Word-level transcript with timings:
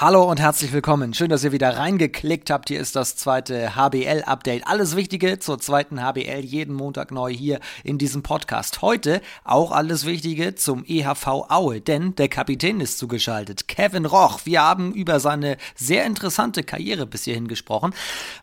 Hallo 0.00 0.22
und 0.22 0.40
herzlich 0.40 0.72
willkommen. 0.72 1.12
Schön, 1.12 1.28
dass 1.28 1.44
ihr 1.44 1.52
wieder 1.52 1.76
reingeklickt 1.76 2.48
habt. 2.48 2.70
Hier 2.70 2.80
ist 2.80 2.96
das 2.96 3.16
zweite 3.16 3.76
HBL-Update. 3.76 4.66
Alles 4.66 4.96
Wichtige 4.96 5.40
zur 5.40 5.58
zweiten 5.58 6.02
HBL 6.02 6.40
jeden 6.42 6.74
Montag 6.74 7.10
neu 7.10 7.30
hier 7.30 7.60
in 7.84 7.98
diesem 7.98 8.22
Podcast. 8.22 8.80
Heute 8.80 9.20
auch 9.44 9.72
alles 9.72 10.06
Wichtige 10.06 10.54
zum 10.54 10.86
EHV 10.86 11.26
Aue, 11.50 11.82
denn 11.82 12.14
der 12.14 12.30
Kapitän 12.30 12.80
ist 12.80 12.96
zugeschaltet. 12.96 13.68
Kevin 13.68 14.06
Roch. 14.06 14.40
Wir 14.44 14.62
haben 14.62 14.94
über 14.94 15.20
seine 15.20 15.58
sehr 15.74 16.06
interessante 16.06 16.62
Karriere 16.62 17.04
bis 17.04 17.24
hierhin 17.24 17.46
gesprochen, 17.46 17.92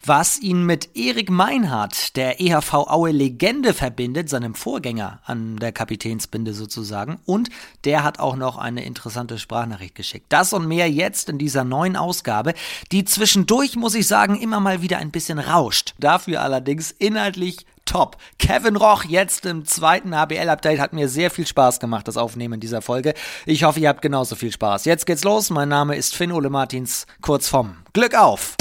was 0.05 0.39
ihn 0.39 0.63
mit 0.63 0.95
Erik 0.95 1.31
Meinhardt, 1.31 2.15
der 2.17 2.39
EHV 2.39 2.71
Aue 2.85 3.09
Legende 3.09 3.73
verbindet, 3.73 4.29
seinem 4.29 4.53
Vorgänger 4.53 5.21
an 5.25 5.57
der 5.57 5.71
Kapitänsbinde 5.71 6.53
sozusagen. 6.53 7.17
Und 7.25 7.49
der 7.83 8.03
hat 8.03 8.19
auch 8.19 8.35
noch 8.35 8.59
eine 8.59 8.85
interessante 8.85 9.39
Sprachnachricht 9.39 9.95
geschickt. 9.95 10.27
Das 10.29 10.53
und 10.53 10.67
mehr 10.67 10.87
jetzt 10.87 11.29
in 11.29 11.39
dieser 11.47 11.63
neuen 11.63 11.95
Ausgabe, 11.95 12.53
die 12.91 13.05
zwischendurch, 13.05 13.77
muss 13.77 13.95
ich 13.95 14.05
sagen, 14.05 14.35
immer 14.35 14.59
mal 14.59 14.81
wieder 14.81 14.97
ein 14.97 15.11
bisschen 15.11 15.39
rauscht. 15.39 15.93
Dafür 15.97 16.41
allerdings 16.41 16.91
inhaltlich 16.91 17.65
top. 17.85 18.17
Kevin 18.37 18.75
Roch 18.75 19.05
jetzt 19.05 19.45
im 19.45 19.63
zweiten 19.63 20.13
HBL-Update 20.13 20.81
hat 20.81 20.91
mir 20.91 21.07
sehr 21.07 21.31
viel 21.31 21.47
Spaß 21.47 21.79
gemacht, 21.79 22.05
das 22.09 22.17
Aufnehmen 22.17 22.59
dieser 22.59 22.81
Folge. 22.81 23.13
Ich 23.45 23.63
hoffe, 23.63 23.79
ihr 23.79 23.87
habt 23.87 24.01
genauso 24.01 24.35
viel 24.35 24.51
Spaß. 24.51 24.83
Jetzt 24.83 25.05
geht's 25.05 25.23
los. 25.23 25.49
Mein 25.49 25.69
Name 25.69 25.95
ist 25.95 26.17
Finn 26.17 26.33
Ole 26.33 26.49
Martins, 26.49 27.07
kurz 27.21 27.47
vom 27.47 27.77
Glück 27.93 28.13
auf! 28.13 28.57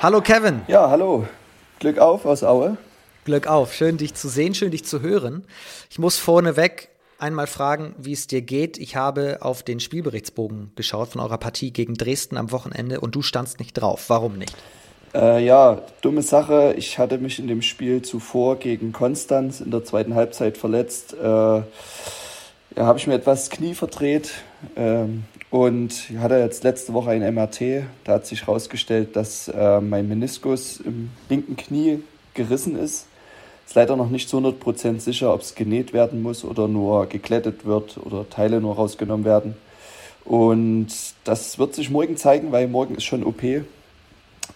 Hallo 0.00 0.22
Kevin. 0.22 0.62
Ja, 0.68 0.88
hallo. 0.88 1.26
Glück 1.80 1.98
auf 1.98 2.24
aus 2.24 2.42
Aue. 2.42 2.78
Glück 3.24 3.46
auf. 3.46 3.72
Schön, 3.72 3.98
dich 3.98 4.14
zu 4.14 4.28
sehen, 4.28 4.54
schön, 4.54 4.72
dich 4.72 4.84
zu 4.84 5.00
hören. 5.00 5.44
Ich 5.90 5.98
muss 5.98 6.18
vorneweg 6.18 6.88
einmal 7.18 7.46
fragen, 7.46 7.94
wie 7.98 8.12
es 8.12 8.26
dir 8.26 8.42
geht. 8.42 8.78
Ich 8.78 8.96
habe 8.96 9.38
auf 9.42 9.62
den 9.62 9.78
Spielberichtsbogen 9.78 10.72
geschaut 10.74 11.10
von 11.10 11.20
eurer 11.20 11.38
Partie 11.38 11.72
gegen 11.72 11.94
Dresden 11.94 12.36
am 12.36 12.50
Wochenende 12.50 13.00
und 13.00 13.14
du 13.14 13.22
standst 13.22 13.60
nicht 13.60 13.74
drauf. 13.74 14.06
Warum 14.08 14.38
nicht? 14.38 14.56
Äh, 15.14 15.44
ja, 15.44 15.82
dumme 16.00 16.22
Sache. 16.22 16.74
Ich 16.76 16.98
hatte 16.98 17.18
mich 17.18 17.38
in 17.38 17.46
dem 17.46 17.62
Spiel 17.62 18.02
zuvor 18.02 18.56
gegen 18.56 18.92
Konstanz 18.92 19.60
in 19.60 19.70
der 19.70 19.84
zweiten 19.84 20.14
Halbzeit 20.14 20.58
verletzt. 20.58 21.14
Äh, 21.14 21.26
ja, 21.26 21.62
habe 22.76 22.98
ich 22.98 23.06
mir 23.06 23.14
etwas 23.14 23.50
Knie 23.50 23.74
verdreht 23.74 24.32
ähm, 24.74 25.24
und 25.50 26.10
hatte 26.18 26.36
jetzt 26.38 26.64
letzte 26.64 26.92
Woche 26.92 27.10
ein 27.10 27.34
MRT. 27.34 27.84
Da 28.02 28.14
hat 28.14 28.26
sich 28.26 28.46
herausgestellt, 28.46 29.14
dass 29.14 29.46
äh, 29.46 29.80
mein 29.80 30.08
Meniskus 30.08 30.80
im 30.80 31.10
linken 31.28 31.56
Knie 31.56 32.02
gerissen 32.34 32.76
ist. 32.76 33.06
Ist 33.66 33.74
leider 33.74 33.96
noch 33.96 34.10
nicht 34.10 34.28
zu 34.28 34.38
100% 34.38 35.00
sicher, 35.00 35.32
ob 35.32 35.40
es 35.40 35.54
genäht 35.54 35.92
werden 35.92 36.22
muss 36.22 36.44
oder 36.44 36.68
nur 36.68 37.06
geklettet 37.06 37.64
wird 37.64 37.96
oder 37.98 38.28
Teile 38.28 38.60
nur 38.60 38.76
rausgenommen 38.76 39.24
werden. 39.24 39.56
Und 40.24 40.88
das 41.24 41.58
wird 41.58 41.74
sich 41.74 41.90
morgen 41.90 42.16
zeigen, 42.16 42.52
weil 42.52 42.68
morgen 42.68 42.94
ist 42.94 43.04
schon 43.04 43.24
OP. 43.24 43.42
Äh, 43.42 43.64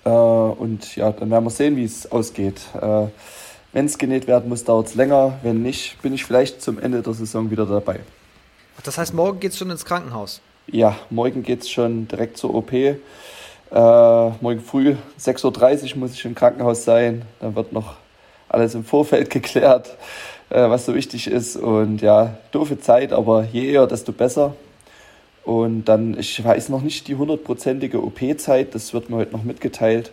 und 0.05 0.97
ja, 0.97 1.13
dann 1.13 1.31
werden 1.31 1.45
wir 1.45 1.51
sehen, 1.51 1.77
wie 1.77 1.85
es 1.85 2.11
ausgeht. 2.11 2.61
Äh, 2.81 3.07
Wenn 3.73 3.87
es 3.87 3.99
genäht 3.99 4.27
werden 4.27 4.49
muss, 4.49 4.65
dauert 4.65 4.87
es 4.87 4.95
länger. 4.95 5.39
Wenn 5.43 5.63
nicht, 5.63 6.01
bin 6.03 6.15
ich 6.15 6.25
vielleicht 6.25 6.63
zum 6.63 6.79
Ende 6.79 7.03
der 7.03 7.13
Saison 7.13 7.51
wieder 7.51 7.67
dabei. 7.67 8.01
Das 8.85 8.99
heißt, 8.99 9.15
morgen 9.15 9.41
geht 9.41 9.53
es 9.53 9.59
schon 9.59 9.71
ins 9.71 9.85
Krankenhaus? 9.85 10.41
Ja, 10.67 10.97
morgen 11.11 11.43
geht 11.43 11.63
es 11.63 11.71
schon 11.71 12.09
direkt 12.09 12.37
zur 12.37 12.55
OP. 12.55 12.73
Äh, 12.73 12.97
morgen 13.71 14.61
früh 14.61 14.95
6.30 15.21 15.93
Uhr 15.93 15.99
muss 15.99 16.13
ich 16.13 16.25
im 16.25 16.35
Krankenhaus 16.35 16.85
sein. 16.85 17.23
Dann 17.41 17.55
wird 17.55 17.73
noch 17.73 17.97
alles 18.57 18.75
im 18.75 18.85
Vorfeld 18.85 19.31
geklärt, 19.39 19.97
äh, 20.51 20.69
was 20.69 20.87
so 20.87 20.95
wichtig 20.95 21.29
ist. 21.29 21.57
Und 21.57 22.03
ja, 22.03 22.39
doofe 22.51 22.81
Zeit, 22.81 23.13
aber 23.13 23.45
je 23.45 23.71
eher, 23.71 23.87
desto 23.87 24.13
besser. 24.13 24.57
Und 25.45 25.85
dann, 25.85 26.19
ich 26.19 26.43
weiß 26.43 26.71
noch 26.71 26.83
nicht 26.83 27.07
die 27.07 27.15
hundertprozentige 27.15 28.03
OP-Zeit, 28.03 28.75
das 28.75 28.93
wird 28.93 29.11
mir 29.11 29.17
heute 29.17 29.33
noch 29.33 29.45
mitgeteilt. 29.45 30.11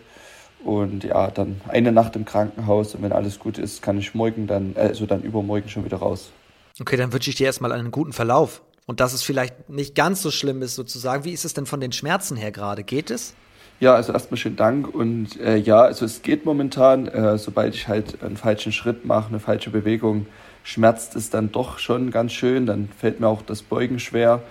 Und 0.63 1.03
ja, 1.03 1.29
dann 1.31 1.59
eine 1.68 1.91
Nacht 1.91 2.16
im 2.16 2.23
Krankenhaus 2.23 2.95
und 2.95 3.01
wenn 3.01 3.12
alles 3.12 3.40
gut 3.40 3.57
ist, 3.57 3.81
kann 3.81 3.97
ich 3.97 4.13
morgen 4.13 4.47
dann, 4.47 4.75
also 4.78 5.06
dann 5.06 5.23
übermorgen 5.23 5.68
schon 5.68 5.84
wieder 5.84 5.97
raus. 5.97 6.31
Okay, 6.79 6.95
dann 6.95 7.12
wünsche 7.12 7.29
ich 7.29 7.35
dir 7.35 7.47
erstmal 7.47 7.72
einen 7.72 7.91
guten 7.91 8.13
Verlauf. 8.13 8.62
Und 8.85 9.00
dass 9.00 9.13
es 9.13 9.23
vielleicht 9.23 9.69
nicht 9.69 9.95
ganz 9.95 10.22
so 10.22 10.29
schlimm 10.29 10.62
ist, 10.62 10.75
sozusagen. 10.75 11.23
Wie 11.23 11.31
ist 11.31 11.45
es 11.45 11.53
denn 11.53 11.66
von 11.66 11.79
den 11.79 11.91
Schmerzen 11.91 12.35
her 12.38 12.51
gerade? 12.51 12.84
Geht 12.84 13.12
es? 13.12 13.34
Ja, 13.83 13.95
also 13.95 14.13
erstmal 14.13 14.38
schönen 14.38 14.55
Dank. 14.55 14.95
Und 14.95 15.38
äh, 15.41 15.57
ja, 15.57 15.81
also 15.81 16.05
es 16.05 16.21
geht 16.21 16.45
momentan, 16.45 17.05
äh, 17.05 17.38
sobald 17.38 17.75
ich 17.75 17.89
halt 17.89 18.23
einen 18.23 18.38
falschen 18.38 18.71
Schritt 18.71 19.03
mache, 19.03 19.27
eine 19.27 19.41
falsche 19.41 19.71
Bewegung, 19.71 20.25
schmerzt 20.63 21.17
es 21.17 21.29
dann 21.29 21.51
doch 21.51 21.79
schon 21.79 22.09
ganz 22.09 22.31
schön. 22.31 22.66
Dann 22.66 22.88
fällt 22.97 23.19
mir 23.19 23.27
auch 23.27 23.41
das 23.41 23.61
Beugen 23.61 23.99
schwer. 23.99 24.41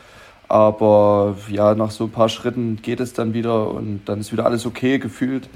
Aber 0.49 1.39
ja, 1.49 1.75
nach 1.75 1.91
so 1.93 2.05
ein 2.05 2.11
paar 2.11 2.29
Schritten 2.29 2.81
geht 2.83 3.01
es 3.01 3.15
dann 3.15 3.33
wieder 3.33 3.71
und 3.71 4.03
dann 4.05 4.21
ist 4.21 4.33
wieder 4.33 4.45
alles 4.45 4.67
okay 4.67 4.99
gefühlt. 4.99 5.49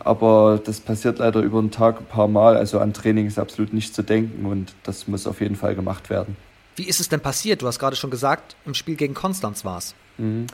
Aber 0.00 0.60
das 0.62 0.80
passiert 0.80 1.18
leider 1.18 1.40
über 1.40 1.62
den 1.62 1.70
Tag 1.70 2.00
ein 2.00 2.04
paar 2.04 2.28
Mal. 2.28 2.58
Also 2.58 2.78
an 2.78 2.92
Training 2.92 3.26
ist 3.26 3.38
absolut 3.38 3.72
nicht 3.72 3.94
zu 3.94 4.02
denken 4.02 4.44
und 4.44 4.74
das 4.82 5.08
muss 5.08 5.26
auf 5.26 5.40
jeden 5.40 5.56
Fall 5.56 5.74
gemacht 5.74 6.10
werden. 6.10 6.36
Wie 6.76 6.84
ist 6.84 7.00
es 7.00 7.08
denn 7.08 7.20
passiert? 7.20 7.62
Du 7.62 7.68
hast 7.68 7.78
gerade 7.78 7.96
schon 7.96 8.10
gesagt, 8.10 8.54
im 8.66 8.74
Spiel 8.74 8.96
gegen 8.96 9.14
Konstanz 9.14 9.64
war 9.64 9.78
es. 9.78 9.94
Mhm. 10.18 10.46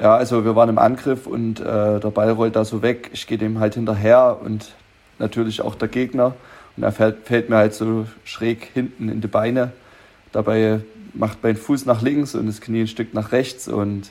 Ja, 0.00 0.16
also 0.16 0.44
wir 0.44 0.56
waren 0.56 0.68
im 0.68 0.78
Angriff 0.78 1.26
und 1.26 1.60
äh, 1.60 2.00
der 2.00 2.10
Ball 2.10 2.30
rollt 2.30 2.56
da 2.56 2.64
so 2.64 2.82
weg. 2.82 3.10
Ich 3.12 3.26
gehe 3.26 3.38
dem 3.38 3.60
halt 3.60 3.74
hinterher 3.74 4.38
und 4.42 4.72
natürlich 5.18 5.60
auch 5.60 5.74
der 5.74 5.88
Gegner. 5.88 6.34
Und 6.76 6.82
er 6.82 6.92
fällt, 6.92 7.26
fällt 7.26 7.50
mir 7.50 7.56
halt 7.56 7.74
so 7.74 8.06
schräg 8.24 8.70
hinten 8.72 9.08
in 9.08 9.20
die 9.20 9.28
Beine. 9.28 9.72
Dabei 10.32 10.80
macht 11.12 11.42
mein 11.42 11.56
Fuß 11.56 11.84
nach 11.84 12.00
links 12.00 12.34
und 12.34 12.46
das 12.46 12.60
Knie 12.60 12.82
ein 12.82 12.88
Stück 12.88 13.12
nach 13.12 13.32
rechts. 13.32 13.68
Und 13.68 14.10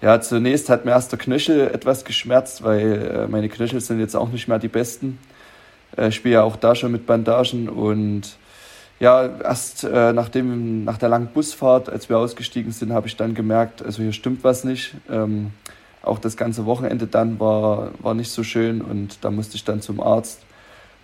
ja, 0.00 0.20
zunächst 0.20 0.70
hat 0.70 0.84
mir 0.84 0.92
erst 0.92 1.12
der 1.12 1.18
Knöchel 1.18 1.68
etwas 1.68 2.04
geschmerzt, 2.04 2.64
weil 2.64 3.26
äh, 3.26 3.28
meine 3.28 3.48
Knöchel 3.48 3.80
sind 3.80 4.00
jetzt 4.00 4.16
auch 4.16 4.30
nicht 4.30 4.48
mehr 4.48 4.58
die 4.58 4.68
besten. 4.68 5.18
Äh, 5.96 6.08
ich 6.08 6.14
spiele 6.14 6.34
ja 6.36 6.42
auch 6.42 6.56
da 6.56 6.74
schon 6.74 6.92
mit 6.92 7.06
Bandagen 7.06 7.68
und 7.68 8.36
ja, 9.02 9.26
erst 9.26 9.82
äh, 9.82 10.12
nachdem, 10.12 10.84
nach 10.84 10.96
der 10.96 11.08
langen 11.08 11.26
Busfahrt, 11.26 11.88
als 11.88 12.08
wir 12.08 12.18
ausgestiegen 12.18 12.70
sind, 12.70 12.92
habe 12.92 13.08
ich 13.08 13.16
dann 13.16 13.34
gemerkt, 13.34 13.84
also 13.84 14.00
hier 14.00 14.12
stimmt 14.12 14.44
was 14.44 14.62
nicht. 14.62 14.94
Ähm, 15.10 15.50
auch 16.02 16.20
das 16.20 16.36
ganze 16.36 16.66
Wochenende 16.66 17.08
dann 17.08 17.40
war, 17.40 17.90
war 17.98 18.14
nicht 18.14 18.30
so 18.30 18.44
schön 18.44 18.80
und 18.80 19.24
da 19.24 19.32
musste 19.32 19.56
ich 19.56 19.64
dann 19.64 19.82
zum 19.82 19.98
Arzt. 19.98 20.42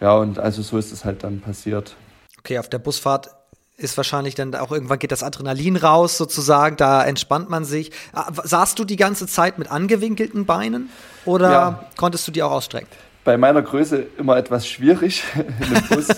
Ja, 0.00 0.14
und 0.14 0.38
also 0.38 0.62
so 0.62 0.78
ist 0.78 0.92
es 0.92 1.04
halt 1.04 1.24
dann 1.24 1.40
passiert. 1.40 1.96
Okay, 2.38 2.60
auf 2.60 2.68
der 2.68 2.78
Busfahrt 2.78 3.30
ist 3.76 3.96
wahrscheinlich 3.96 4.36
dann 4.36 4.54
auch 4.54 4.70
irgendwann 4.70 5.00
geht 5.00 5.10
das 5.10 5.24
Adrenalin 5.24 5.74
raus 5.74 6.16
sozusagen, 6.16 6.76
da 6.76 7.04
entspannt 7.04 7.50
man 7.50 7.64
sich. 7.64 7.90
Ah, 8.12 8.30
saßt 8.32 8.78
du 8.78 8.84
die 8.84 8.96
ganze 8.96 9.26
Zeit 9.26 9.58
mit 9.58 9.72
angewinkelten 9.72 10.46
Beinen 10.46 10.88
oder 11.24 11.50
ja. 11.50 11.84
konntest 11.96 12.28
du 12.28 12.30
die 12.30 12.44
auch 12.44 12.52
ausstrecken? 12.52 12.88
Bei 13.24 13.36
meiner 13.36 13.60
Größe 13.60 14.06
immer 14.18 14.36
etwas 14.36 14.68
schwierig 14.68 15.24
in 15.34 15.74
dem 15.74 15.88
Bus. 15.88 16.08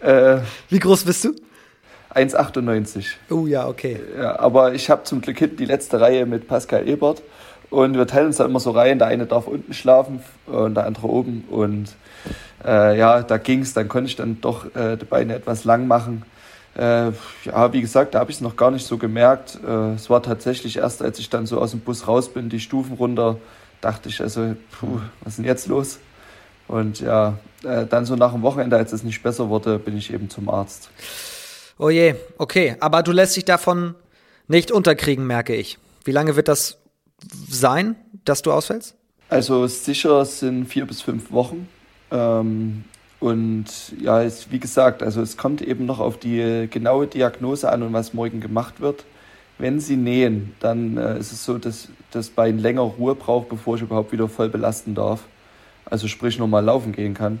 Äh, 0.00 0.38
Wie 0.68 0.78
groß 0.78 1.04
bist 1.04 1.24
du? 1.24 1.34
1,98. 2.14 3.06
Oh 3.30 3.46
ja, 3.46 3.68
okay. 3.68 4.00
Ja, 4.16 4.38
aber 4.38 4.74
ich 4.74 4.90
habe 4.90 5.04
zum 5.04 5.20
Glück 5.20 5.38
hinten 5.38 5.56
die 5.56 5.64
letzte 5.66 6.00
Reihe 6.00 6.26
mit 6.26 6.48
Pascal 6.48 6.88
Ebert. 6.88 7.22
Und 7.70 7.94
wir 7.94 8.06
teilen 8.06 8.28
uns 8.28 8.38
da 8.38 8.46
immer 8.46 8.60
so 8.60 8.70
rein. 8.70 8.98
Der 8.98 9.08
eine 9.08 9.26
darf 9.26 9.46
unten 9.46 9.74
schlafen 9.74 10.20
und 10.46 10.74
der 10.74 10.86
andere 10.86 11.06
oben. 11.06 11.44
Und 11.50 11.94
äh, 12.64 12.98
ja, 12.98 13.22
da 13.22 13.36
ging 13.36 13.60
es. 13.60 13.74
Dann 13.74 13.88
konnte 13.88 14.08
ich 14.08 14.16
dann 14.16 14.40
doch 14.40 14.74
äh, 14.74 14.96
die 14.96 15.04
Beine 15.04 15.34
etwas 15.34 15.64
lang 15.64 15.86
machen. 15.86 16.22
Äh, 16.76 17.10
ja, 17.44 17.72
wie 17.72 17.80
gesagt, 17.80 18.14
da 18.14 18.20
habe 18.20 18.30
ich 18.30 18.38
es 18.38 18.40
noch 18.40 18.56
gar 18.56 18.70
nicht 18.70 18.86
so 18.86 18.96
gemerkt. 18.96 19.58
Äh, 19.66 19.94
es 19.94 20.08
war 20.08 20.22
tatsächlich 20.22 20.78
erst, 20.78 21.02
als 21.02 21.18
ich 21.18 21.28
dann 21.28 21.44
so 21.44 21.60
aus 21.60 21.72
dem 21.72 21.80
Bus 21.80 22.08
raus 22.08 22.32
bin, 22.32 22.48
die 22.48 22.60
Stufen 22.60 22.94
runter, 22.94 23.36
dachte 23.80 24.08
ich, 24.08 24.20
also, 24.20 24.54
puh, 24.70 25.00
was 25.20 25.34
ist 25.34 25.38
denn 25.38 25.44
jetzt 25.44 25.66
los? 25.66 25.98
Und 26.68 27.00
ja, 27.00 27.38
äh, 27.64 27.86
dann 27.86 28.04
so 28.04 28.14
nach 28.14 28.32
dem 28.32 28.42
Wochenende, 28.42 28.76
als 28.76 28.92
es 28.92 29.02
nicht 29.02 29.22
besser 29.22 29.48
wurde, 29.48 29.78
bin 29.78 29.96
ich 29.96 30.12
eben 30.12 30.28
zum 30.28 30.48
Arzt. 30.48 30.90
Oh 31.78 31.88
je, 31.88 32.14
okay. 32.36 32.76
Aber 32.80 33.02
du 33.02 33.10
lässt 33.10 33.36
dich 33.36 33.46
davon 33.46 33.94
nicht 34.46 34.70
unterkriegen, 34.70 35.26
merke 35.26 35.54
ich. 35.54 35.78
Wie 36.04 36.12
lange 36.12 36.36
wird 36.36 36.48
das 36.48 36.78
sein, 37.48 37.96
dass 38.24 38.42
du 38.42 38.52
ausfällst? 38.52 38.94
Also 39.30 39.66
sicher 39.66 40.24
sind 40.24 40.66
vier 40.66 40.86
bis 40.86 41.00
fünf 41.00 41.32
Wochen. 41.32 41.68
Ähm, 42.10 42.84
und 43.20 43.66
ja, 44.00 44.22
es, 44.22 44.50
wie 44.50 44.60
gesagt, 44.60 45.02
also 45.02 45.20
es 45.22 45.36
kommt 45.36 45.62
eben 45.62 45.86
noch 45.86 46.00
auf 46.00 46.18
die 46.18 46.68
genaue 46.70 47.06
Diagnose 47.06 47.70
an 47.70 47.82
und 47.82 47.92
was 47.92 48.14
morgen 48.14 48.40
gemacht 48.40 48.80
wird. 48.80 49.04
Wenn 49.58 49.80
Sie 49.80 49.96
nähen, 49.96 50.54
dann 50.60 50.96
äh, 50.98 51.18
ist 51.18 51.32
es 51.32 51.44
so, 51.44 51.58
dass 51.58 51.88
das 52.12 52.28
Bein 52.28 52.58
länger 52.58 52.82
Ruhe 52.82 53.14
braucht, 53.14 53.48
bevor 53.48 53.76
ich 53.76 53.82
überhaupt 53.82 54.12
wieder 54.12 54.28
voll 54.28 54.48
belasten 54.48 54.94
darf 54.94 55.20
also 55.90 56.08
sprich 56.08 56.38
nochmal 56.38 56.64
laufen 56.64 56.92
gehen 56.92 57.14
kann. 57.14 57.40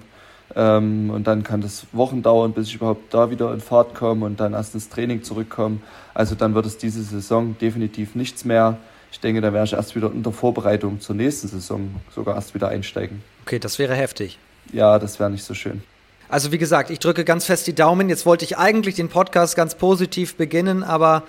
Ähm, 0.56 1.10
und 1.10 1.26
dann 1.26 1.42
kann 1.42 1.60
das 1.60 1.86
Wochen 1.92 2.22
dauern, 2.22 2.52
bis 2.52 2.68
ich 2.68 2.76
überhaupt 2.76 3.12
da 3.12 3.30
wieder 3.30 3.52
in 3.52 3.60
Fahrt 3.60 3.94
komme 3.94 4.24
und 4.24 4.40
dann 4.40 4.54
erst 4.54 4.74
ins 4.74 4.88
Training 4.88 5.22
zurückkomme. 5.22 5.78
Also 6.14 6.34
dann 6.34 6.54
wird 6.54 6.66
es 6.66 6.78
diese 6.78 7.02
Saison 7.02 7.56
definitiv 7.60 8.14
nichts 8.14 8.44
mehr. 8.44 8.78
Ich 9.12 9.20
denke, 9.20 9.40
da 9.40 9.52
werde 9.52 9.66
ich 9.66 9.72
erst 9.72 9.94
wieder 9.96 10.10
in 10.12 10.22
der 10.22 10.32
Vorbereitung 10.32 11.00
zur 11.00 11.14
nächsten 11.14 11.48
Saison 11.48 11.94
sogar 12.14 12.34
erst 12.34 12.54
wieder 12.54 12.68
einsteigen. 12.68 13.22
Okay, 13.44 13.58
das 13.58 13.78
wäre 13.78 13.94
heftig. 13.94 14.38
Ja, 14.72 14.98
das 14.98 15.18
wäre 15.18 15.30
nicht 15.30 15.44
so 15.44 15.54
schön. 15.54 15.82
Also 16.28 16.52
wie 16.52 16.58
gesagt, 16.58 16.90
ich 16.90 16.98
drücke 16.98 17.24
ganz 17.24 17.46
fest 17.46 17.66
die 17.66 17.74
Daumen. 17.74 18.10
Jetzt 18.10 18.26
wollte 18.26 18.44
ich 18.44 18.58
eigentlich 18.58 18.96
den 18.96 19.08
Podcast 19.08 19.56
ganz 19.56 19.74
positiv 19.74 20.36
beginnen, 20.36 20.82
aber 20.82 21.22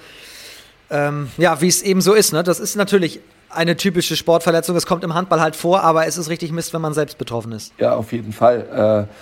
ähm, 0.89 1.29
ja, 1.37 1.61
wie 1.61 1.67
es 1.67 1.81
eben 1.81 2.01
so 2.01 2.13
ist, 2.13 2.33
ne? 2.33 2.43
Das 2.43 2.59
ist 2.59 2.75
natürlich 2.75 3.21
eine 3.49 3.77
typische 3.77 4.15
Sportverletzung. 4.15 4.75
Es 4.75 4.85
kommt 4.85 5.03
im 5.03 5.13
Handball 5.13 5.41
halt 5.41 5.55
vor, 5.55 5.83
aber 5.83 6.07
es 6.07 6.17
ist 6.17 6.29
richtig 6.29 6.51
Mist, 6.51 6.73
wenn 6.73 6.81
man 6.81 6.93
selbst 6.93 7.17
betroffen 7.17 7.51
ist. 7.51 7.73
Ja, 7.77 7.95
auf 7.95 8.11
jeden 8.11 8.33
Fall. 8.33 9.07
Äh, 9.07 9.13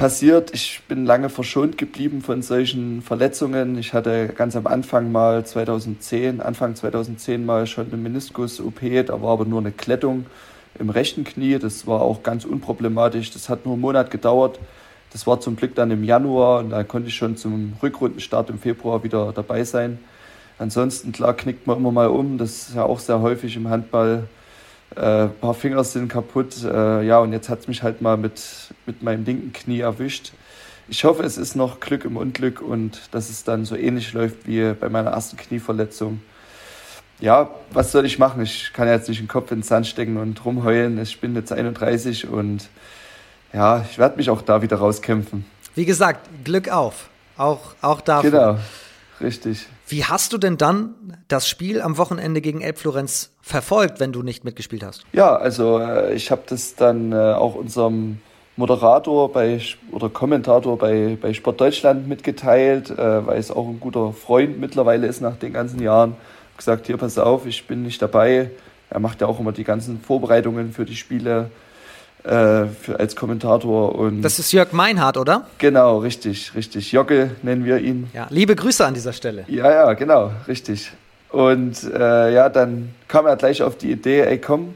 passiert. 0.00 0.54
Ich 0.54 0.80
bin 0.88 1.04
lange 1.04 1.28
verschont 1.28 1.76
geblieben 1.76 2.22
von 2.22 2.40
solchen 2.40 3.02
Verletzungen. 3.02 3.76
Ich 3.76 3.92
hatte 3.92 4.28
ganz 4.28 4.56
am 4.56 4.66
Anfang 4.66 5.12
mal 5.12 5.44
2010, 5.44 6.40
Anfang 6.40 6.74
2010 6.74 7.44
mal 7.44 7.66
schon 7.66 7.88
eine 7.88 7.98
Meniskus-OP, 7.98 8.80
da 9.06 9.20
war 9.20 9.32
aber 9.32 9.44
nur 9.44 9.60
eine 9.60 9.72
Klettung 9.72 10.24
im 10.78 10.88
rechten 10.88 11.24
Knie. 11.24 11.58
Das 11.58 11.86
war 11.86 12.00
auch 12.00 12.22
ganz 12.22 12.46
unproblematisch. 12.46 13.30
Das 13.30 13.50
hat 13.50 13.66
nur 13.66 13.74
einen 13.74 13.82
Monat 13.82 14.10
gedauert. 14.10 14.58
Das 15.12 15.26
war 15.26 15.38
zum 15.40 15.56
Glück 15.56 15.74
dann 15.74 15.90
im 15.90 16.02
Januar 16.02 16.60
und 16.60 16.70
da 16.70 16.82
konnte 16.82 17.08
ich 17.08 17.16
schon 17.16 17.36
zum 17.36 17.74
Rückrundenstart 17.82 18.48
im 18.48 18.58
Februar 18.58 19.04
wieder 19.04 19.32
dabei 19.34 19.64
sein. 19.64 19.98
Ansonsten, 20.60 21.12
klar, 21.12 21.32
knickt 21.32 21.66
man 21.66 21.78
immer 21.78 21.90
mal 21.90 22.08
um. 22.08 22.36
Das 22.36 22.68
ist 22.68 22.74
ja 22.74 22.84
auch 22.84 22.98
sehr 22.98 23.20
häufig 23.20 23.56
im 23.56 23.70
Handball. 23.70 24.28
Äh, 24.94 25.22
ein 25.22 25.34
paar 25.40 25.54
Finger 25.54 25.82
sind 25.84 26.08
kaputt. 26.08 26.54
Äh, 26.62 27.02
ja, 27.06 27.18
und 27.18 27.32
jetzt 27.32 27.48
hat 27.48 27.60
es 27.60 27.68
mich 27.68 27.82
halt 27.82 28.02
mal 28.02 28.18
mit, 28.18 28.42
mit 28.84 29.02
meinem 29.02 29.24
linken 29.24 29.54
Knie 29.54 29.80
erwischt. 29.80 30.32
Ich 30.86 31.04
hoffe, 31.04 31.22
es 31.22 31.38
ist 31.38 31.56
noch 31.56 31.80
Glück 31.80 32.04
im 32.04 32.18
Unglück 32.18 32.60
und 32.60 33.00
dass 33.12 33.30
es 33.30 33.42
dann 33.42 33.64
so 33.64 33.74
ähnlich 33.74 34.12
läuft 34.12 34.46
wie 34.46 34.74
bei 34.78 34.90
meiner 34.90 35.12
ersten 35.12 35.38
Knieverletzung. 35.38 36.20
Ja, 37.20 37.48
was 37.72 37.90
soll 37.90 38.04
ich 38.04 38.18
machen? 38.18 38.42
Ich 38.42 38.74
kann 38.74 38.86
jetzt 38.86 39.08
nicht 39.08 39.20
den 39.20 39.28
Kopf 39.28 39.50
in 39.52 39.60
den 39.60 39.62
Sand 39.62 39.86
stecken 39.86 40.18
und 40.18 40.44
rumheulen. 40.44 41.00
Ich 41.00 41.20
bin 41.20 41.34
jetzt 41.36 41.52
31 41.52 42.28
und 42.28 42.68
ja, 43.54 43.82
ich 43.90 43.96
werde 43.96 44.18
mich 44.18 44.28
auch 44.28 44.42
da 44.42 44.60
wieder 44.60 44.76
rauskämpfen. 44.76 45.46
Wie 45.74 45.86
gesagt, 45.86 46.28
Glück 46.44 46.68
auf. 46.68 47.08
Auch, 47.38 47.60
auch 47.80 48.02
dafür. 48.02 48.30
Genau, 48.30 48.58
richtig. 49.22 49.66
Wie 49.90 50.04
hast 50.04 50.32
du 50.32 50.38
denn 50.38 50.56
dann 50.56 50.94
das 51.26 51.48
Spiel 51.48 51.82
am 51.82 51.98
Wochenende 51.98 52.40
gegen 52.40 52.60
Elbflorenz 52.60 53.32
verfolgt, 53.42 53.98
wenn 53.98 54.12
du 54.12 54.22
nicht 54.22 54.44
mitgespielt 54.44 54.84
hast? 54.84 55.04
Ja, 55.12 55.34
also 55.34 55.80
äh, 55.80 56.14
ich 56.14 56.30
habe 56.30 56.42
das 56.46 56.76
dann 56.76 57.10
äh, 57.10 57.16
auch 57.16 57.56
unserem 57.56 58.18
Moderator 58.54 59.32
bei 59.32 59.60
oder 59.90 60.08
Kommentator 60.08 60.78
bei, 60.78 61.18
bei 61.20 61.34
Sport 61.34 61.60
Deutschland 61.60 62.06
mitgeteilt, 62.06 62.90
äh, 62.90 63.26
weil 63.26 63.40
es 63.40 63.50
auch 63.50 63.66
ein 63.66 63.80
guter 63.80 64.12
Freund 64.12 64.60
mittlerweile 64.60 65.08
ist 65.08 65.20
nach 65.22 65.34
den 65.34 65.52
ganzen 65.52 65.82
Jahren. 65.82 66.16
Gesagt, 66.56 66.86
hier 66.86 66.96
pass 66.96 67.18
auf, 67.18 67.44
ich 67.46 67.66
bin 67.66 67.82
nicht 67.82 68.00
dabei. 68.00 68.52
Er 68.90 69.00
macht 69.00 69.20
ja 69.20 69.26
auch 69.26 69.40
immer 69.40 69.50
die 69.50 69.64
ganzen 69.64 70.00
Vorbereitungen 70.00 70.72
für 70.72 70.84
die 70.84 70.94
Spiele 70.94 71.50
äh, 72.24 72.66
für, 72.66 72.98
als 72.98 73.16
Kommentator. 73.16 73.94
Und 73.94 74.22
das 74.22 74.38
ist 74.38 74.52
Jörg 74.52 74.72
Meinhardt, 74.72 75.16
oder? 75.16 75.46
Genau, 75.58 75.98
richtig, 75.98 76.54
richtig. 76.54 76.92
Jocke 76.92 77.30
nennen 77.42 77.64
wir 77.64 77.78
ihn. 77.78 78.10
Ja, 78.12 78.26
liebe 78.30 78.54
Grüße 78.54 78.84
an 78.84 78.94
dieser 78.94 79.12
Stelle. 79.12 79.44
Ja, 79.48 79.70
ja, 79.70 79.92
genau, 79.94 80.30
richtig. 80.46 80.92
Und 81.30 81.84
äh, 81.84 82.34
ja, 82.34 82.48
dann 82.48 82.90
kam 83.08 83.26
er 83.26 83.36
gleich 83.36 83.62
auf 83.62 83.78
die 83.78 83.92
Idee, 83.92 84.22
ey 84.22 84.38
komm, 84.38 84.74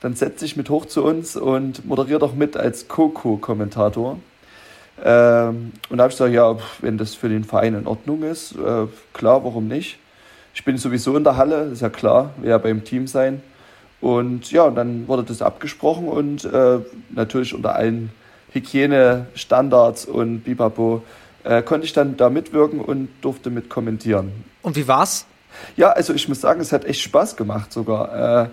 dann 0.00 0.14
setz 0.16 0.40
dich 0.40 0.56
mit 0.56 0.68
hoch 0.68 0.86
zu 0.86 1.04
uns 1.04 1.36
und 1.36 1.86
moderier 1.86 2.18
doch 2.18 2.34
mit 2.34 2.56
als 2.56 2.88
Co-Co-Kommentator. 2.88 4.18
Ähm, 5.04 5.72
und 5.88 5.98
da 5.98 6.02
habe 6.02 6.12
ich 6.12 6.18
gesagt, 6.18 6.34
ja, 6.34 6.56
wenn 6.80 6.98
das 6.98 7.14
für 7.14 7.28
den 7.28 7.44
Verein 7.44 7.74
in 7.74 7.86
Ordnung 7.86 8.22
ist, 8.24 8.52
äh, 8.52 8.86
klar, 9.12 9.44
warum 9.44 9.68
nicht? 9.68 9.98
Ich 10.54 10.64
bin 10.64 10.76
sowieso 10.76 11.16
in 11.16 11.24
der 11.24 11.36
Halle, 11.36 11.70
ist 11.72 11.82
ja 11.82 11.88
klar, 11.88 12.30
will 12.38 12.50
ja 12.50 12.58
beim 12.58 12.84
Team 12.84 13.06
sein. 13.06 13.42
Und 14.02 14.50
ja, 14.50 14.68
dann 14.68 15.06
wurde 15.06 15.22
das 15.22 15.42
abgesprochen 15.42 16.08
und 16.08 16.44
äh, 16.44 16.80
natürlich 17.10 17.54
unter 17.54 17.76
allen 17.76 18.10
Hygienestandards 18.52 20.06
und 20.06 20.40
Bipapo 20.40 21.02
äh, 21.44 21.62
konnte 21.62 21.86
ich 21.86 21.92
dann 21.92 22.16
da 22.16 22.28
mitwirken 22.28 22.80
und 22.80 23.08
durfte 23.20 23.48
mit 23.48 23.70
kommentieren. 23.70 24.32
Und 24.60 24.74
wie 24.74 24.88
war's? 24.88 25.24
Ja, 25.76 25.90
also 25.90 26.14
ich 26.14 26.28
muss 26.28 26.40
sagen, 26.40 26.60
es 26.60 26.72
hat 26.72 26.84
echt 26.84 27.00
Spaß 27.00 27.36
gemacht 27.36 27.72
sogar. 27.72 28.42
Äh, 28.42 28.48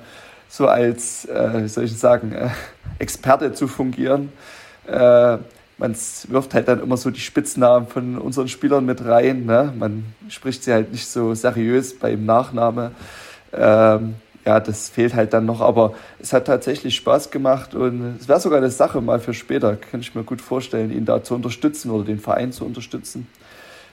so 0.49 0.67
als, 0.67 1.25
äh, 1.25 1.63
wie 1.63 1.67
soll 1.67 1.85
ich 1.85 1.97
sagen, 1.97 2.31
äh, 2.31 2.49
Experte 2.99 3.51
zu 3.53 3.67
fungieren. 3.67 4.31
Äh, 4.85 5.37
man 5.79 5.95
wirft 6.27 6.53
halt 6.53 6.67
dann 6.67 6.79
immer 6.79 6.97
so 6.97 7.09
die 7.09 7.21
Spitznamen 7.21 7.87
von 7.87 8.19
unseren 8.19 8.49
Spielern 8.49 8.85
mit 8.85 9.03
rein. 9.03 9.45
Ne? 9.45 9.73
Man 9.75 10.03
spricht 10.27 10.63
sie 10.63 10.73
halt 10.73 10.91
nicht 10.91 11.07
so 11.07 11.33
seriös 11.33 11.97
beim 11.97 12.25
Nachname. 12.25 12.91
Ähm, 13.51 14.15
ja, 14.45 14.59
das 14.59 14.89
fehlt 14.89 15.13
halt 15.13 15.33
dann 15.33 15.45
noch, 15.45 15.61
aber 15.61 15.93
es 16.19 16.33
hat 16.33 16.47
tatsächlich 16.47 16.95
Spaß 16.95 17.31
gemacht 17.31 17.75
und 17.75 18.17
es 18.19 18.27
wäre 18.27 18.39
sogar 18.39 18.59
eine 18.59 18.71
Sache 18.71 19.01
mal 19.01 19.19
für 19.19 19.33
später, 19.33 19.75
kann 19.75 19.99
ich 19.99 20.15
mir 20.15 20.23
gut 20.23 20.41
vorstellen, 20.41 20.91
ihn 20.91 21.05
da 21.05 21.23
zu 21.23 21.35
unterstützen 21.35 21.91
oder 21.91 22.05
den 22.05 22.19
Verein 22.19 22.51
zu 22.51 22.65
unterstützen 22.65 23.27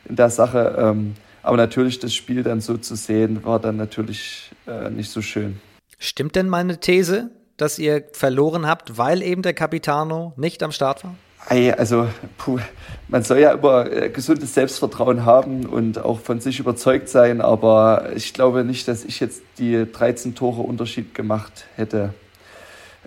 in 0.09 0.17
der 0.17 0.31
Sache. 0.31 0.77
Ähm, 0.79 1.15
aber 1.43 1.57
natürlich 1.57 1.99
das 1.99 2.15
Spiel 2.15 2.43
dann 2.43 2.61
so 2.61 2.77
zu 2.77 2.97
sehen, 2.97 3.45
war 3.45 3.61
dann 3.61 3.77
natürlich 3.77 4.51
äh, 4.67 4.91
nicht 4.91 5.11
so 5.11 5.23
schön. 5.23 5.61
Stimmt 5.99 6.37
denn 6.37 6.49
meine 6.49 6.81
These, 6.81 7.31
dass 7.57 7.79
ihr 7.79 8.05
verloren 8.13 8.67
habt, 8.67 8.99
weil 8.99 9.23
eben 9.23 9.43
der 9.43 9.55
Capitano 9.55 10.33
nicht 10.37 10.63
am 10.63 10.73
Start 10.73 11.05
war? 11.05 11.15
Also, 11.49 12.09
puh, 12.39 12.59
man 13.07 13.23
soll 13.23 13.39
ja 13.39 13.53
immer 13.53 13.91
äh, 13.91 14.11
gesundes 14.11 14.55
Selbstvertrauen 14.55 15.25
haben 15.25 15.67
und 15.67 15.99
auch 16.05 16.19
von 16.19 16.41
sich 16.41 16.59
überzeugt 16.59 17.09
sein, 17.09 17.41
aber 17.41 18.11
ich 18.17 18.35
glaube 18.35 18.65
nicht, 18.65 18.89
dass 18.89 19.05
ich 19.05 19.21
jetzt 19.21 19.43
die 19.59 19.87
13 19.91 20.35
Tore 20.35 20.63
Unterschied 20.63 21.15
gemacht 21.15 21.67
hätte. 21.77 22.15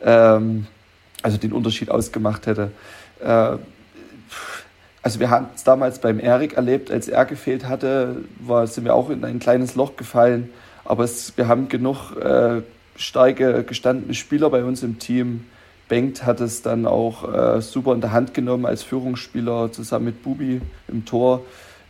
Ähm, 0.02 0.68
also 1.22 1.38
den 1.38 1.52
Unterschied 1.52 1.92
ausgemacht 1.92 2.48
hätte. 2.48 2.72
Äh, 3.20 3.58
also 5.02 5.20
wir 5.20 5.30
haben 5.30 5.48
es 5.54 5.66
damals 5.66 6.00
beim 6.00 6.20
Erik 6.20 6.54
erlebt, 6.54 6.92
als 6.92 7.10
er 7.10 7.26
gefehlt 7.26 7.68
hatte, 7.68 8.24
war, 8.40 8.68
sind 8.68 8.86
wir 8.86 8.96
auch 8.96 9.10
in 9.10 9.24
ein 9.26 9.40
kleines 9.40 9.76
Loch 9.76 9.98
gefallen. 9.98 10.50
Aber 10.86 11.04
es, 11.04 11.36
wir 11.38 11.50
haben 11.50 11.68
genug 11.68 12.16
äh, 12.16 12.62
starke, 12.96 13.64
gestandene 13.66 14.14
Spieler 14.14 14.50
bei 14.50 14.64
uns 14.64 14.82
im 14.82 14.98
Team, 14.98 15.46
Bengt 15.90 16.26
hat 16.26 16.40
es 16.40 16.62
dann 16.62 16.86
auch 16.86 17.34
äh, 17.34 17.62
super 17.62 17.94
in 17.94 18.02
der 18.02 18.12
Hand 18.12 18.34
genommen 18.34 18.66
als 18.66 18.84
Führungsspieler 18.84 19.72
zusammen 19.72 20.06
mit 20.06 20.24
Bubi 20.24 20.62
im 20.88 21.04
Tor. 21.04 21.42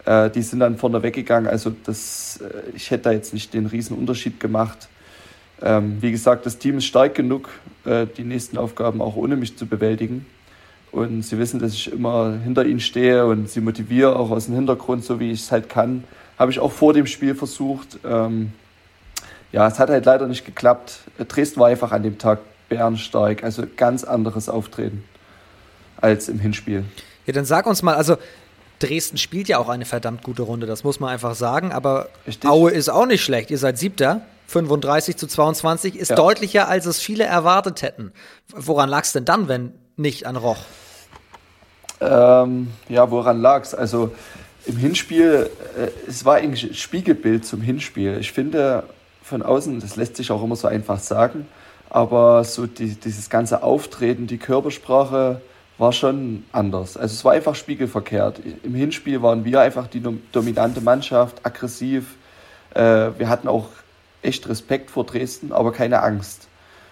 Äh, 0.06 0.30
die 0.30 0.42
sind 0.42 0.62
dann 0.62 0.78
vorne 0.78 1.04
weggegangen. 1.04 1.50
Also 1.50 1.76
das, 1.84 2.40
äh, 2.42 2.76
ich 2.76 2.90
hätte 2.90 3.04
da 3.04 3.12
jetzt 3.12 3.34
nicht 3.34 3.54
den 3.54 3.66
riesen 3.66 3.98
Unterschied 3.98 4.40
gemacht. 4.40 4.88
Ähm, 5.62 5.98
wie 6.00 6.12
gesagt, 6.12 6.46
das 6.46 6.58
Team 6.58 6.78
ist 6.78 6.86
stark 6.86 7.14
genug, 7.14 7.50
äh, 7.86 8.08
die 8.08 8.24
nächsten 8.24 8.58
Aufgaben 8.58 9.02
auch 9.02 9.18
ohne 9.18 9.36
mich 9.36 9.58
zu 9.58 9.66
bewältigen. 9.66 10.26
Und 10.92 11.24
sie 11.24 11.38
wissen, 11.38 11.60
dass 11.60 11.74
ich 11.74 11.92
immer 11.92 12.38
hinter 12.44 12.66
ihnen 12.66 12.80
stehe 12.80 13.26
und 13.26 13.50
sie 13.50 13.62
motiviere 13.62 14.16
auch 14.16 14.32
aus 14.32 14.46
dem 14.46 14.56
Hintergrund, 14.56 15.04
so 15.04 15.20
wie 15.20 15.32
ich 15.32 15.42
es 15.42 15.52
halt 15.52 15.70
kann. 15.70 16.06
Habe 16.38 16.52
ich 16.52 16.60
auch 16.60 16.72
vor 16.72 16.94
dem 16.94 17.06
Spiel 17.06 17.36
versucht. 17.36 18.00
Ähm, 18.06 18.54
ja, 19.52 19.68
es 19.68 19.78
hat 19.78 19.90
halt 19.90 20.06
leider 20.06 20.28
nicht 20.28 20.46
geklappt. 20.46 21.02
Dresden 21.28 21.60
war 21.60 21.68
einfach 21.68 21.92
an 21.92 22.04
dem 22.04 22.18
Tag 22.18 22.40
bärenstark. 22.70 23.44
Also 23.44 23.64
ganz 23.76 24.04
anderes 24.04 24.48
Auftreten 24.50 25.04
als 25.98 26.30
im 26.30 26.40
Hinspiel. 26.40 26.86
Ja, 27.26 27.34
dann 27.34 27.46
sag 27.46 27.66
uns 27.66 27.82
mal, 27.82 27.96
also 27.96 28.18
Dresden 28.80 29.18
spielt 29.18 29.50
ja 29.50 29.58
auch 29.58 29.70
eine 29.70 29.86
verdammt 29.86 30.24
gute 30.24 30.42
Runde, 30.44 30.66
das 30.66 30.84
muss 30.84 31.00
man 31.00 31.10
einfach 31.10 31.36
sagen. 31.36 31.72
Aber 31.72 32.10
Richtig. 32.26 32.50
Aue 32.50 32.72
ist 32.72 32.90
auch 32.90 33.06
nicht 33.06 33.24
schlecht. 33.24 33.52
Ihr 33.52 33.58
seid 33.58 33.78
Siebter. 33.78 34.22
35 34.48 35.16
zu 35.16 35.28
22 35.28 35.96
ist 35.96 36.10
ja. 36.10 36.16
deutlicher, 36.16 36.68
als 36.68 36.88
es 36.88 37.00
viele 37.00 37.24
erwartet 37.24 37.84
hätten. 37.84 38.12
Woran 38.48 38.90
lag 38.90 39.04
es 39.04 39.12
denn 39.12 39.26
dann, 39.26 39.48
wenn 39.48 39.74
nicht 39.96 40.26
an 40.26 40.38
Roch? 40.38 40.58
Ähm, 42.02 42.70
ja, 42.88 43.12
woran 43.12 43.42
lag 43.42 43.62
es? 43.62 43.76
Also 43.76 44.12
im 44.66 44.78
Hinspiel, 44.78 45.50
äh, 45.78 45.90
es 46.08 46.26
war 46.26 46.38
eigentlich 46.38 46.64
ein 46.64 46.74
Spiegelbild 46.74 47.46
zum 47.46 47.62
Hinspiel. 47.62 48.18
Ich 48.20 48.32
finde 48.32 48.84
von 49.22 49.44
außen, 49.44 49.80
das 49.80 49.96
lässt 49.96 50.16
sich 50.16 50.32
auch 50.32 50.44
immer 50.44 50.56
so 50.56 50.68
einfach 50.68 51.00
sagen, 51.00 51.48
aber 51.90 52.44
so 52.44 52.68
die, 52.68 52.96
dieses 52.96 53.30
ganze 53.30 53.64
Auftreten, 53.64 54.28
die 54.28 54.38
Körpersprache 54.38 55.42
war 55.78 55.94
schon 55.94 56.44
anders. 56.52 56.98
Also 56.98 57.14
es 57.14 57.26
war 57.26 57.32
einfach 57.34 57.56
spiegelverkehrt. 57.56 58.42
Im 58.64 58.76
Hinspiel 58.76 59.22
waren 59.22 59.46
wir 59.46 59.62
einfach 59.62 59.88
die 59.88 60.04
dominante 60.32 60.82
Mannschaft, 60.82 61.46
aggressiv. 61.46 62.16
Äh, 62.74 63.12
wir 63.18 63.30
hatten 63.30 63.48
auch 63.48 63.70
echt 64.22 64.48
Respekt 64.50 64.92
vor 64.92 65.06
Dresden, 65.06 65.52
aber 65.52 65.72
keine 65.72 66.02
Angst. 66.04 66.48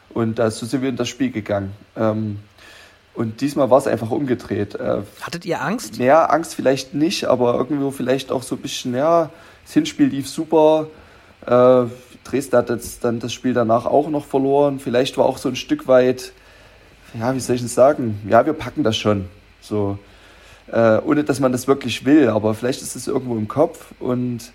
Und 0.10 0.39
äh, 0.39 0.50
so 0.50 0.66
sind 0.66 0.82
wir 0.82 0.89
in 0.89 0.96
das 0.96 1.10
Spiel 1.10 1.32
gegangen. 1.32 1.74
Ähm, 1.98 2.39
und 3.13 3.42
diesmal 3.42 3.70
war 3.70 3.80
es 3.80 3.88
einfach 3.88 4.12
umgedreht. 4.12 4.75
Äh, 4.75 5.01
Hattet 5.22 5.46
ihr 5.46 5.62
Angst? 5.62 5.98
Ja, 5.98 6.25
Angst 6.25 6.56
vielleicht 6.56 6.94
nicht, 6.94 7.25
aber 7.25 7.56
irgendwo 7.56 7.92
vielleicht 7.92 8.32
auch 8.32 8.44
so 8.44 8.56
ein 8.56 8.62
bisschen, 8.62 8.96
ja, 8.96 9.32
das 9.66 9.74
Hinspiel 9.74 10.08
lief 10.08 10.30
super. 10.30 10.88
Äh, 11.46 11.86
Dresden 12.29 12.57
hat 12.57 12.69
jetzt 12.69 13.03
dann 13.03 13.19
das 13.19 13.34
Spiel 13.34 13.53
danach 13.53 13.86
auch 13.86 14.10
noch 14.10 14.25
verloren. 14.25 14.79
Vielleicht 14.79 15.17
war 15.17 15.25
auch 15.25 15.38
so 15.38 15.50
ein 15.50 15.55
Stück 15.55 15.88
weit, 15.88 16.31
ja, 17.17 17.34
wie 17.34 17.39
soll 17.39 17.55
ich 17.55 17.62
das 17.62 17.74
sagen? 17.74 18.22
Ja, 18.29 18.46
wir 18.46 18.53
packen 18.53 18.84
das 18.84 18.98
schon. 18.98 19.29
So, 19.62 19.98
äh, 20.72 21.00
ohne 21.00 21.24
dass 21.24 21.39
man 21.39 21.51
das 21.51 21.67
wirklich 21.67 22.05
will, 22.05 22.29
aber 22.29 22.53
vielleicht 22.53 22.81
ist 22.81 22.96
es 22.96 23.07
irgendwo 23.07 23.36
im 23.36 23.48
Kopf 23.48 23.93
und 24.00 24.51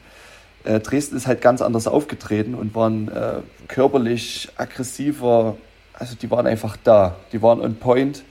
äh, 0.64 0.81
Dresden 0.81 1.17
ist 1.17 1.26
halt 1.26 1.41
ganz 1.41 1.62
anders 1.62 1.87
aufgetreten 1.87 2.55
und 2.55 2.75
waren 2.75 3.09
äh, 3.09 3.41
körperlich 3.69 4.50
aggressiver. 4.57 5.57
Also 5.95 6.14
die 6.14 6.31
waren 6.31 6.47
einfach 6.47 6.76
da, 6.83 7.17
die 7.33 7.43
waren 7.43 7.61
on 7.61 7.76
point 7.76 8.23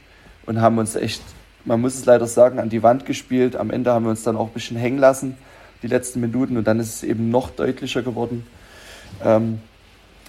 und 0.46 0.62
haben 0.62 0.78
uns 0.78 0.96
echt 0.96 1.22
man 1.66 1.82
muss 1.82 1.96
es 1.96 2.06
leider 2.06 2.28
sagen, 2.28 2.60
an 2.60 2.70
die 2.70 2.84
Wand 2.84 3.06
gespielt. 3.06 3.56
Am 3.56 3.72
Ende 3.72 3.92
haben 3.92 4.06
wir 4.06 4.10
uns 4.10 4.24
dann 4.24 4.36
auch 4.36 4.48
ein 4.48 4.54
bisschen 4.54 4.78
hängen 4.78 4.98
lassen, 4.98 5.38
die 5.84 5.88
letzten 5.88 6.22
Minuten, 6.22 6.58
und 6.58 6.66
dann 6.66 6.80
ist 6.80 6.96
es 6.96 7.04
eben 7.04 7.30
noch 7.30 7.50
deutlicher 7.50 8.02
geworden. 8.02 8.46
Ähm, 9.24 9.62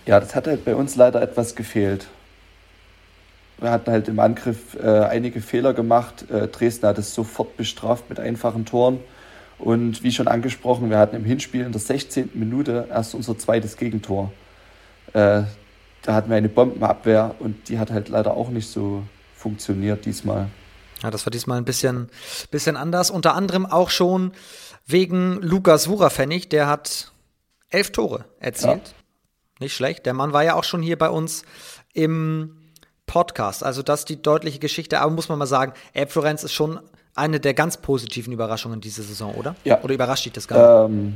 ja, 0.07 0.19
das 0.21 0.35
hat 0.35 0.47
halt 0.47 0.65
bei 0.65 0.75
uns 0.75 0.97
leider 0.97 1.23
etwas 1.23 1.55
gefehlt. 1.55 2.07
Wir 3.59 3.71
hatten 3.71 3.91
halt 3.91 4.09
im 4.09 4.19
Angriff 4.19 4.75
äh, 4.75 5.05
einige 5.05 5.41
Fehler 5.41 5.73
gemacht. 5.73 6.29
Äh, 6.31 6.49
Dresden 6.49 6.87
hat 6.89 6.99
es 6.99 7.15
sofort 7.15 7.57
bestraft 7.57 8.11
mit 8.11 8.19
einfachen 8.19 8.65
Toren. 8.65 8.99
Und 9.59 10.03
wie 10.03 10.11
schon 10.11 10.27
angesprochen, 10.27 10.91
wir 10.91 10.99
hatten 10.99 11.15
im 11.15 11.25
Hinspiel 11.25 11.65
in 11.65 11.71
der 11.71 11.81
16. 11.81 12.31
Minute 12.35 12.89
erst 12.91 13.15
unser 13.15 13.39
zweites 13.39 13.77
Gegentor. 13.77 14.33
Äh, 15.13 15.43
da 16.03 16.15
hatten 16.15 16.31
wir 16.31 16.37
eine 16.37 16.49
Bombenabwehr 16.49 17.37
und 17.39 17.69
die 17.69 17.79
hat 17.79 17.93
halt 17.93 18.09
leider 18.09 18.35
auch 18.35 18.49
nicht 18.49 18.69
so 18.69 19.05
funktioniert 19.37 20.05
diesmal. 20.05 20.49
Ja, 21.03 21.11
das 21.13 21.25
war 21.25 21.31
diesmal 21.31 21.59
ein 21.59 21.65
bisschen, 21.65 22.09
bisschen 22.51 22.77
anders. 22.77 23.11
Unter 23.11 23.35
anderem 23.35 23.67
auch 23.67 23.91
schon 23.91 24.33
wegen 24.87 25.41
Lukas 25.41 25.89
Wurafennig. 25.89 26.49
Der 26.49 26.67
hat 26.67 27.12
elf 27.73 27.91
Tore 27.91 28.25
erzielt. 28.39 28.89
Ja. 28.89 28.95
Nicht 29.61 29.75
schlecht. 29.75 30.07
Der 30.07 30.15
Mann 30.15 30.33
war 30.33 30.43
ja 30.43 30.55
auch 30.55 30.65
schon 30.65 30.83
hier 30.83 30.99
bei 30.99 31.09
uns 31.09 31.45
im 31.93 32.57
Podcast. 33.07 33.63
Also 33.63 33.83
das 33.83 34.01
ist 34.01 34.09
die 34.09 34.21
deutliche 34.21 34.59
Geschichte. 34.59 35.01
Aber 35.01 35.13
muss 35.13 35.29
man 35.29 35.39
mal 35.39 35.47
sagen, 35.47 35.73
Elb 35.93 36.11
Florenz 36.11 36.43
ist 36.45 36.53
schon 36.53 36.81
eine 37.15 37.41
der 37.41 37.55
ganz 37.55 37.77
positiven 37.77 38.33
Überraschungen 38.33 38.81
diese 38.81 39.03
Saison, 39.03 39.35
oder? 39.35 39.55
Ja. 39.65 39.83
Oder 39.83 39.95
überrascht 39.95 40.25
dich 40.25 40.33
das 40.33 40.49
gar 40.49 40.89
nicht? 40.89 40.97
Ähm, 40.97 41.15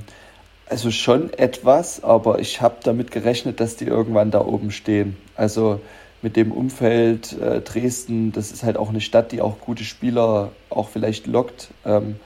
also 0.68 0.90
schon 0.90 1.32
etwas, 1.32 2.02
aber 2.02 2.38
ich 2.38 2.60
habe 2.60 2.76
damit 2.82 3.10
gerechnet, 3.10 3.60
dass 3.60 3.76
die 3.76 3.86
irgendwann 3.86 4.30
da 4.30 4.40
oben 4.40 4.70
stehen. 4.70 5.16
Also 5.36 5.80
mit 6.22 6.36
dem 6.36 6.52
Umfeld 6.52 7.32
äh, 7.40 7.60
Dresden, 7.60 8.32
das 8.32 8.50
ist 8.50 8.62
halt 8.62 8.76
auch 8.76 8.88
eine 8.88 9.00
Stadt, 9.00 9.32
die 9.32 9.40
auch 9.40 9.60
gute 9.60 9.84
Spieler 9.84 10.50
auch 10.70 10.88
vielleicht 10.88 11.26
lockt. 11.26 11.68
Ähm, 11.84 12.16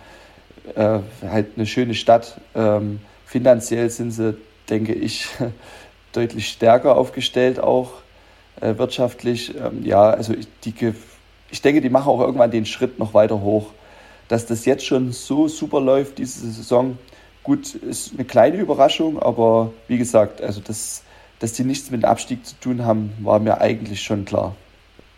äh, 0.75 1.01
halt 1.23 1.49
eine 1.57 1.67
schöne 1.67 1.95
Stadt. 1.95 2.41
Ähm, 2.55 3.01
finanziell 3.31 3.89
sind 3.91 4.11
sie, 4.11 4.37
denke 4.69 4.93
ich, 4.93 5.29
deutlich 6.13 6.49
stärker 6.49 6.97
aufgestellt 6.97 7.61
auch 7.61 7.93
äh, 8.61 8.77
wirtschaftlich. 8.77 9.55
Ähm, 9.57 9.85
ja, 9.85 10.11
also 10.11 10.35
ich, 10.35 10.49
die, 10.65 10.75
ich 11.51 11.63
denke, 11.63 11.81
die 11.81 11.91
machen 11.91 12.09
auch 12.09 12.21
irgendwann 12.21 12.51
den 12.51 12.67
Schritt 12.67 12.99
noch 12.99 13.15
weiter 13.15 13.41
hoch. 13.41 13.69
Dass 14.29 14.47
das 14.47 14.65
jetzt 14.65 14.85
schon 14.85 15.13
so 15.13 15.49
super 15.49 15.81
läuft, 15.81 16.19
diese 16.19 16.51
Saison, 16.51 16.99
gut, 17.43 17.75
ist 17.75 18.13
eine 18.15 18.25
kleine 18.25 18.59
Überraschung, 18.59 19.21
aber 19.21 19.73
wie 19.89 19.99
gesagt, 19.99 20.41
also 20.41 20.61
das 20.61 21.03
dass 21.41 21.55
die 21.55 21.65
nichts 21.65 21.91
mit 21.91 22.03
dem 22.03 22.09
Abstieg 22.09 22.47
zu 22.47 22.55
tun 22.61 22.85
haben, 22.85 23.13
war 23.21 23.41
mir 23.41 23.61
eigentlich 23.61 24.03
schon 24.03 24.25
klar. 24.25 24.55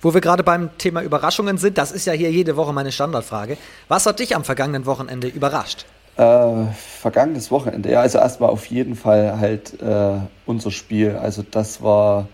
Wo 0.01 0.15
wir 0.15 0.21
gerade 0.21 0.43
beim 0.43 0.71
Thema 0.79 1.03
Überraschungen 1.03 1.59
sind, 1.59 1.79
das 1.79 1.93
ist 1.93 2.07
ja 2.07 2.13
hier 2.13 2.31
jede 2.31 2.57
Woche 2.57 2.73
meine 2.73 2.91
Standardfrage. 2.91 3.59
Was 3.89 4.07
hat 4.07 4.21
dich 4.21 4.35
am 4.35 4.45
vergangenen 4.45 4.87
Wochenende 4.87 5.29
überrascht? 5.29 5.85
Äh, 6.17 6.67
vergangenes 6.75 7.51
Wochenende, 7.51 7.91
ja, 7.91 8.01
also 8.03 8.19
erstmal 8.19 8.51
auf 8.51 8.67
jeden 8.67 8.97
Fall 8.97 9.41
halt 9.41 9.81
äh, 9.81 10.19
unser 10.45 10.71
Spiel. 10.71 11.17
Also 11.17 11.43
das 11.49 11.83
war 11.83 12.29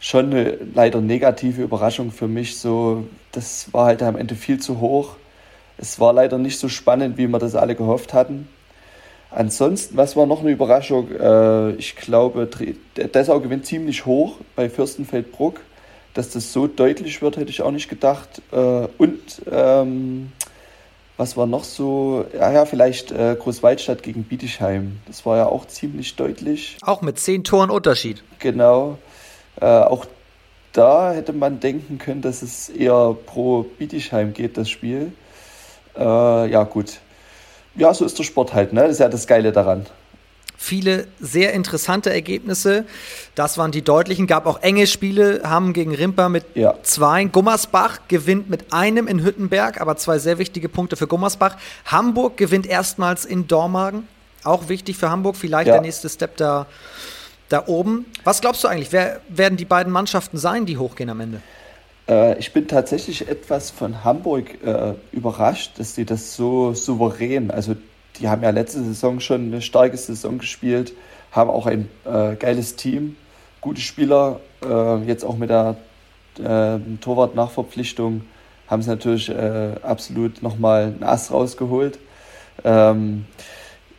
schon 0.00 0.26
eine 0.26 0.58
leider 0.74 1.00
negative 1.00 1.62
Überraschung 1.62 2.12
für 2.12 2.28
mich. 2.28 2.58
So, 2.58 3.06
das 3.32 3.72
war 3.72 3.86
halt 3.86 4.02
am 4.02 4.16
Ende 4.16 4.34
viel 4.34 4.60
zu 4.60 4.80
hoch. 4.80 5.16
Es 5.78 5.98
war 5.98 6.12
leider 6.12 6.38
nicht 6.38 6.58
so 6.58 6.68
spannend, 6.68 7.16
wie 7.16 7.26
wir 7.26 7.38
das 7.38 7.54
alle 7.54 7.74
gehofft 7.74 8.12
hatten. 8.14 8.48
Ansonsten, 9.30 9.96
was 9.96 10.16
war 10.16 10.26
noch 10.26 10.40
eine 10.40 10.50
Überraschung? 10.50 11.10
Äh, 11.12 11.72
ich 11.72 11.96
glaube, 11.96 12.48
Dessau 12.96 13.40
gewinnt 13.40 13.66
ziemlich 13.66 14.06
hoch 14.06 14.38
bei 14.54 14.68
Fürstenfeldbruck. 14.70 15.60
Dass 16.14 16.30
das 16.30 16.52
so 16.52 16.66
deutlich 16.66 17.20
wird, 17.20 17.36
hätte 17.36 17.50
ich 17.50 17.60
auch 17.60 17.70
nicht 17.70 17.88
gedacht. 17.88 18.40
Äh, 18.52 18.88
und 18.98 19.42
ähm, 19.50 20.32
was 21.16 21.36
war 21.36 21.46
noch 21.46 21.64
so? 21.64 22.24
Ja, 22.34 22.52
ja 22.52 22.64
vielleicht 22.66 23.10
äh, 23.10 23.36
Großwaldstadt 23.38 24.02
gegen 24.02 24.24
Bietigheim. 24.24 25.00
Das 25.06 25.24
war 25.26 25.36
ja 25.36 25.46
auch 25.46 25.66
ziemlich 25.66 26.16
deutlich. 26.16 26.76
Auch 26.82 27.02
mit 27.02 27.18
zehn 27.18 27.44
Toren 27.44 27.70
Unterschied. 27.70 28.22
Genau. 28.38 28.98
Äh, 29.60 29.64
auch 29.64 30.06
da 30.72 31.12
hätte 31.12 31.32
man 31.32 31.60
denken 31.60 31.98
können, 31.98 32.20
dass 32.20 32.42
es 32.42 32.68
eher 32.68 33.16
pro 33.26 33.62
Bietigheim 33.62 34.34
geht, 34.34 34.58
das 34.58 34.68
Spiel. 34.68 35.12
Äh, 35.96 36.50
ja, 36.50 36.64
gut 36.64 37.00
ja, 37.76 37.92
so 37.92 38.04
ist 38.04 38.18
der 38.18 38.24
Sport 38.24 38.54
halt, 38.54 38.72
ne? 38.72 38.82
Das 38.82 38.92
ist 38.92 38.98
ja 38.98 39.08
das 39.08 39.26
Geile 39.26 39.52
daran. 39.52 39.86
Viele 40.56 41.06
sehr 41.20 41.52
interessante 41.52 42.12
Ergebnisse. 42.12 42.84
Das 43.34 43.58
waren 43.58 43.72
die 43.72 43.82
deutlichen. 43.82 44.26
Gab 44.26 44.46
auch 44.46 44.62
enge 44.62 44.86
Spiele. 44.86 45.42
Haben 45.44 45.72
gegen 45.72 45.94
Rimper 45.94 46.28
mit 46.28 46.44
ja. 46.54 46.74
zwei. 46.82 47.24
Gummersbach 47.24 48.00
gewinnt 48.08 48.48
mit 48.48 48.72
einem 48.72 49.06
in 49.06 49.22
Hüttenberg, 49.22 49.80
aber 49.80 49.96
zwei 49.96 50.18
sehr 50.18 50.38
wichtige 50.38 50.68
Punkte 50.68 50.96
für 50.96 51.06
Gummersbach. 51.06 51.56
Hamburg 51.84 52.36
gewinnt 52.36 52.66
erstmals 52.66 53.24
in 53.24 53.46
Dormagen. 53.46 54.08
Auch 54.44 54.68
wichtig 54.68 54.96
für 54.96 55.10
Hamburg. 55.10 55.36
Vielleicht 55.36 55.68
ja. 55.68 55.74
der 55.74 55.82
nächste 55.82 56.08
Step 56.08 56.36
da, 56.36 56.66
da 57.48 57.64
oben. 57.66 58.06
Was 58.24 58.40
glaubst 58.40 58.64
du 58.64 58.68
eigentlich? 58.68 58.92
Wer 58.92 59.20
werden 59.28 59.56
die 59.56 59.64
beiden 59.64 59.92
Mannschaften 59.92 60.38
sein, 60.38 60.66
die 60.66 60.78
hochgehen 60.78 61.10
am 61.10 61.20
Ende? 61.20 61.42
Äh, 62.08 62.38
ich 62.38 62.52
bin 62.52 62.68
tatsächlich 62.68 63.28
etwas 63.28 63.70
von 63.70 64.04
Hamburg 64.04 64.62
äh, 64.64 64.94
überrascht, 65.12 65.78
dass 65.78 65.94
die 65.94 66.04
das 66.04 66.34
so 66.34 66.72
souverän, 66.72 67.50
also 67.50 67.76
die 68.18 68.28
haben 68.28 68.42
ja 68.42 68.50
letzte 68.50 68.82
Saison 68.82 69.20
schon 69.20 69.46
eine 69.46 69.62
starke 69.62 69.96
Saison 69.96 70.38
gespielt, 70.38 70.92
haben 71.32 71.50
auch 71.50 71.66
ein 71.66 71.88
äh, 72.04 72.36
geiles 72.36 72.76
Team, 72.76 73.16
gute 73.60 73.80
Spieler, 73.80 74.40
äh, 74.64 75.02
jetzt 75.04 75.24
auch 75.24 75.36
mit 75.36 75.50
der 75.50 75.76
äh, 76.38 76.78
Torwart-Nachverpflichtung 77.00 78.22
haben 78.68 78.82
sie 78.82 78.90
natürlich 78.90 79.28
äh, 79.28 79.74
absolut 79.82 80.42
nochmal 80.42 80.94
ein 80.98 81.04
Ass 81.04 81.30
rausgeholt. 81.30 81.98
Ähm, 82.64 83.26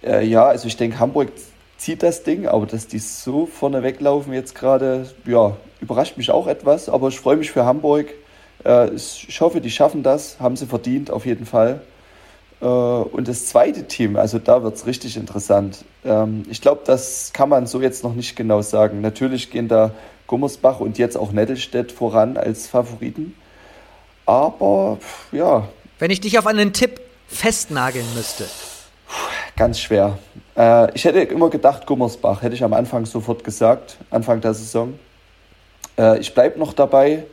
ja, 0.04 0.46
also 0.46 0.68
ich 0.68 0.78
denke, 0.78 1.00
Hamburg 1.00 1.32
zieht 1.78 2.04
das 2.04 2.24
Ding, 2.24 2.48
aber 2.48 2.66
dass 2.66 2.88
die 2.88 3.00
so 3.00 3.46
vorne 3.46 3.84
weglaufen 3.84 4.34
jetzt 4.34 4.56
gerade, 4.56 5.08
ja, 5.26 5.56
überrascht 5.80 6.18
mich 6.18 6.32
auch 6.32 6.48
etwas, 6.48 6.90
aber 6.90 7.08
ich 7.08 7.20
freue 7.20 7.38
mich 7.38 7.52
für 7.52 7.66
Hamburg. 7.66 8.08
Äh, 8.66 8.94
ich 8.94 9.40
hoffe, 9.40 9.62
die 9.62 9.72
schaffen 9.72 10.04
das, 10.04 10.40
haben 10.40 10.56
sie 10.56 10.66
verdient 10.66 11.12
auf 11.12 11.26
jeden 11.26 11.46
Fall. 11.46 11.82
Äh, 12.62 12.66
und 12.66 13.28
das 13.28 13.48
zweite 13.48 13.88
Team, 13.88 14.16
also 14.16 14.40
da 14.40 14.64
wird 14.64 14.76
es 14.76 14.86
richtig 14.86 15.18
interessant. 15.18 15.86
Ähm, 16.04 16.44
ich 16.50 16.62
glaube, 16.62 16.82
das 16.86 17.32
kann 17.34 17.50
man 17.50 17.68
so 17.68 17.82
jetzt 17.82 18.04
noch 18.04 18.14
nicht 18.14 18.36
genau 18.36 18.62
sagen. 18.62 19.02
Natürlich 19.02 19.52
gehen 19.52 19.68
da 19.68 19.92
Gummersbach 20.28 20.80
und 20.80 20.98
jetzt 20.98 21.18
auch 21.18 21.32
Nettelstedt 21.32 21.92
voran 21.92 22.38
als 22.38 22.68
Favoriten. 22.68 23.36
Aber 24.26 24.98
ja. 25.32 25.68
Wenn 26.00 26.12
ich 26.12 26.20
dich 26.20 26.38
auf 26.38 26.48
einen 26.48 26.74
Tipp 26.74 27.00
festnageln 27.28 28.06
müsste. 28.16 28.46
Ganz 29.56 29.80
schwer. 29.80 30.18
Äh, 30.56 30.94
ich 30.96 31.06
hätte 31.06 31.20
immer 31.20 31.50
gedacht, 31.50 31.86
Gummersbach, 31.86 32.42
hätte 32.42 32.56
ich 32.56 32.64
am 32.64 32.74
Anfang 32.74 33.06
sofort 33.06 33.44
gesagt, 33.44 33.98
Anfang 34.10 34.42
der 34.42 34.54
Saison. 34.54 34.98
Äh, 35.98 36.20
ich 36.20 36.34
bleibe 36.34 36.60
noch 36.60 36.74
dabei, 36.74 37.24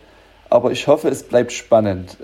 aber 0.50 0.70
ich 0.70 0.86
hoffe, 0.86 1.08
es 1.08 1.22
bleibt 1.22 1.52
spannend. 1.52 2.16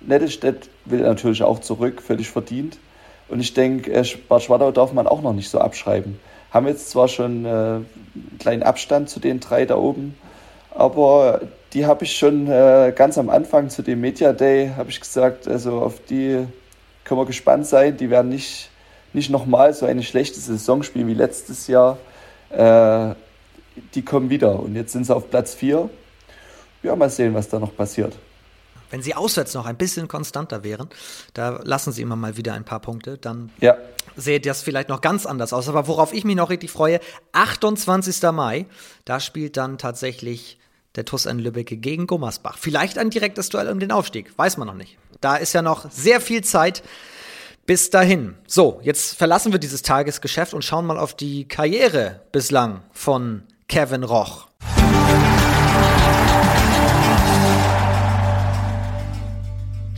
Nettelstedt 0.00 0.68
will 0.90 1.00
natürlich 1.00 1.42
auch 1.42 1.60
zurück, 1.60 2.02
völlig 2.02 2.28
verdient. 2.28 2.78
Und 3.28 3.40
ich 3.40 3.54
denke, 3.54 3.92
äh, 3.92 4.04
Bad 4.28 4.42
Schwadau 4.42 4.72
darf 4.72 4.92
man 4.92 5.06
auch 5.06 5.22
noch 5.22 5.32
nicht 5.32 5.50
so 5.50 5.58
abschreiben. 5.58 6.18
Haben 6.50 6.66
jetzt 6.66 6.90
zwar 6.90 7.08
schon 7.08 7.44
äh, 7.44 7.48
einen 7.48 7.86
kleinen 8.38 8.62
Abstand 8.62 9.08
zu 9.08 9.20
den 9.20 9.40
drei 9.40 9.66
da 9.66 9.76
oben, 9.76 10.16
aber 10.74 11.42
die 11.72 11.86
habe 11.86 12.04
ich 12.04 12.16
schon 12.16 12.48
äh, 12.48 12.92
ganz 12.94 13.18
am 13.18 13.30
Anfang 13.30 13.70
zu 13.70 13.82
dem 13.82 14.00
Media 14.00 14.32
Day, 14.32 14.72
habe 14.76 14.90
ich 14.90 15.00
gesagt, 15.00 15.46
also 15.46 15.80
auf 15.80 16.00
die 16.08 16.44
können 17.04 17.20
wir 17.20 17.26
gespannt 17.26 17.66
sein. 17.66 17.96
Die 17.96 18.10
werden 18.10 18.28
nicht, 18.28 18.70
nicht 19.12 19.30
nochmal 19.30 19.74
so 19.74 19.86
eine 19.86 20.02
schlechte 20.02 20.38
Saison 20.40 20.82
spielen 20.82 21.08
wie 21.08 21.14
letztes 21.14 21.66
Jahr. 21.66 21.98
Äh, 22.50 23.14
die 23.94 24.02
kommen 24.02 24.30
wieder. 24.30 24.60
Und 24.60 24.74
jetzt 24.74 24.92
sind 24.92 25.06
sie 25.06 25.14
auf 25.14 25.30
Platz 25.30 25.54
4. 25.54 25.88
Ja, 26.82 26.96
mal 26.96 27.10
sehen, 27.10 27.34
was 27.34 27.48
da 27.48 27.58
noch 27.58 27.76
passiert. 27.76 28.14
Wenn 28.90 29.02
sie 29.02 29.14
auswärts 29.14 29.54
noch 29.54 29.66
ein 29.66 29.76
bisschen 29.76 30.08
konstanter 30.08 30.64
wären, 30.64 30.88
da 31.34 31.60
lassen 31.62 31.92
sie 31.92 32.02
immer 32.02 32.16
mal 32.16 32.36
wieder 32.36 32.54
ein 32.54 32.64
paar 32.64 32.80
Punkte, 32.80 33.18
dann 33.18 33.50
ja. 33.60 33.76
sähe 34.16 34.40
das 34.40 34.62
vielleicht 34.62 34.88
noch 34.88 35.00
ganz 35.00 35.26
anders 35.26 35.52
aus. 35.52 35.68
Aber 35.68 35.86
worauf 35.86 36.12
ich 36.12 36.24
mich 36.24 36.36
noch 36.36 36.50
richtig 36.50 36.70
freue, 36.70 37.00
28. 37.32 38.22
Mai, 38.32 38.66
da 39.04 39.20
spielt 39.20 39.56
dann 39.56 39.78
tatsächlich 39.78 40.58
der 40.96 41.04
TuS 41.04 41.26
in 41.26 41.38
Lübbecke 41.38 41.76
gegen 41.76 42.06
Gummersbach. 42.06 42.58
Vielleicht 42.58 42.98
ein 42.98 43.10
direktes 43.10 43.48
Duell 43.48 43.68
um 43.68 43.78
den 43.78 43.92
Aufstieg, 43.92 44.36
weiß 44.36 44.56
man 44.56 44.66
noch 44.66 44.74
nicht. 44.74 44.98
Da 45.20 45.36
ist 45.36 45.52
ja 45.52 45.62
noch 45.62 45.90
sehr 45.90 46.20
viel 46.20 46.42
Zeit 46.42 46.82
bis 47.66 47.90
dahin. 47.90 48.34
So, 48.48 48.80
jetzt 48.82 49.16
verlassen 49.16 49.52
wir 49.52 49.60
dieses 49.60 49.82
Tagesgeschäft 49.82 50.54
und 50.54 50.64
schauen 50.64 50.86
mal 50.86 50.98
auf 50.98 51.14
die 51.14 51.46
Karriere 51.46 52.22
bislang 52.32 52.82
von 52.92 53.44
Kevin 53.68 54.02
Roch. 54.02 54.48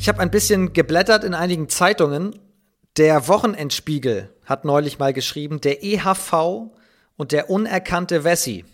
Ich 0.02 0.09
habe 0.09 0.18
ein 0.18 0.32
bisschen 0.32 0.73
geblättert 0.73 1.23
in 1.23 1.32
einigen 1.32 1.68
Zeitungen. 1.68 2.35
Der 2.97 3.28
Wochenendspiegel 3.28 4.30
hat 4.44 4.64
neulich 4.64 4.99
mal 4.99 5.12
geschrieben, 5.12 5.61
der 5.61 5.85
EHV 5.85 6.73
und 7.16 7.30
der 7.30 7.49
unerkannte 7.49 8.25
Wessi. 8.25 8.64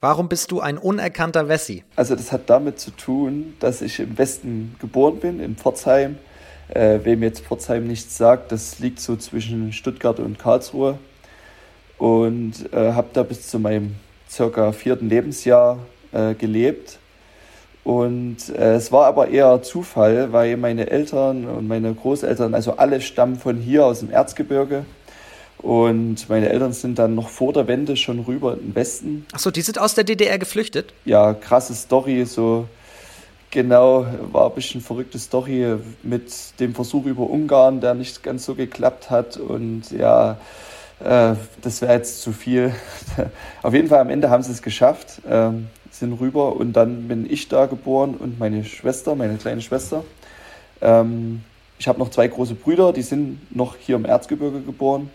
Warum 0.00 0.30
bist 0.30 0.50
du 0.50 0.60
ein 0.60 0.78
unerkannter 0.78 1.46
Wessi? 1.46 1.84
Also 1.94 2.16
das 2.16 2.32
hat 2.32 2.48
damit 2.48 2.80
zu 2.80 2.90
tun, 2.90 3.52
dass 3.60 3.82
ich 3.82 4.00
im 4.00 4.16
Westen 4.16 4.74
geboren 4.80 5.20
bin, 5.20 5.40
in 5.40 5.56
Pforzheim. 5.56 6.16
Äh, 6.70 7.00
wem 7.02 7.22
jetzt 7.22 7.44
Pforzheim 7.44 7.86
nichts 7.86 8.16
sagt, 8.16 8.50
das 8.50 8.78
liegt 8.78 8.98
so 8.98 9.16
zwischen 9.16 9.74
Stuttgart 9.74 10.20
und 10.20 10.38
Karlsruhe. 10.38 10.98
Und 11.98 12.72
äh, 12.72 12.94
habe 12.94 13.08
da 13.12 13.24
bis 13.24 13.46
zu 13.46 13.58
meinem 13.58 13.96
circa 14.26 14.72
vierten 14.72 15.10
Lebensjahr 15.10 15.80
äh, 16.12 16.32
gelebt. 16.32 16.98
Und 17.84 18.48
äh, 18.50 18.74
es 18.74 18.92
war 18.92 19.06
aber 19.06 19.28
eher 19.28 19.62
Zufall, 19.62 20.32
weil 20.32 20.56
meine 20.56 20.90
Eltern 20.90 21.46
und 21.46 21.66
meine 21.66 21.92
Großeltern, 21.92 22.54
also 22.54 22.76
alle 22.76 23.00
stammen 23.00 23.36
von 23.36 23.56
hier 23.56 23.86
aus 23.86 24.00
dem 24.00 24.10
Erzgebirge. 24.10 24.84
Und 25.58 26.28
meine 26.28 26.48
Eltern 26.48 26.72
sind 26.72 26.98
dann 26.98 27.14
noch 27.14 27.28
vor 27.28 27.52
der 27.52 27.68
Wende 27.68 27.96
schon 27.96 28.20
rüber 28.20 28.54
in 28.54 28.68
den 28.70 28.74
Westen. 28.74 29.26
Achso, 29.32 29.50
die 29.50 29.62
sind 29.62 29.78
aus 29.78 29.94
der 29.94 30.04
DDR 30.04 30.38
geflüchtet? 30.38 30.92
Ja, 31.04 31.34
krasse 31.34 31.74
Story, 31.74 32.24
so 32.24 32.66
genau, 33.50 34.06
war 34.32 34.48
ein 34.48 34.54
bisschen 34.54 34.80
verrückte 34.80 35.20
Story 35.20 35.76
mit 36.02 36.58
dem 36.58 36.74
Versuch 36.74 37.06
über 37.06 37.30
Ungarn, 37.30 37.80
der 37.80 37.94
nicht 37.94 38.24
ganz 38.24 38.44
so 38.44 38.56
geklappt 38.56 39.10
hat. 39.10 39.36
Und 39.36 39.92
ja, 39.92 40.38
äh, 40.98 41.34
das 41.62 41.80
wäre 41.80 41.92
jetzt 41.92 42.22
zu 42.22 42.32
viel. 42.32 42.74
Auf 43.62 43.72
jeden 43.72 43.88
Fall 43.88 44.00
am 44.00 44.10
Ende 44.10 44.30
haben 44.30 44.42
sie 44.42 44.52
es 44.52 44.62
geschafft, 44.62 45.20
äh, 45.28 45.50
sind 45.92 46.18
rüber 46.20 46.56
und 46.56 46.72
dann 46.72 47.06
bin 47.08 47.30
ich 47.30 47.48
da 47.48 47.66
geboren 47.66 48.16
und 48.18 48.38
meine 48.38 48.64
Schwester, 48.64 49.14
meine 49.14 49.36
kleine 49.36 49.60
Schwester. 49.60 50.04
Ähm, 50.80 51.42
ich 51.78 51.86
habe 51.86 51.98
noch 51.98 52.10
zwei 52.10 52.28
große 52.28 52.54
Brüder, 52.54 52.92
die 52.92 53.02
sind 53.02 53.54
noch 53.54 53.76
hier 53.76 53.96
im 53.96 54.04
Erzgebirge 54.04 54.60
geboren. 54.60 55.10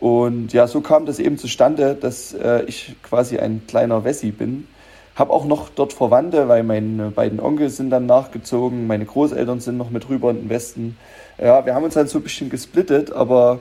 Und 0.00 0.52
ja, 0.52 0.66
so 0.66 0.80
kam 0.80 1.06
das 1.06 1.18
eben 1.18 1.38
zustande, 1.38 1.94
dass 1.94 2.34
äh, 2.34 2.64
ich 2.66 2.96
quasi 3.02 3.38
ein 3.38 3.62
kleiner 3.68 4.04
Wessi 4.04 4.32
bin. 4.32 4.66
Habe 5.14 5.32
auch 5.32 5.44
noch 5.44 5.68
dort 5.68 5.92
Verwandte, 5.92 6.48
weil 6.48 6.62
meine 6.64 7.10
beiden 7.10 7.38
Onkel 7.38 7.70
sind 7.70 7.90
dann 7.90 8.06
nachgezogen, 8.06 8.86
meine 8.86 9.04
Großeltern 9.04 9.60
sind 9.60 9.76
noch 9.76 9.90
mit 9.90 10.08
rüber 10.08 10.30
in 10.30 10.38
den 10.38 10.48
Westen. 10.48 10.96
Ja, 11.38 11.64
wir 11.64 11.74
haben 11.74 11.84
uns 11.84 11.94
dann 11.94 12.08
so 12.08 12.18
ein 12.18 12.22
bisschen 12.22 12.50
gesplittet, 12.50 13.12
aber 13.12 13.60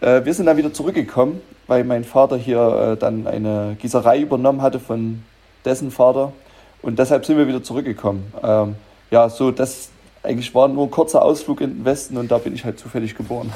äh, 0.00 0.24
wir 0.24 0.34
sind 0.34 0.46
dann 0.46 0.56
wieder 0.56 0.72
zurückgekommen, 0.72 1.40
weil 1.66 1.84
mein 1.84 2.04
Vater 2.04 2.36
hier 2.36 2.94
äh, 2.94 2.96
dann 2.96 3.26
eine 3.26 3.76
Gießerei 3.80 4.20
übernommen 4.20 4.62
hatte 4.62 4.80
von 4.80 5.22
dessen 5.66 5.90
Vater. 5.90 6.32
Und 6.82 6.98
deshalb 6.98 7.26
sind 7.26 7.36
wir 7.36 7.48
wieder 7.48 7.62
zurückgekommen. 7.62 8.32
Ähm, 8.42 8.76
ja, 9.10 9.28
so 9.28 9.50
das 9.50 9.90
eigentlich 10.26 10.54
war 10.54 10.68
nur 10.68 10.86
ein 10.86 10.90
kurzer 10.90 11.22
Ausflug 11.22 11.60
in 11.60 11.78
den 11.78 11.84
Westen 11.84 12.16
und 12.16 12.30
da 12.30 12.38
bin 12.38 12.54
ich 12.54 12.64
halt 12.64 12.78
zufällig 12.78 13.16
geboren. 13.16 13.52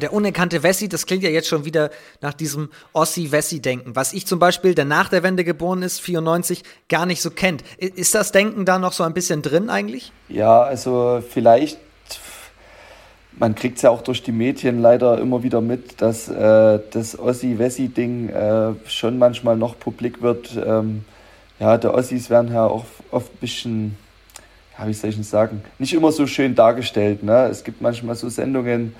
Der 0.00 0.12
unerkannte 0.12 0.64
Wessi, 0.64 0.88
das 0.88 1.06
klingt 1.06 1.22
ja 1.22 1.30
jetzt 1.30 1.46
schon 1.46 1.64
wieder 1.64 1.88
nach 2.20 2.34
diesem 2.34 2.68
Ossi-Wessi-Denken, 2.94 3.94
was 3.94 4.12
ich 4.12 4.26
zum 4.26 4.40
Beispiel, 4.40 4.74
der 4.74 4.84
nach 4.84 5.08
der 5.08 5.22
Wende 5.22 5.44
geboren 5.44 5.82
ist, 5.82 6.00
94, 6.00 6.64
gar 6.88 7.06
nicht 7.06 7.22
so 7.22 7.30
kennt. 7.30 7.62
Ist 7.78 8.12
das 8.12 8.32
Denken 8.32 8.64
da 8.64 8.80
noch 8.80 8.92
so 8.92 9.04
ein 9.04 9.14
bisschen 9.14 9.40
drin 9.40 9.70
eigentlich? 9.70 10.10
Ja, 10.28 10.62
also 10.62 11.22
vielleicht, 11.28 11.78
man 13.38 13.54
kriegt 13.54 13.76
es 13.76 13.82
ja 13.82 13.90
auch 13.90 14.02
durch 14.02 14.24
die 14.24 14.32
Medien 14.32 14.82
leider 14.82 15.18
immer 15.18 15.44
wieder 15.44 15.60
mit, 15.60 16.02
dass 16.02 16.28
äh, 16.28 16.80
das 16.90 17.16
Ossi-Wessi-Ding 17.16 18.30
äh, 18.30 18.72
schon 18.88 19.18
manchmal 19.18 19.56
noch 19.56 19.78
publik 19.78 20.22
wird. 20.22 20.56
Ähm, 20.56 21.04
ja, 21.58 21.78
der 21.78 21.94
Ossis 21.94 22.30
werden 22.30 22.52
ja 22.52 22.66
auch 22.66 22.84
oft 23.10 23.32
ein 23.32 23.38
bisschen 23.38 23.96
ja, 24.78 24.86
wie 24.88 24.92
soll 24.92 25.10
ich 25.10 25.16
denn 25.16 25.24
sagen, 25.24 25.62
nicht 25.78 25.94
immer 25.94 26.12
so 26.12 26.26
schön 26.26 26.54
dargestellt. 26.54 27.22
Ne? 27.22 27.46
Es 27.46 27.64
gibt 27.64 27.80
manchmal 27.80 28.16
so 28.16 28.28
Sendungen, 28.28 28.94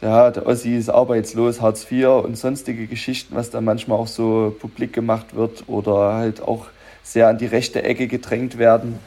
ja, 0.00 0.30
der 0.30 0.46
Ossi 0.46 0.76
ist 0.76 0.90
arbeitslos, 0.90 1.60
Hartz 1.60 1.90
IV 1.90 2.08
und 2.24 2.36
sonstige 2.36 2.86
Geschichten, 2.86 3.34
was 3.34 3.50
dann 3.50 3.64
manchmal 3.64 3.98
auch 3.98 4.06
so 4.06 4.54
publik 4.58 4.92
gemacht 4.92 5.34
wird 5.34 5.64
oder 5.66 6.14
halt 6.14 6.42
auch 6.42 6.66
sehr 7.02 7.28
an 7.28 7.38
die 7.38 7.46
rechte 7.46 7.82
Ecke 7.82 8.06
gedrängt 8.06 8.58
werden. 8.58 8.98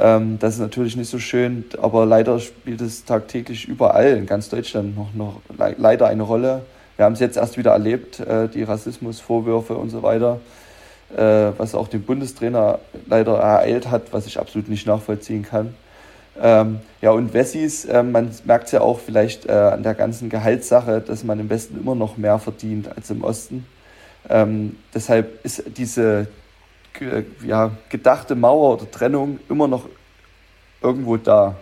Ähm, 0.00 0.38
das 0.40 0.54
ist 0.54 0.60
natürlich 0.60 0.96
nicht 0.96 1.10
so 1.10 1.18
schön, 1.18 1.64
aber 1.80 2.06
leider 2.06 2.40
spielt 2.40 2.80
es 2.80 3.04
tagtäglich 3.04 3.68
überall 3.68 4.16
in 4.16 4.26
ganz 4.26 4.48
Deutschland 4.48 4.96
noch, 4.96 5.14
noch 5.14 5.40
le 5.56 5.76
leider 5.78 6.08
eine 6.08 6.22
Rolle. 6.22 6.62
Wir 6.96 7.04
haben 7.04 7.12
es 7.12 7.20
jetzt 7.20 7.36
erst 7.36 7.56
wieder 7.56 7.72
erlebt, 7.72 8.18
äh, 8.20 8.48
die 8.48 8.64
Rassismusvorwürfe 8.64 9.74
und 9.74 9.90
so 9.90 10.02
weiter, 10.02 10.40
äh, 11.16 11.52
was 11.58 11.74
auch 11.74 11.88
den 11.88 12.02
Bundestrainer 12.02 12.78
leider 13.06 13.36
ereilt 13.38 13.90
hat, 13.90 14.12
was 14.12 14.26
ich 14.26 14.38
absolut 14.38 14.68
nicht 14.68 14.86
nachvollziehen 14.86 15.42
kann. 15.42 15.74
Ähm, 16.40 16.80
ja, 17.00 17.10
und 17.10 17.34
Wessis, 17.34 17.84
äh, 17.84 18.02
man 18.02 18.30
merkt 18.44 18.66
es 18.66 18.72
ja 18.72 18.80
auch 18.80 19.00
vielleicht 19.00 19.46
äh, 19.46 19.52
an 19.52 19.82
der 19.82 19.94
ganzen 19.94 20.30
Gehaltssache, 20.30 21.00
dass 21.00 21.24
man 21.24 21.38
im 21.40 21.50
Westen 21.50 21.78
immer 21.78 21.94
noch 21.94 22.16
mehr 22.16 22.38
verdient 22.38 22.88
als 22.96 23.10
im 23.10 23.22
Osten. 23.22 23.66
Ähm, 24.28 24.76
deshalb 24.94 25.44
ist 25.44 25.64
diese 25.76 26.28
ja, 27.44 27.70
gedachte 27.88 28.34
Mauer 28.34 28.74
oder 28.74 28.90
Trennung 28.90 29.40
immer 29.48 29.66
noch 29.66 29.88
irgendwo 30.82 31.16
da. 31.16 31.56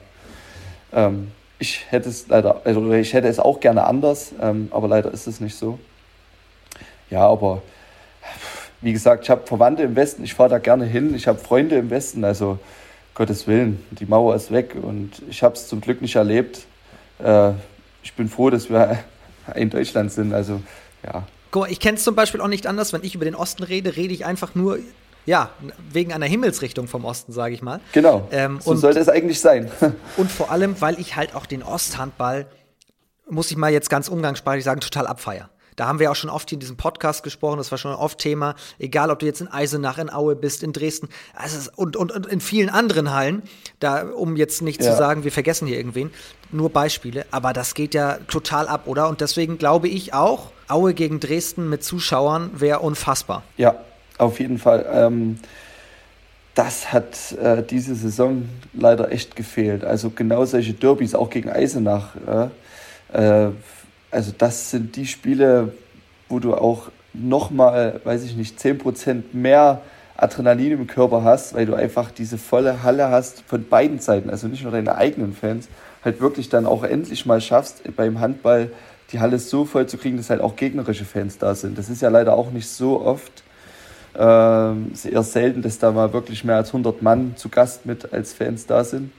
Ähm, 0.92 1.30
ich 1.58 1.86
hätte 1.90 2.08
es 2.08 2.26
leider, 2.28 2.62
also 2.64 2.92
ich 2.92 3.12
hätte 3.12 3.28
es 3.28 3.38
auch 3.38 3.60
gerne 3.60 3.84
anders, 3.84 4.32
ähm, 4.40 4.68
aber 4.72 4.88
leider 4.88 5.12
ist 5.12 5.26
es 5.26 5.40
nicht 5.40 5.56
so. 5.56 5.78
Ja, 7.10 7.28
aber 7.28 7.62
wie 8.83 8.93
gesagt, 8.93 9.25
ich 9.25 9.31
habe 9.31 9.47
Verwandte 9.47 9.83
im 9.83 9.97
Westen, 9.97 10.25
ich 10.25 10.35
fahre 10.35 10.51
da 10.51 10.59
gerne 10.59 10.85
hin, 10.85 11.14
ich 11.14 11.27
habe 11.27 11.38
Freunde 11.38 11.77
im 11.77 11.90
Westen, 11.90 12.25
also 12.25 12.59
Gottes 13.14 13.47
Willen, 13.47 13.85
die 13.90 14.07
Mauer 14.07 14.35
ist 14.35 14.51
weg 14.51 14.75
und 14.81 15.23
ich 15.29 15.43
habe 15.43 15.55
es 15.55 15.69
zum 15.69 15.81
Glück 15.81 16.01
nicht 16.01 16.16
erlebt. 16.16 16.61
Äh, 17.19 17.53
ich 18.03 18.14
bin 18.14 18.29
froh, 18.29 18.51
dass 18.51 18.71
wir 18.71 18.99
in 19.55 19.71
Deutschland 19.71 20.12
sind. 20.12 20.33
Also 20.33 20.62
ja. 21.05 21.25
Guck 21.51 21.62
mal, 21.62 21.71
ich 21.71 21.81
kenne 21.81 21.99
es 21.99 22.05
zum 22.05 22.14
Beispiel 22.14 22.40
auch 22.40 22.49
nicht 22.49 22.66
anders. 22.66 22.93
Wenn 22.93 23.03
ich 23.05 23.14
über 23.14 23.25
den 23.25 23.35
Osten 23.35 23.62
rede, 23.62 23.97
rede 23.97 24.14
ich 24.14 24.25
einfach 24.25 24.55
nur, 24.55 24.79
ja, 25.27 25.51
wegen 25.93 26.12
einer 26.12 26.27
Himmelsrichtung 26.27 26.88
vom 26.88 27.05
Osten, 27.05 27.33
sage 27.33 27.55
ich 27.55 27.62
mal. 27.62 27.81
Genau. 27.93 28.29
Ähm, 28.31 28.61
so 28.62 28.71
und, 28.71 28.79
sollte 28.79 29.01
es 29.01 29.09
eigentlich 29.09 29.40
sein. 29.40 29.71
und 30.16 30.31
vor 30.31 30.51
allem, 30.51 30.81
weil 30.81 30.99
ich 30.99 31.16
halt 31.16 31.35
auch 31.35 31.47
den 31.47 31.62
Osthandball, 31.62 32.47
muss 33.29 33.51
ich 33.51 33.57
mal 33.57 33.71
jetzt 33.71 33.90
ganz 33.90 34.09
umgangssprachlich 34.09 34.64
sagen, 34.64 34.81
total 34.81 35.07
abfeier. 35.07 35.51
Da 35.81 35.87
haben 35.87 35.99
wir 35.99 36.11
auch 36.11 36.16
schon 36.16 36.29
oft 36.29 36.53
in 36.53 36.61
diesem 36.61 36.77
Podcast 36.77 37.23
gesprochen, 37.23 37.57
das 37.57 37.71
war 37.71 37.79
schon 37.79 37.95
oft 37.95 38.19
Thema, 38.19 38.55
egal 38.79 39.11
ob 39.11 39.21
du 39.21 39.25
jetzt 39.25 39.40
in 39.40 39.49
Eisenach, 39.49 39.97
in 39.97 40.12
Aue 40.12 40.37
bist, 40.37 40.62
in 40.62 40.75
Dresden 40.75 41.09
also 41.35 41.71
und, 41.75 41.97
und, 41.97 42.12
und 42.12 42.27
in 42.27 42.43
vielen 42.43 42.69
anderen 42.69 43.14
Hallen, 43.14 43.43
da, 43.79 44.03
um 44.03 44.37
jetzt 44.37 44.61
nicht 44.61 44.83
ja. 44.83 44.90
zu 44.90 44.99
sagen, 44.99 45.25
wir 45.25 45.33
vergessen 45.33 45.66
hier 45.66 45.79
irgendwen, 45.79 46.11
nur 46.53 46.69
Beispiele, 46.69 47.25
aber 47.31 47.55
das 47.55 47.73
geht 47.73 47.95
ja 47.95 48.19
total 48.29 48.69
ab, 48.69 48.88
oder? 48.88 49.09
Und 49.09 49.23
deswegen 49.23 49.57
glaube 49.57 49.88
ich 49.88 50.12
auch, 50.12 50.51
Aue 50.69 50.93
gegen 50.93 51.19
Dresden 51.19 51.71
mit 51.71 51.83
Zuschauern 51.83 52.51
wäre 52.61 52.81
unfassbar. 52.81 53.43
Ja, 53.57 53.77
auf 54.19 54.38
jeden 54.38 54.59
Fall. 54.59 54.85
Ähm 54.93 55.38
das 56.55 56.93
hat 56.93 57.33
äh, 57.43 57.62
diese 57.62 57.95
Saison 57.95 58.51
leider 58.75 59.11
echt 59.11 59.35
gefehlt. 59.35 59.83
Also 59.83 60.11
genau 60.11 60.45
solche 60.45 60.75
Derbys, 60.75 61.14
auch 61.14 61.31
gegen 61.31 61.49
Eisenach. 61.49 62.16
Äh, 63.14 63.47
äh, 63.47 63.53
also 64.11 64.33
das 64.37 64.70
sind 64.70 64.96
die 64.96 65.07
Spiele, 65.07 65.73
wo 66.29 66.38
du 66.38 66.55
auch 66.55 66.90
nochmal, 67.12 68.01
weiß 68.05 68.25
ich 68.25 68.37
nicht, 68.37 68.59
10% 68.59 69.23
mehr 69.33 69.83
Adrenalin 70.16 70.73
im 70.73 70.87
Körper 70.87 71.25
hast, 71.25 71.55
weil 71.55 71.66
du 71.66 71.75
einfach 71.75 72.11
diese 72.11 72.38
volle 72.38 72.83
Halle 72.83 73.09
hast 73.09 73.42
von 73.46 73.66
beiden 73.66 74.01
Seiten, 74.01 74.31
also 74.31 74.49
nicht 74.49 74.62
nur 74.62 74.73
deine 74.73 74.94
eigenen 74.96 75.33
Fans, 75.33 75.68
halt 76.05 76.20
wirklich 76.20 76.49
dann 76.49 76.66
auch 76.66 76.85
endlich 76.85 77.27
mal 77.27 77.40
schaffst, 77.40 77.83
beim 77.96 78.20
Handball 78.20 78.70
die 79.12 79.20
Halle 79.20 79.38
so 79.38 79.64
voll 79.64 79.87
zu 79.87 79.99
kriegen, 79.99 80.16
dass 80.16 80.31
halt 80.31 80.40
auch 80.40 80.57
gegnerische 80.57 81.05
Fans 81.05 81.38
da 81.38 81.55
sind. 81.55 81.79
Das 81.79 81.88
ist 81.88 82.03
ja 82.03 82.11
leider 82.11 82.35
auch 82.35 82.51
nicht 82.51 82.68
so 82.68 83.01
oft. 83.01 83.42
Ähm, 84.16 84.92
eher 85.05 85.23
selten, 85.23 85.62
dass 85.62 85.79
da 85.79 85.92
mal 85.92 86.12
wirklich 86.12 86.44
mehr 86.44 86.57
als 86.57 86.68
100 86.68 87.01
Mann 87.03 87.35
zu 87.37 87.49
Gast 87.49 87.87
mit 87.87 88.12
als 88.12 88.33
Fans 88.33 88.66
da 88.66 88.85
sind. 88.85 89.12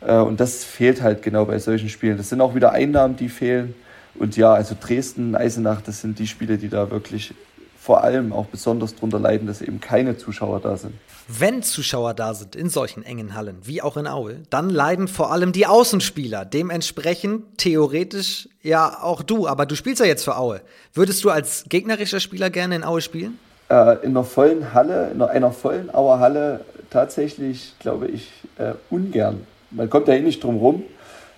Äh, 0.00 0.16
und 0.16 0.40
das 0.40 0.64
fehlt 0.64 1.02
halt 1.02 1.22
genau 1.22 1.44
bei 1.44 1.58
solchen 1.58 1.88
Spielen. 1.88 2.16
Das 2.16 2.28
sind 2.28 2.40
auch 2.40 2.54
wieder 2.54 2.72
Einnahmen, 2.72 3.16
die 3.16 3.28
fehlen. 3.28 3.74
Und 4.14 4.36
ja, 4.36 4.52
also 4.52 4.74
Dresden, 4.78 5.34
Eisenach, 5.34 5.80
das 5.82 6.00
sind 6.00 6.18
die 6.18 6.26
Spiele, 6.26 6.58
die 6.58 6.68
da 6.68 6.90
wirklich 6.90 7.34
vor 7.82 8.04
allem 8.04 8.32
auch 8.32 8.46
besonders 8.46 8.94
darunter 8.94 9.18
leiden, 9.18 9.48
dass 9.48 9.60
eben 9.60 9.80
keine 9.80 10.16
Zuschauer 10.16 10.60
da 10.60 10.76
sind. 10.76 10.94
Wenn 11.26 11.62
Zuschauer 11.64 12.14
da 12.14 12.32
sind 12.32 12.54
in 12.54 12.68
solchen 12.68 13.02
engen 13.04 13.34
Hallen, 13.34 13.56
wie 13.64 13.82
auch 13.82 13.96
in 13.96 14.06
Aue, 14.06 14.40
dann 14.50 14.70
leiden 14.70 15.08
vor 15.08 15.32
allem 15.32 15.50
die 15.50 15.66
Außenspieler. 15.66 16.44
Dementsprechend 16.44 17.58
theoretisch 17.58 18.48
ja 18.62 19.02
auch 19.02 19.22
du, 19.22 19.48
aber 19.48 19.66
du 19.66 19.74
spielst 19.74 20.00
ja 20.00 20.06
jetzt 20.06 20.22
für 20.22 20.36
Aue. 20.36 20.60
Würdest 20.94 21.24
du 21.24 21.30
als 21.30 21.64
gegnerischer 21.68 22.20
Spieler 22.20 22.50
gerne 22.50 22.76
in 22.76 22.84
Aue 22.84 23.00
spielen? 23.00 23.38
Äh, 23.68 24.04
in 24.04 24.10
einer 24.10 24.24
vollen 24.24 24.74
Halle, 24.74 25.10
in 25.12 25.22
einer 25.22 25.50
vollen 25.50 25.92
Auer 25.92 26.20
Halle 26.20 26.60
tatsächlich, 26.90 27.74
glaube 27.80 28.06
ich, 28.06 28.30
äh, 28.58 28.74
ungern. 28.90 29.46
Man 29.70 29.90
kommt 29.90 30.06
ja 30.06 30.14
eh 30.14 30.20
nicht 30.20 30.44
drum 30.44 30.58
rum. 30.58 30.82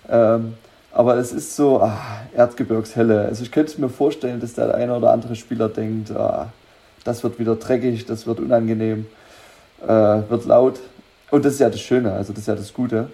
Ähm, 0.09 0.55
aber 0.95 1.17
es 1.17 1.33
ist 1.33 1.57
so 1.57 1.81
ah, 1.81 1.99
Erzgebirgshelle. 2.33 3.25
Also 3.25 3.43
ich 3.43 3.51
könnte 3.51 3.79
mir 3.81 3.89
vorstellen, 3.89 4.39
dass 4.39 4.53
der 4.53 4.73
eine 4.73 4.95
oder 4.95 5.11
andere 5.11 5.35
Spieler 5.35 5.67
denkt, 5.67 6.09
ah, 6.11 6.53
das 7.03 7.21
wird 7.21 7.37
wieder 7.37 7.57
dreckig, 7.57 8.05
das 8.05 8.25
wird 8.25 8.39
unangenehm, 8.39 9.05
äh, 9.83 9.87
wird 9.87 10.45
laut. 10.45 10.79
Und 11.31 11.43
das 11.43 11.55
ist 11.55 11.59
ja 11.59 11.69
das 11.69 11.81
Schöne, 11.81 12.13
also 12.13 12.31
das 12.31 12.43
ist 12.43 12.47
ja 12.47 12.55
das 12.55 12.73
Gute. 12.73 13.09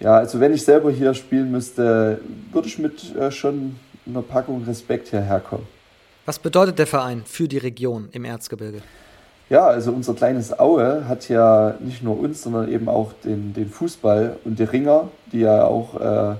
Ja, 0.00 0.16
also 0.16 0.40
wenn 0.40 0.52
ich 0.52 0.64
selber 0.64 0.90
hier 0.90 1.14
spielen 1.14 1.52
müsste, 1.52 2.20
würde 2.52 2.66
ich 2.66 2.80
mit 2.80 3.14
äh, 3.14 3.30
schon 3.30 3.76
einer 4.06 4.22
Packung 4.22 4.64
Respekt 4.64 5.08
hierher 5.08 5.38
kommen. 5.38 5.68
Was 6.26 6.40
bedeutet 6.40 6.80
der 6.80 6.88
Verein 6.88 7.22
für 7.24 7.46
die 7.46 7.58
Region 7.58 8.08
im 8.10 8.24
Erzgebirge? 8.24 8.82
Ja, 9.50 9.68
also 9.68 9.92
unser 9.92 10.14
kleines 10.14 10.58
Aue 10.58 11.06
hat 11.06 11.28
ja 11.28 11.76
nicht 11.78 12.02
nur 12.02 12.18
uns, 12.18 12.42
sondern 12.42 12.72
eben 12.72 12.88
auch 12.88 13.12
den, 13.24 13.54
den 13.54 13.68
Fußball 13.70 14.36
und 14.44 14.58
die 14.58 14.64
Ringer, 14.64 15.10
die 15.30 15.40
ja 15.40 15.64
auch 15.64 16.00
äh, 16.00 16.34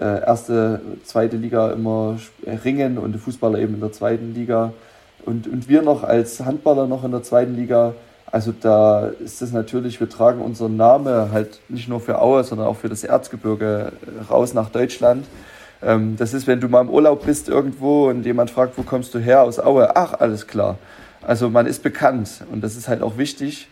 äh, 0.00 0.24
erste, 0.24 0.80
zweite 1.04 1.36
Liga 1.36 1.72
immer 1.72 2.18
ringen 2.64 2.98
und 2.98 3.12
die 3.12 3.18
Fußballer 3.18 3.58
eben 3.58 3.74
in 3.74 3.80
der 3.80 3.92
zweiten 3.92 4.34
Liga. 4.34 4.72
Und, 5.24 5.46
und 5.46 5.68
wir 5.68 5.82
noch 5.82 6.04
als 6.04 6.40
Handballer 6.44 6.86
noch 6.86 7.04
in 7.04 7.10
der 7.10 7.22
zweiten 7.22 7.56
Liga. 7.56 7.94
Also 8.30 8.52
da 8.58 9.08
ist 9.08 9.42
es 9.42 9.52
natürlich, 9.52 10.00
wir 10.00 10.08
tragen 10.08 10.40
unseren 10.40 10.76
Namen 10.76 11.32
halt 11.32 11.60
nicht 11.68 11.88
nur 11.88 12.00
für 12.00 12.20
Aue, 12.20 12.44
sondern 12.44 12.66
auch 12.66 12.76
für 12.76 12.88
das 12.88 13.04
Erzgebirge 13.04 13.92
raus 14.30 14.54
nach 14.54 14.70
Deutschland. 14.70 15.26
Ähm, 15.82 16.16
das 16.16 16.34
ist, 16.34 16.46
wenn 16.46 16.60
du 16.60 16.68
mal 16.68 16.82
im 16.82 16.90
Urlaub 16.90 17.24
bist 17.24 17.48
irgendwo 17.48 18.08
und 18.08 18.24
jemand 18.24 18.50
fragt, 18.50 18.76
wo 18.76 18.82
kommst 18.82 19.14
du 19.14 19.18
her? 19.18 19.42
Aus 19.42 19.58
Aue. 19.58 19.96
Ach, 19.96 20.14
alles 20.14 20.46
klar. 20.46 20.78
Also 21.22 21.50
man 21.50 21.66
ist 21.66 21.82
bekannt 21.82 22.44
und 22.52 22.62
das 22.62 22.76
ist 22.76 22.88
halt 22.88 23.02
auch 23.02 23.16
wichtig. 23.18 23.68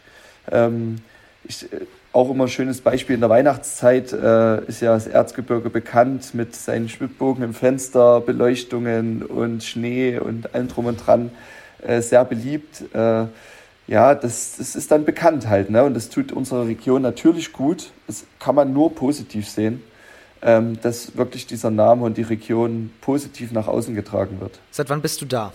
Ähm, 0.51 0.97
ich, 1.45 1.73
äh, 1.73 1.87
auch 2.16 2.31
immer 2.31 2.44
ein 2.44 2.48
schönes 2.48 2.81
Beispiel 2.81 3.14
in 3.14 3.20
der 3.20 3.31
Weihnachtszeit 3.31 4.12
äh, 4.12 4.64
ist 4.64 4.81
ja 4.81 4.94
das 4.94 5.07
Erzgebirge 5.07 5.70
bekannt 5.70 6.35
mit 6.35 6.57
seinen 6.57 6.88
Schwibbogen 6.88 7.44
im 7.44 7.55
Fenster, 7.55 8.20
Beleuchtungen 8.20 9.22
und 9.22 9.62
Schnee 9.62 10.18
und 10.18 10.55
allem 10.55 10.68
drum 10.68 10.87
und 10.87 11.07
dran. 11.07 11.31
Äh, 11.83 12.00
sehr 12.00 12.24
beliebt. 12.24 12.83
Äh, 12.94 13.26
ja, 13.87 14.14
das, 14.14 14.57
das 14.57 14.74
ist 14.74 14.90
dann 14.90 15.05
bekannt 15.05 15.48
halt. 15.48 15.70
Ne? 15.70 15.85
Und 15.85 15.94
das 15.94 16.09
tut 16.09 16.33
unserer 16.33 16.66
Region 16.66 17.02
natürlich 17.02 17.52
gut. 17.52 17.92
Das 18.07 18.24
kann 18.38 18.55
man 18.55 18.72
nur 18.72 18.94
positiv 18.94 19.48
sehen 19.48 19.83
ähm, 20.42 20.79
dass 20.81 21.16
wirklich 21.16 21.46
dieser 21.46 21.70
Name 21.70 22.05
und 22.05 22.16
die 22.16 22.22
Region 22.22 22.92
positiv 23.00 23.52
nach 23.52 23.66
außen 23.66 23.94
getragen 23.94 24.40
wird. 24.40 24.59
Seit 24.70 24.88
wann 24.90 25.02
bist 25.02 25.20
du 25.20 25.26
da 25.26 25.52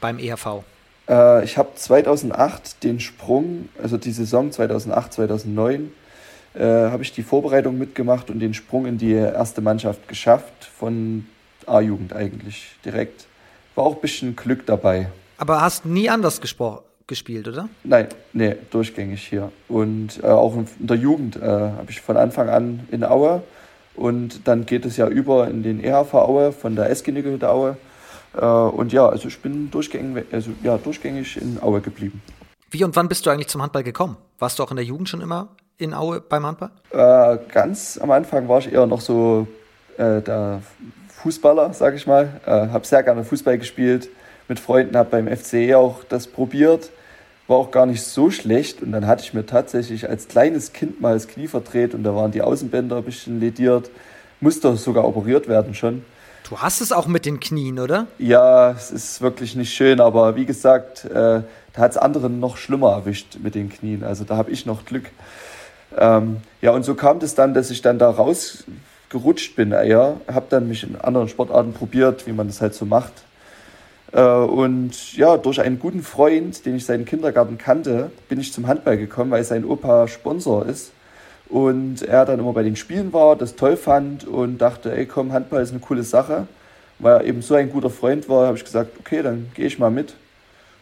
beim 0.00 0.18
EHV? 0.18 0.62
Äh, 1.08 1.44
ich 1.44 1.58
habe 1.58 1.70
2008 1.74 2.82
den 2.84 3.00
Sprung, 3.00 3.68
also 3.82 3.96
die 3.96 4.12
Saison 4.12 4.52
2008, 4.52 5.12
2009, 5.12 5.92
äh, 6.54 6.60
habe 6.64 7.02
ich 7.02 7.12
die 7.12 7.22
Vorbereitung 7.22 7.78
mitgemacht 7.78 8.30
und 8.30 8.40
den 8.40 8.54
Sprung 8.54 8.86
in 8.86 8.98
die 8.98 9.12
erste 9.12 9.60
Mannschaft 9.60 10.08
geschafft, 10.08 10.64
von 10.64 11.26
A-Jugend 11.66 12.12
eigentlich 12.14 12.76
direkt. 12.84 13.26
War 13.74 13.84
auch 13.84 13.96
ein 13.96 14.00
bisschen 14.00 14.36
Glück 14.36 14.64
dabei. 14.66 15.08
Aber 15.38 15.60
hast 15.60 15.84
nie 15.84 16.08
anders 16.08 16.40
gespielt, 16.40 17.48
oder? 17.48 17.68
Nein, 17.84 18.08
nee, 18.32 18.56
durchgängig 18.70 19.26
hier. 19.26 19.52
Und 19.68 20.22
äh, 20.22 20.26
auch 20.26 20.56
in 20.56 20.66
der 20.78 20.96
Jugend 20.96 21.36
äh, 21.36 21.40
habe 21.42 21.90
ich 21.90 22.00
von 22.00 22.16
Anfang 22.16 22.48
an 22.48 22.88
in 22.90 23.04
Aue 23.04 23.42
und 23.94 24.46
dann 24.46 24.66
geht 24.66 24.84
es 24.84 24.96
ja 24.96 25.08
über 25.08 25.48
in 25.48 25.62
den 25.62 25.82
EHV 25.82 26.14
Aue 26.14 26.52
von 26.52 26.76
der 26.76 26.90
Eskenigel 26.90 27.42
Aue. 27.44 27.76
Äh, 28.36 28.44
und 28.44 28.92
ja, 28.92 29.08
also 29.08 29.28
ich 29.28 29.38
bin 29.40 29.70
durchgängig, 29.70 30.26
also 30.32 30.50
ja, 30.62 30.78
durchgängig 30.78 31.40
in 31.40 31.62
Aue 31.62 31.80
geblieben. 31.80 32.22
Wie 32.70 32.82
und 32.84 32.96
wann 32.96 33.08
bist 33.08 33.24
du 33.26 33.30
eigentlich 33.30 33.48
zum 33.48 33.62
Handball 33.62 33.82
gekommen? 33.82 34.16
Warst 34.38 34.58
du 34.58 34.62
auch 34.62 34.70
in 34.70 34.76
der 34.76 34.84
Jugend 34.84 35.08
schon 35.08 35.20
immer 35.20 35.48
in 35.78 35.94
Aue 35.94 36.20
beim 36.20 36.44
Handball? 36.44 36.70
Äh, 36.90 37.38
ganz 37.52 37.98
am 37.98 38.10
Anfang 38.10 38.48
war 38.48 38.58
ich 38.58 38.72
eher 38.72 38.86
noch 38.86 39.00
so 39.00 39.46
äh, 39.96 40.20
der 40.20 40.62
Fußballer, 41.08 41.72
sag 41.72 41.94
ich 41.94 42.06
mal. 42.06 42.40
Äh, 42.44 42.50
habe 42.50 42.86
sehr 42.86 43.02
gerne 43.02 43.24
Fußball 43.24 43.58
gespielt 43.58 44.08
mit 44.48 44.60
Freunden, 44.60 44.96
habe 44.96 45.10
beim 45.10 45.28
FCE 45.28 45.76
auch 45.76 46.04
das 46.04 46.26
probiert 46.26 46.90
war 47.46 47.58
auch 47.58 47.70
gar 47.70 47.86
nicht 47.86 48.02
so 48.02 48.30
schlecht. 48.30 48.82
Und 48.82 48.92
dann 48.92 49.06
hatte 49.06 49.22
ich 49.22 49.34
mir 49.34 49.46
tatsächlich 49.46 50.08
als 50.08 50.28
kleines 50.28 50.72
Kind 50.72 51.00
mal 51.00 51.14
das 51.14 51.28
Knie 51.28 51.46
verdreht 51.46 51.94
und 51.94 52.02
da 52.02 52.14
waren 52.14 52.32
die 52.32 52.42
Außenbänder 52.42 52.98
ein 52.98 53.04
bisschen 53.04 53.40
lediert. 53.40 53.90
Musste 54.40 54.76
sogar 54.76 55.06
operiert 55.06 55.48
werden 55.48 55.74
schon. 55.74 56.04
Du 56.48 56.58
hast 56.58 56.80
es 56.80 56.92
auch 56.92 57.08
mit 57.08 57.26
den 57.26 57.40
Knien, 57.40 57.80
oder? 57.80 58.06
Ja, 58.18 58.70
es 58.70 58.92
ist 58.92 59.20
wirklich 59.20 59.56
nicht 59.56 59.74
schön, 59.74 60.00
aber 60.00 60.36
wie 60.36 60.46
gesagt, 60.46 61.04
äh, 61.04 61.10
da 61.10 61.42
hat 61.76 61.90
es 61.90 61.96
anderen 61.96 62.38
noch 62.38 62.56
schlimmer 62.56 62.92
erwischt 62.92 63.38
mit 63.42 63.56
den 63.56 63.68
Knien. 63.68 64.04
Also 64.04 64.22
da 64.22 64.36
habe 64.36 64.52
ich 64.52 64.64
noch 64.64 64.84
Glück. 64.84 65.10
Ähm, 65.98 66.36
ja, 66.62 66.70
und 66.70 66.84
so 66.84 66.94
kam 66.94 67.18
es 67.18 67.34
dann, 67.34 67.52
dass 67.52 67.72
ich 67.72 67.82
dann 67.82 67.98
da 67.98 68.10
rausgerutscht 68.10 69.56
bin 69.56 69.72
eher. 69.72 70.20
Habe 70.32 70.46
dann 70.48 70.68
mich 70.68 70.84
in 70.84 70.94
anderen 70.94 71.28
Sportarten 71.28 71.72
probiert, 71.72 72.28
wie 72.28 72.32
man 72.32 72.46
das 72.46 72.60
halt 72.60 72.74
so 72.74 72.84
macht. 72.84 73.12
Äh, 74.12 74.20
und 74.22 75.16
ja, 75.16 75.38
durch 75.38 75.60
einen 75.60 75.80
guten 75.80 76.04
Freund, 76.04 76.64
den 76.64 76.76
ich 76.76 76.86
seinen 76.86 77.06
Kindergarten 77.06 77.58
kannte, 77.58 78.12
bin 78.28 78.38
ich 78.38 78.52
zum 78.52 78.68
Handball 78.68 78.98
gekommen, 78.98 79.32
weil 79.32 79.42
sein 79.42 79.64
Opa 79.64 80.06
Sponsor 80.06 80.64
ist. 80.64 80.92
Und 81.48 82.02
er 82.02 82.24
dann 82.24 82.40
immer 82.40 82.52
bei 82.52 82.62
den 82.62 82.76
Spielen 82.76 83.12
war, 83.12 83.36
das 83.36 83.56
toll 83.56 83.76
fand 83.76 84.26
und 84.26 84.58
dachte, 84.58 84.92
ey 84.92 85.06
komm, 85.06 85.32
Handball 85.32 85.62
ist 85.62 85.70
eine 85.70 85.80
coole 85.80 86.02
Sache. 86.02 86.46
Weil 86.98 87.16
er 87.16 87.24
eben 87.24 87.42
so 87.42 87.54
ein 87.54 87.70
guter 87.70 87.90
Freund 87.90 88.28
war, 88.28 88.46
habe 88.46 88.56
ich 88.56 88.64
gesagt, 88.64 88.98
okay, 88.98 89.22
dann 89.22 89.50
gehe 89.54 89.66
ich 89.66 89.78
mal 89.78 89.90
mit. 89.90 90.14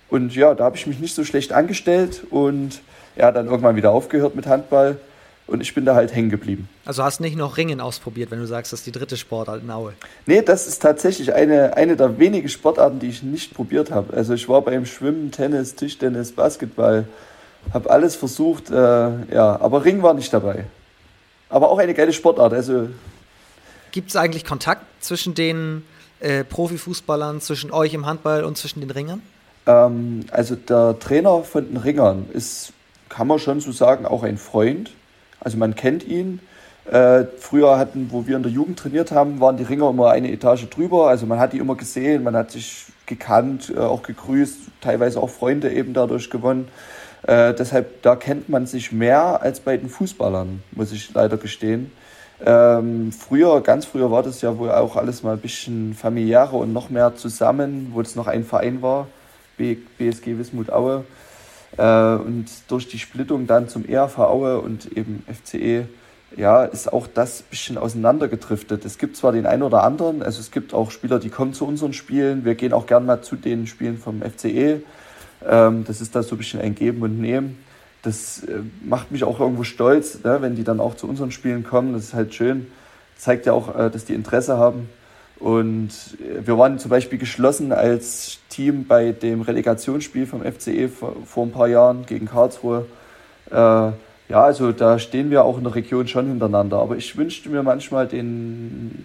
Und 0.09 0.35
ja, 0.35 0.55
da 0.55 0.65
habe 0.65 0.77
ich 0.77 0.87
mich 0.87 1.01
nicht 1.01 1.15
so 1.15 1.25
schlecht 1.25 1.53
angestellt 1.53 2.23
und 2.31 2.83
er 3.17 3.27
hat 3.27 3.37
dann 3.37 3.47
irgendwann 3.47 3.77
wieder 3.77 3.91
aufgehört 3.91 4.37
mit 4.37 4.47
Handball. 4.47 4.99
Und 5.47 5.61
ich 5.61 5.75
bin 5.75 5.85
da 5.85 5.95
halt 5.95 6.15
hängen 6.15 6.31
geblieben. 6.31 6.71
Also 6.87 7.05
hast 7.05 7.21
nicht 7.21 7.37
noch 7.37 7.59
Ringen 7.59 7.81
ausprobiert, 7.81 8.31
wenn 8.31 8.39
du 8.39 8.47
sagst, 8.47 8.73
das 8.73 8.81
ist 8.81 8.87
die 8.87 8.93
dritte 8.93 9.19
Sportart 9.19 9.63
in 9.63 9.71
Aue? 9.71 9.93
Nee, 10.25 10.41
das 10.41 10.67
ist 10.67 10.81
tatsächlich 10.81 11.35
eine, 11.35 11.77
eine 11.77 11.97
der 11.97 12.19
wenigen 12.19 12.49
Sportarten, 12.49 12.99
die 12.99 13.09
ich 13.09 13.23
nicht 13.23 13.53
probiert 13.53 13.91
habe. 13.91 14.15
Also 14.17 14.33
ich 14.33 14.49
war 14.49 14.63
beim 14.63 14.87
Schwimmen, 14.87 15.31
Tennis, 15.33 15.75
Tischtennis, 15.75 16.33
Basketball, 16.33 17.07
habe 17.73 17.91
alles 17.91 18.17
versucht, 18.17 18.71
äh, 18.71 18.75
ja, 18.75 19.61
aber 19.61 19.85
Ring 19.85 20.03
war 20.03 20.15
nicht 20.15 20.33
dabei. 20.33 20.65
Aber 21.49 21.71
auch 21.71 21.79
eine 21.79 21.95
geile 21.95 22.13
Sportart. 22.13 22.53
Also 22.53 22.89
Gibt 23.93 24.11
es 24.11 24.17
eigentlich 24.17 24.45
Kontakt 24.45 24.85
zwischen 25.01 25.35
den 25.35 25.85
äh, 26.21 26.45
Profifußballern, 26.45 27.41
zwischen 27.41 27.71
euch 27.71 27.95
im 27.95 28.07
Handball 28.07 28.45
und 28.45 28.57
zwischen 28.57 28.81
den 28.81 28.91
Ringern? 28.91 29.23
Ähm, 29.67 30.27
also 30.31 30.57
der 30.57 30.99
Trainer 30.99 31.43
von 31.43 31.67
den 31.67 31.77
Ringern 31.77 32.27
ist, 32.33 32.73
kann 33.09 33.27
man 33.27 33.39
schon 33.39 33.61
so 33.61 33.73
sagen, 33.73 34.07
auch 34.07 34.23
ein 34.23 34.39
Freund 34.39 34.91
also 35.45 35.59
man 35.59 35.77
kennt 35.77 36.05
ihn. 36.05 36.41
Äh, 36.91 37.25
früher 37.39 37.79
hatten, 37.79 38.09
wo 38.11 38.27
wir 38.27 38.37
in 38.37 38.43
der 38.43 38.53
Jugend 38.53 38.79
trainiert 38.79 39.11
haben, 39.13 39.41
waren 39.41 39.57
die 39.57 39.63
Ringer 39.63 39.89
immer 39.91 40.11
eine 40.11 40.31
Etage 40.31 40.69
drüber. 40.69 41.09
Also 41.09 41.25
man 41.27 41.39
hat 41.39 41.53
die 41.53 41.59
immer 41.59 41.77
gesehen, 41.77 42.25
man 42.25 42.37
hat 42.37 42.51
sich 42.51 42.87
gekannt, 43.07 43.73
äh, 43.75 43.79
auch 43.79 44.03
gegrüßt, 44.03 44.59
teilweise 44.81 45.21
auch 45.21 45.31
Freunde 45.31 45.73
eben 45.73 45.95
dadurch 45.95 46.29
gewonnen. 46.29 46.69
Äh, 47.27 47.55
deshalb, 47.55 48.03
da 48.03 48.17
kennt 48.17 48.49
man 48.49 48.67
sich 48.67 48.93
mehr 48.93 49.41
als 49.43 49.61
bei 49.61 49.77
den 49.77 49.89
Fußballern, 49.89 50.63
muss 50.73 50.93
ich 50.93 51.13
leider 51.15 51.37
gestehen. 51.37 51.91
Ähm, 52.45 53.13
früher, 53.13 53.61
ganz 53.63 53.87
früher 53.87 54.11
war 54.11 54.23
das 54.23 54.43
ja 54.43 54.59
wohl 54.59 54.71
auch 54.71 54.97
alles 54.97 55.23
mal 55.23 55.35
ein 55.35 55.41
bisschen 55.41 55.95
familiärer 55.95 56.55
und 56.55 56.73
noch 56.73 56.91
mehr 56.91 57.15
zusammen, 57.15 57.91
wo 57.93 58.01
es 58.01 58.17
noch 58.17 58.27
ein 58.27 58.45
Verein 58.45 58.83
war, 58.83 59.07
B 59.57 59.77
BSG 59.99 60.37
Wismut 60.39 60.71
Aue. 60.71 61.05
Äh, 61.79 62.17
und 62.17 62.47
durch 62.69 62.89
die 62.89 62.99
Splittung 62.99 63.47
dann 63.47 63.69
zum 63.69 63.87
ERV 63.87 64.19
Aue 64.19 64.61
und 64.61 64.93
eben 64.97 65.25
FCE, 65.27 65.89
ja, 66.37 66.65
ist 66.65 66.93
auch 66.93 67.07
das 67.07 67.41
ein 67.41 67.45
bisschen 67.51 67.79
auseinandergedriftet. 67.79 68.85
Es 68.85 68.99
gibt 68.99 69.17
zwar 69.17 69.33
den 69.33 69.47
einen 69.47 69.63
oder 69.63 69.85
anderen, 69.85 70.23
also 70.23 70.41
es 70.41 70.51
gibt 70.51 70.75
auch 70.75 70.91
Spieler, 70.91 71.21
die 71.21 71.31
kommen 71.31 71.55
zu 71.55 71.67
unseren 71.67 71.93
Spielen. 71.93 72.45
Wir 72.45 72.57
gehen 72.57 72.73
auch 72.73 72.87
gern 72.87 73.07
mal 73.07 73.23
zu 73.23 73.37
den 73.37 73.67
Spielen 73.67 73.97
vom 73.97 74.21
FCE. 74.21 74.83
Ähm, 75.49 75.85
das 75.87 76.01
ist 76.01 76.15
da 76.15 76.23
so 76.23 76.35
ein 76.35 76.39
bisschen 76.39 76.61
ein 76.61 76.75
Geben 76.75 77.03
und 77.03 77.21
Nehmen. 77.21 77.59
Das 78.03 78.45
äh, 78.45 78.61
macht 78.85 79.13
mich 79.13 79.25
auch 79.25 79.41
irgendwo 79.41 79.65
stolz, 79.65 80.23
ne, 80.25 80.39
wenn 80.41 80.57
die 80.57 80.65
dann 80.65 80.81
auch 80.81 80.95
zu 80.95 81.09
unseren 81.09 81.31
Spielen 81.31 81.65
kommen. 81.65 81.93
Das 81.93 82.05
ist 82.05 82.15
halt 82.15 82.35
schön. 82.35 82.67
Zeigt 83.17 83.47
ja 83.47 83.53
auch, 83.53 83.79
äh, 83.79 83.91
dass 83.91 84.05
die 84.05 84.15
Interesse 84.15 84.59
haben. 84.59 84.89
Und 85.41 85.91
wir 86.19 86.57
waren 86.57 86.79
zum 86.79 86.91
Beispiel 86.91 87.19
geschlossen 87.19 87.73
als 87.73 88.39
Team 88.49 88.87
bei 88.87 89.13
dem 89.13 89.43
Relegationsspiel 89.43 90.27
vom 90.27 90.43
FCE 90.43 90.89
vor, 90.89 91.45
ein 91.45 91.51
paar 91.51 91.67
Jahren 91.67 92.07
gegen 92.07 92.27
Karlsruhe. 92.27 92.87
Äh, 93.51 93.55
ja, 93.55 93.93
also 94.31 94.73
da 94.73 94.99
stehen 94.99 95.31
wir 95.31 95.45
auch 95.45 95.59
in 95.59 95.65
der 95.65 95.75
Region 95.75 96.09
schon 96.09 96.29
hintereinander. 96.29 96.79
Aber 96.79 96.97
ich 96.97 97.17
wünschte 97.17 97.51
mir 97.51 97.63
manchmal 97.63 98.07
den, 98.07 99.05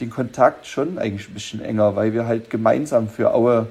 den 0.00 0.10
Kontakt 0.10 0.66
schon 0.66 0.98
eigentlich 0.98 1.28
ein 1.28 1.34
bisschen 1.34 1.60
enger, 1.60 1.96
weil 1.96 2.12
wir 2.12 2.26
halt 2.26 2.50
gemeinsam 2.50 3.08
für 3.08 3.34
Aue 3.34 3.66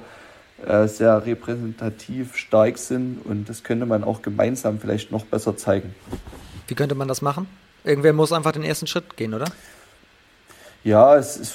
äh, 0.66 0.86
sehr 0.86 1.24
repräsentativ 1.24 2.36
stark 2.36 2.78
sind 2.78 3.20
und 3.24 3.48
das 3.48 3.64
könnte 3.64 3.86
man 3.86 4.04
auch 4.04 4.22
gemeinsam 4.22 4.78
vielleicht 4.78 5.10
noch 5.10 5.24
besser 5.24 5.56
zeigen. 5.56 5.94
Wie 6.68 6.74
könnte 6.74 6.94
man 6.94 7.08
das 7.08 7.22
machen? 7.22 7.46
Irgendwer 7.84 8.12
muss 8.12 8.32
einfach 8.32 8.52
den 8.52 8.64
ersten 8.64 8.86
Schritt 8.86 9.16
gehen, 9.16 9.34
oder? 9.34 9.46
Ja, 10.82 11.16
es 11.16 11.36
ist 11.36 11.54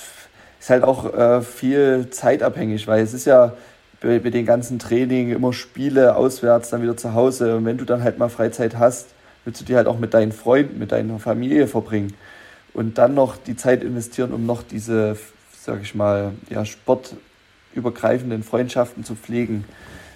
ist 0.60 0.70
halt 0.70 0.84
auch 0.84 1.14
äh, 1.14 1.42
viel 1.42 2.10
zeitabhängig, 2.10 2.88
weil 2.88 3.02
es 3.02 3.14
ist 3.14 3.26
ja 3.26 3.54
bei, 4.02 4.20
bei 4.20 4.30
den 4.30 4.46
ganzen 4.46 4.80
Training 4.80 5.32
immer 5.32 5.54
Spiele 5.54 6.16
auswärts, 6.16 6.70
dann 6.70 6.82
wieder 6.82 6.98
zu 6.98 7.14
Hause. 7.14 7.56
Und 7.56 7.66
wenn 7.66 7.78
du 7.78 7.86
dann 7.86 8.04
halt 8.04 8.18
mal 8.20 8.30
Freizeit 8.30 8.78
hast, 8.78 9.08
willst 9.46 9.62
du 9.62 9.66
die 9.66 9.76
halt 9.76 9.88
auch 9.88 9.98
mit 9.98 10.14
deinen 10.14 10.32
Freunden, 10.32 10.78
mit 10.80 10.92
deiner 10.92 11.20
Familie 11.20 11.68
verbringen. 11.68 12.14
Und 12.74 12.98
dann 12.98 13.14
noch 13.14 13.38
die 13.38 13.56
Zeit 13.56 13.84
investieren, 13.84 14.34
um 14.34 14.46
noch 14.46 14.64
diese, 14.64 15.18
sag 15.58 15.82
ich 15.82 15.96
mal, 15.96 16.34
ja, 16.50 16.66
sportübergreifenden 17.80 18.44
Freundschaften 18.44 19.04
zu 19.04 19.15
pflegen, 19.15 19.65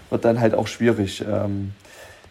wird 0.09 0.25
dann 0.25 0.39
halt 0.39 0.53
auch 0.53 0.67
schwierig. 0.67 1.23
Ähm, 1.27 1.71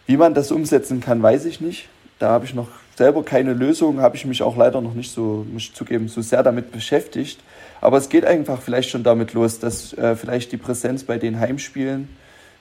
wie 0.05 0.17
man 0.17 0.33
das 0.33 0.51
umsetzen 0.51 1.01
kann, 1.01 1.21
weiß 1.21 1.45
ich 1.45 1.61
nicht. 1.61 1.89
Da 2.19 2.29
habe 2.29 2.45
ich 2.45 2.53
noch 2.53 2.67
selber 2.95 3.23
keine 3.23 3.53
Lösung, 3.53 3.99
habe 3.99 4.15
ich 4.15 4.25
mich 4.25 4.43
auch 4.43 4.55
leider 4.55 4.79
noch 4.81 4.93
nicht 4.93 5.11
so, 5.11 5.45
muss 5.51 5.63
ich 5.63 5.73
zugeben, 5.73 6.07
so 6.07 6.21
sehr 6.21 6.43
damit 6.43 6.71
beschäftigt. 6.71 7.39
Aber 7.81 7.97
es 7.97 8.09
geht 8.09 8.25
einfach 8.25 8.61
vielleicht 8.61 8.89
schon 8.89 9.03
damit 9.03 9.33
los, 9.33 9.59
dass 9.59 9.93
äh, 9.93 10.15
vielleicht 10.15 10.51
die 10.51 10.57
Präsenz 10.57 11.03
bei 11.03 11.17
den 11.17 11.39
Heimspielen 11.39 12.07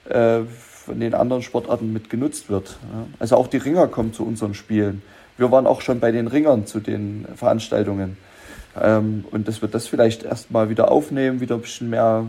äh, 0.08 0.40
von 0.84 0.98
den 0.98 1.14
anderen 1.14 1.42
Sportarten 1.42 1.92
mit 1.92 2.10
genutzt 2.10 2.48
wird. 2.48 2.76
Also 3.20 3.36
auch 3.36 3.46
die 3.46 3.58
Ringer 3.58 3.86
kommen 3.86 4.12
zu 4.12 4.26
unseren 4.26 4.54
Spielen. 4.54 5.02
Wir 5.36 5.52
waren 5.52 5.66
auch 5.66 5.80
schon 5.80 6.00
bei 6.00 6.10
den 6.10 6.26
Ringern 6.26 6.66
zu 6.66 6.80
den 6.80 7.26
Veranstaltungen. 7.36 8.16
Ähm, 8.80 9.24
und 9.30 9.48
dass 9.48 9.62
wir 9.62 9.68
das 9.68 9.86
vielleicht 9.86 10.24
erstmal 10.24 10.70
wieder 10.70 10.90
aufnehmen, 10.90 11.40
wieder 11.40 11.56
ein 11.56 11.60
bisschen 11.60 11.90
mehr 11.90 12.26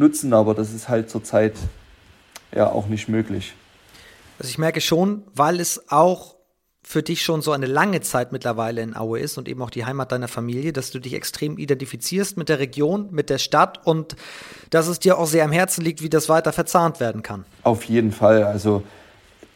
nutzen, 0.00 0.32
aber 0.32 0.54
das 0.54 0.72
ist 0.72 0.88
halt 0.88 1.08
zurzeit 1.10 1.54
ja 2.52 2.70
auch 2.70 2.88
nicht 2.88 3.08
möglich. 3.08 3.54
Also 4.38 4.50
ich 4.50 4.58
merke 4.58 4.80
schon, 4.80 5.22
weil 5.34 5.60
es 5.60 5.90
auch 5.90 6.34
für 6.82 7.02
dich 7.02 7.22
schon 7.22 7.42
so 7.42 7.52
eine 7.52 7.66
lange 7.66 8.00
Zeit 8.00 8.32
mittlerweile 8.32 8.80
in 8.80 8.96
Aue 8.96 9.20
ist 9.20 9.38
und 9.38 9.48
eben 9.48 9.62
auch 9.62 9.70
die 9.70 9.84
Heimat 9.84 10.10
deiner 10.10 10.28
Familie, 10.28 10.72
dass 10.72 10.90
du 10.90 10.98
dich 10.98 11.14
extrem 11.14 11.58
identifizierst 11.58 12.36
mit 12.36 12.48
der 12.48 12.58
Region, 12.58 13.08
mit 13.12 13.30
der 13.30 13.38
Stadt 13.38 13.86
und 13.86 14.16
dass 14.70 14.88
es 14.88 14.98
dir 14.98 15.18
auch 15.18 15.26
sehr 15.26 15.44
am 15.44 15.52
Herzen 15.52 15.84
liegt, 15.84 16.02
wie 16.02 16.08
das 16.08 16.28
weiter 16.28 16.52
verzahnt 16.52 16.98
werden 16.98 17.22
kann. 17.22 17.44
Auf 17.62 17.84
jeden 17.84 18.10
Fall. 18.10 18.42
Also 18.44 18.82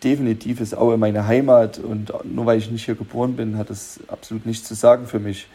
definitiv 0.05 0.61
ist 0.61 0.77
Aue 0.77 0.99
meine 0.99 1.27
Heimat 1.27 1.79
und 1.79 2.13
nur 2.25 2.47
weil 2.47 2.59
ich 2.59 2.71
nicht 2.71 2.85
hier 2.85 2.95
geboren 2.95 3.35
bin, 3.35 3.57
hat 3.57 3.71
es 3.71 3.99
absolut 4.09 4.47
nichts 4.47 4.69
zu 4.69 4.75
sagen 4.75 5.07
für 5.07 5.19
mich. 5.19 5.49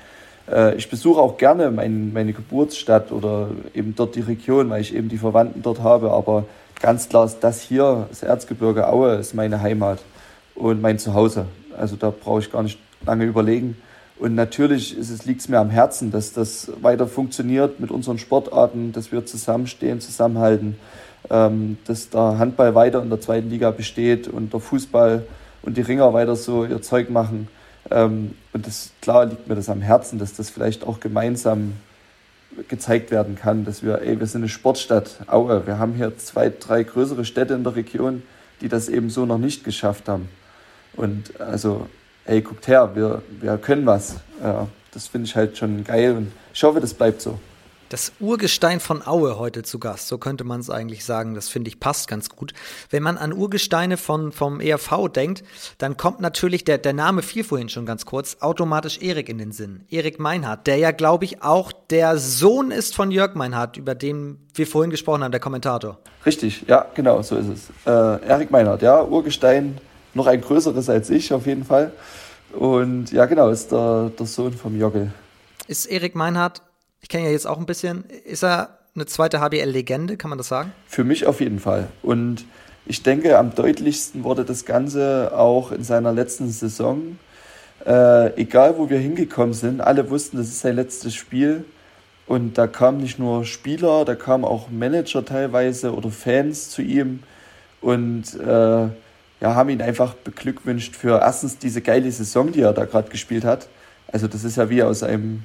Äh, 0.52 0.76
ich 0.76 0.90
besuche 0.90 1.22
auch 1.22 1.38
gerne 1.38 1.72
mein, 1.72 2.14
meine 2.14 2.34
Geburtsstadt 2.34 3.12
oder 3.12 3.50
eben 3.74 3.96
dort 3.96 4.16
die 4.16 4.22
Region, 4.22 4.70
weil 4.70 4.82
ich 4.82 4.96
eben 4.96 5.10
die 5.10 5.18
Verwandten 5.18 5.62
dort 5.62 5.82
habe. 5.82 6.12
Aber 6.12 6.46
ganz 6.82 7.10
klar 7.10 7.26
ist 7.26 7.40
das 7.42 7.62
hier, 7.62 8.08
das 8.10 8.24
Erzgebirge 8.24 8.88
Aue, 8.88 9.16
ist 9.16 9.34
meine 9.34 9.62
Heimat 9.62 10.00
und 10.56 10.82
mein 10.82 11.00
Zuhause. 11.00 11.46
Also 11.78 11.96
da 11.96 12.12
brauche 12.12 12.40
ich 12.40 12.52
gar 12.52 12.64
nicht 12.64 12.80
lange 13.06 13.26
überlegen. 13.26 13.78
Und 14.20 14.36
natürlich 14.36 14.98
liegt 15.26 15.40
es 15.40 15.48
mir 15.48 15.60
am 15.60 15.70
Herzen, 15.70 16.12
dass 16.12 16.34
das 16.34 16.70
weiter 16.82 17.08
funktioniert 17.08 17.80
mit 17.80 17.90
unseren 17.90 18.18
Sportarten, 18.18 18.92
dass 18.92 19.14
wir 19.14 19.26
zusammenstehen, 19.26 20.02
zusammenhalten, 20.02 20.78
ähm, 21.30 21.78
dass 21.86 22.10
der 22.10 22.38
Handball 22.38 22.76
weiter 22.76 23.02
in 23.02 23.10
der 23.10 23.22
zweiten 23.22 23.50
Liga 23.50 23.72
besteht 23.72 24.28
und 24.28 24.52
der 24.52 24.60
Fußball 24.60 25.26
und 25.62 25.78
die 25.78 25.82
Ringer 25.82 26.14
weiter 26.14 26.36
so 26.36 26.66
ihr 26.66 26.82
Zeug 26.82 27.10
machen. 27.10 27.48
Ähm, 27.90 28.36
und 28.54 28.68
das, 28.68 28.92
klar 29.02 29.26
liegt 29.26 29.48
mir 29.48 29.56
das 29.56 29.70
am 29.70 29.82
Herzen, 29.82 30.20
dass 30.20 30.34
das 30.34 30.50
vielleicht 30.50 30.84
auch 30.84 31.00
gemeinsam 31.00 31.74
gezeigt 32.68 33.12
werden 33.12 33.36
kann, 33.36 33.66
dass 33.66 33.84
wir, 33.84 34.02
ey, 34.02 34.20
wir 34.20 34.28
sind 34.28 34.42
eine 34.42 34.50
Sportstadt, 34.50 35.18
Aue, 35.28 35.66
wir 35.68 35.78
haben 35.78 35.94
hier 35.94 36.18
zwei, 36.18 36.50
drei 36.50 36.84
größere 36.84 37.26
Städte 37.26 37.54
in 37.54 37.64
der 37.64 37.76
Region, 37.76 38.24
die 38.62 38.70
das 38.70 38.90
eben 38.90 39.10
so 39.10 39.26
noch 39.26 39.38
nicht 39.38 39.64
geschafft 39.64 40.10
haben. 40.10 40.30
Und 40.94 41.40
also, 41.40 41.88
ey, 42.26 42.42
guckt 42.42 42.68
her, 42.68 42.92
wir, 42.96 43.22
wir 43.40 43.58
können 43.58 43.86
was. 43.86 44.16
Ja, 44.44 44.68
das 44.92 45.08
finde 45.08 45.28
ich 45.28 45.36
halt 45.36 45.58
schon 45.58 45.84
geil 45.84 46.16
und 46.18 46.32
ich 46.54 46.64
hoffe, 46.64 46.80
das 46.80 46.94
bleibt 46.94 47.22
so. 47.22 47.40
Das 47.90 48.12
Urgestein 48.20 48.80
von 48.80 49.06
Aue 49.08 49.40
heute 49.40 49.64
zu 49.64 49.80
Gast, 49.80 50.10
so 50.10 50.20
könnte 50.20 50.44
man 50.44 50.60
es 50.60 50.70
eigentlich 50.70 51.04
sagen. 51.04 51.34
Das 51.34 51.50
finde 51.50 51.70
ich 51.70 51.80
passt 51.80 52.08
ganz 52.08 52.30
gut. 52.30 52.54
Wenn 52.92 53.02
man 53.02 53.18
an 53.18 53.34
Urgesteine 53.34 53.98
von, 53.98 54.32
vom 54.32 54.62
ERV 54.62 55.10
denkt, 55.12 55.44
dann 55.80 55.98
kommt 55.98 56.20
natürlich 56.20 56.64
der, 56.64 56.78
der 56.78 56.94
Name 56.94 57.24
fiel 57.24 57.44
vorhin 57.44 57.68
schon 57.68 57.88
ganz 57.88 58.06
kurz, 58.06 58.38
automatisch 58.42 59.02
Erik 59.02 59.28
in 59.28 59.40
den 59.40 59.52
Sinn. 59.52 59.86
Erik 59.90 60.20
Meinhardt, 60.20 60.68
der 60.68 60.78
ja, 60.78 60.92
glaube 60.92 61.26
ich, 61.26 61.42
auch 61.42 61.72
der 61.90 62.20
Sohn 62.20 62.70
ist 62.70 62.94
von 62.94 63.10
Jörg 63.10 63.34
Meinhardt, 63.34 63.76
über 63.76 63.96
den 63.96 64.38
wir 64.54 64.68
vorhin 64.68 64.92
gesprochen 64.92 65.24
haben, 65.24 65.32
der 65.32 65.42
Kommentator. 65.42 65.98
Richtig, 66.28 66.66
ja, 66.68 66.86
genau, 66.94 67.24
so 67.24 67.38
ist 67.38 67.48
es. 67.48 67.70
Äh, 67.88 68.28
Erik 68.28 68.52
Meinhardt, 68.52 68.84
ja, 68.84 69.04
Urgestein, 69.04 69.80
noch 70.14 70.28
ein 70.28 70.42
größeres 70.42 70.90
als 70.92 71.10
ich 71.10 71.34
auf 71.34 71.48
jeden 71.48 71.66
Fall. 71.66 71.92
Und 72.54 73.12
ja, 73.12 73.26
genau, 73.26 73.50
ist 73.50 73.72
der, 73.72 74.12
der 74.12 74.28
Sohn 74.28 74.54
vom 74.54 74.80
Jogge. 74.80 75.12
Ist 75.68 75.88
Erik 75.88 76.14
Meinhardt 76.14 76.62
ich 77.02 77.10
kenne 77.10 77.26
ja 77.26 77.32
jetzt 77.32 77.48
auch 77.48 77.58
ein 77.58 77.66
bisschen, 77.66 78.04
ist 78.26 78.44
er 78.44 78.78
eine 78.96 79.06
zweite 79.06 79.40
HBL-Legende, 79.40 80.18
kann 80.18 80.30
man 80.30 80.38
das 80.38 80.48
sagen? 80.48 80.74
Für 80.88 81.04
mich 81.04 81.26
auf 81.26 81.40
jeden 81.40 81.60
Fall. 81.60 81.88
Und 82.02 82.46
ich 82.86 83.04
denke, 83.04 83.38
am 83.38 83.54
deutlichsten 83.54 84.24
wurde 84.24 84.46
das 84.46 84.66
Ganze 84.66 85.32
auch 85.36 85.72
in 85.72 85.84
seiner 85.84 86.12
letzten 86.12 86.50
Saison. 86.50 87.20
Äh, 87.86 88.36
egal, 88.42 88.78
wo 88.78 88.90
wir 88.90 88.98
hingekommen 88.98 89.54
sind, 89.54 89.80
alle 89.80 90.10
wussten, 90.10 90.38
das 90.38 90.48
ist 90.48 90.60
sein 90.60 90.76
letztes 90.76 91.16
Spiel. 91.16 91.66
Und 92.28 92.58
da 92.58 92.68
kamen 92.68 93.00
nicht 93.00 93.18
nur 93.18 93.46
Spieler, 93.46 94.06
da 94.06 94.16
kamen 94.16 94.44
auch 94.44 94.70
Manager 94.70 95.26
teilweise 95.26 95.94
oder 95.94 96.12
Fans 96.12 96.70
zu 96.70 96.82
ihm 96.82 97.24
und 97.82 98.40
äh, 98.40 98.88
ja, 99.42 99.56
haben 99.56 99.70
ihn 99.70 99.82
einfach 99.82 100.14
beglückwünscht 100.14 100.96
für 100.96 101.20
erstens 101.22 101.58
diese 101.58 101.82
geile 101.82 102.12
Saison, 102.12 102.52
die 102.52 102.62
er 102.62 102.74
da 102.74 102.86
gerade 102.86 103.10
gespielt 103.10 103.46
hat. 103.46 103.68
Also 104.12 104.28
das 104.28 104.44
ist 104.44 104.58
ja 104.58 104.70
wie 104.70 104.84
aus 104.84 105.02
einem 105.02 105.44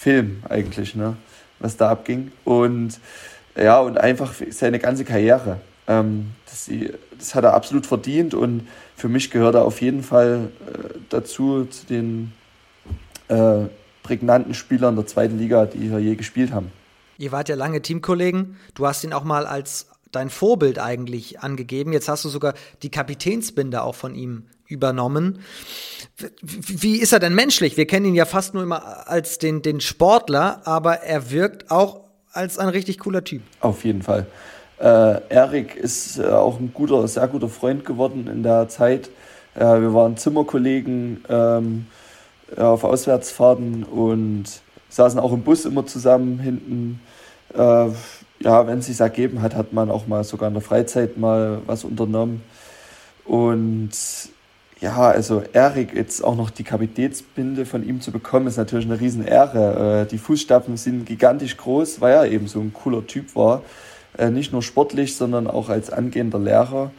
Film 0.00 0.42
eigentlich, 0.48 0.94
ne? 0.94 1.14
was 1.58 1.76
da 1.76 1.90
abging. 1.90 2.32
Und 2.46 2.98
ja, 3.54 3.80
und 3.80 3.98
einfach 3.98 4.32
seine 4.48 4.78
ganze 4.78 5.04
Karriere. 5.04 5.60
Ähm, 5.86 6.30
das, 6.46 6.70
das, 7.18 7.34
hat 7.34 7.44
er 7.44 7.52
absolut 7.52 7.84
verdient 7.84 8.32
und 8.32 8.66
für 8.96 9.08
mich 9.10 9.30
gehört 9.30 9.56
er 9.56 9.66
auf 9.66 9.82
jeden 9.82 10.02
Fall 10.02 10.52
äh, 10.66 10.98
dazu, 11.10 11.66
zu 11.66 11.84
den 11.84 12.32
äh, 13.28 13.66
prägnanten 14.02 14.54
Spielern 14.54 14.96
der 14.96 15.06
zweiten 15.06 15.38
Liga, 15.38 15.66
die 15.66 15.88
hier 15.88 15.98
je 15.98 16.14
gespielt 16.14 16.50
haben. 16.50 16.72
Ihr 17.18 17.30
wart 17.30 17.50
ja 17.50 17.54
lange 17.54 17.82
Teamkollegen. 17.82 18.56
Du 18.74 18.86
hast 18.86 19.04
ihn 19.04 19.12
auch 19.12 19.24
mal 19.24 19.46
als 19.46 19.88
dein 20.12 20.30
Vorbild 20.30 20.78
eigentlich 20.78 21.40
angegeben. 21.40 21.92
Jetzt 21.92 22.08
hast 22.08 22.24
du 22.24 22.28
sogar 22.28 22.54
die 22.82 22.90
Kapitänsbinde 22.90 23.82
auch 23.82 23.94
von 23.94 24.14
ihm 24.14 24.44
übernommen. 24.66 25.40
Wie 26.42 26.98
ist 26.98 27.12
er 27.12 27.18
denn 27.18 27.34
menschlich? 27.34 27.76
Wir 27.76 27.86
kennen 27.86 28.06
ihn 28.06 28.14
ja 28.14 28.24
fast 28.24 28.54
nur 28.54 28.62
immer 28.62 29.08
als 29.08 29.38
den, 29.38 29.62
den 29.62 29.80
Sportler, 29.80 30.62
aber 30.64 31.00
er 31.00 31.30
wirkt 31.30 31.70
auch 31.70 32.00
als 32.32 32.58
ein 32.58 32.68
richtig 32.68 32.98
cooler 33.00 33.24
Typ. 33.24 33.42
Auf 33.60 33.84
jeden 33.84 34.02
Fall. 34.02 34.26
Äh, 34.78 35.20
Erik 35.28 35.76
ist 35.76 36.18
äh, 36.18 36.26
auch 36.26 36.58
ein 36.58 36.72
guter, 36.72 37.06
sehr 37.08 37.26
guter 37.28 37.48
Freund 37.48 37.84
geworden 37.84 38.28
in 38.28 38.42
der 38.42 38.68
Zeit. 38.68 39.10
Äh, 39.54 39.60
wir 39.60 39.92
waren 39.92 40.16
Zimmerkollegen 40.16 41.24
ähm, 41.28 41.86
auf 42.56 42.84
Auswärtsfahrten 42.84 43.84
und 43.84 44.44
saßen 44.88 45.20
auch 45.20 45.32
im 45.32 45.42
Bus 45.42 45.64
immer 45.64 45.84
zusammen 45.86 46.38
hinten. 46.38 47.00
Äh, 47.54 47.88
ja, 48.42 48.66
wenn 48.66 48.78
es 48.78 48.86
sich 48.86 49.00
ergeben 49.00 49.42
hat, 49.42 49.54
hat 49.54 49.72
man 49.72 49.90
auch 49.90 50.06
mal 50.06 50.24
sogar 50.24 50.48
in 50.48 50.54
der 50.54 50.62
Freizeit 50.62 51.18
mal 51.18 51.60
was 51.66 51.84
unternommen. 51.84 52.42
Und 53.24 53.90
ja, 54.80 54.96
also 54.96 55.42
Erik 55.52 55.94
jetzt 55.94 56.24
auch 56.24 56.36
noch 56.36 56.48
die 56.48 56.64
Kapitätsbinde 56.64 57.66
von 57.66 57.86
ihm 57.86 58.00
zu 58.00 58.12
bekommen, 58.12 58.46
ist 58.46 58.56
natürlich 58.56 58.86
eine 58.86 58.98
Riesenehre. 58.98 60.02
Äh, 60.02 60.10
die 60.10 60.16
Fußstapfen 60.16 60.78
sind 60.78 61.04
gigantisch 61.04 61.56
groß, 61.58 62.00
weil 62.00 62.14
er 62.14 62.30
eben 62.30 62.48
so 62.48 62.60
ein 62.60 62.72
cooler 62.72 63.06
Typ 63.06 63.36
war. 63.36 63.62
Äh, 64.16 64.30
nicht 64.30 64.52
nur 64.52 64.62
sportlich, 64.62 65.16
sondern 65.16 65.46
auch 65.46 65.68
als 65.68 65.90
angehender 65.90 66.38
Lehrer. 66.38 66.92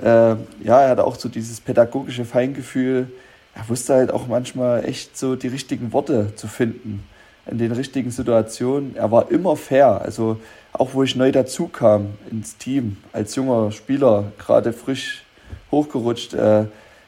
Äh, 0.00 0.06
ja, 0.06 0.82
er 0.82 0.90
hatte 0.90 1.04
auch 1.04 1.16
so 1.16 1.28
dieses 1.28 1.60
pädagogische 1.60 2.24
Feingefühl. 2.24 3.08
Er 3.56 3.68
wusste 3.68 3.94
halt 3.94 4.12
auch 4.12 4.28
manchmal 4.28 4.84
echt 4.84 5.18
so 5.18 5.34
die 5.34 5.48
richtigen 5.48 5.92
Worte 5.92 6.34
zu 6.36 6.46
finden 6.46 7.04
in 7.46 7.58
den 7.58 7.72
richtigen 7.72 8.10
Situationen. 8.10 8.96
Er 8.96 9.10
war 9.10 9.30
immer 9.30 9.56
fair. 9.56 10.00
Also 10.00 10.38
auch 10.72 10.94
wo 10.94 11.02
ich 11.02 11.16
neu 11.16 11.30
dazu 11.30 11.68
kam 11.68 12.08
ins 12.30 12.56
Team, 12.56 12.96
als 13.12 13.34
junger 13.36 13.70
Spieler, 13.70 14.32
gerade 14.38 14.72
frisch 14.72 15.24
hochgerutscht, 15.70 16.34
äh, 16.34 16.64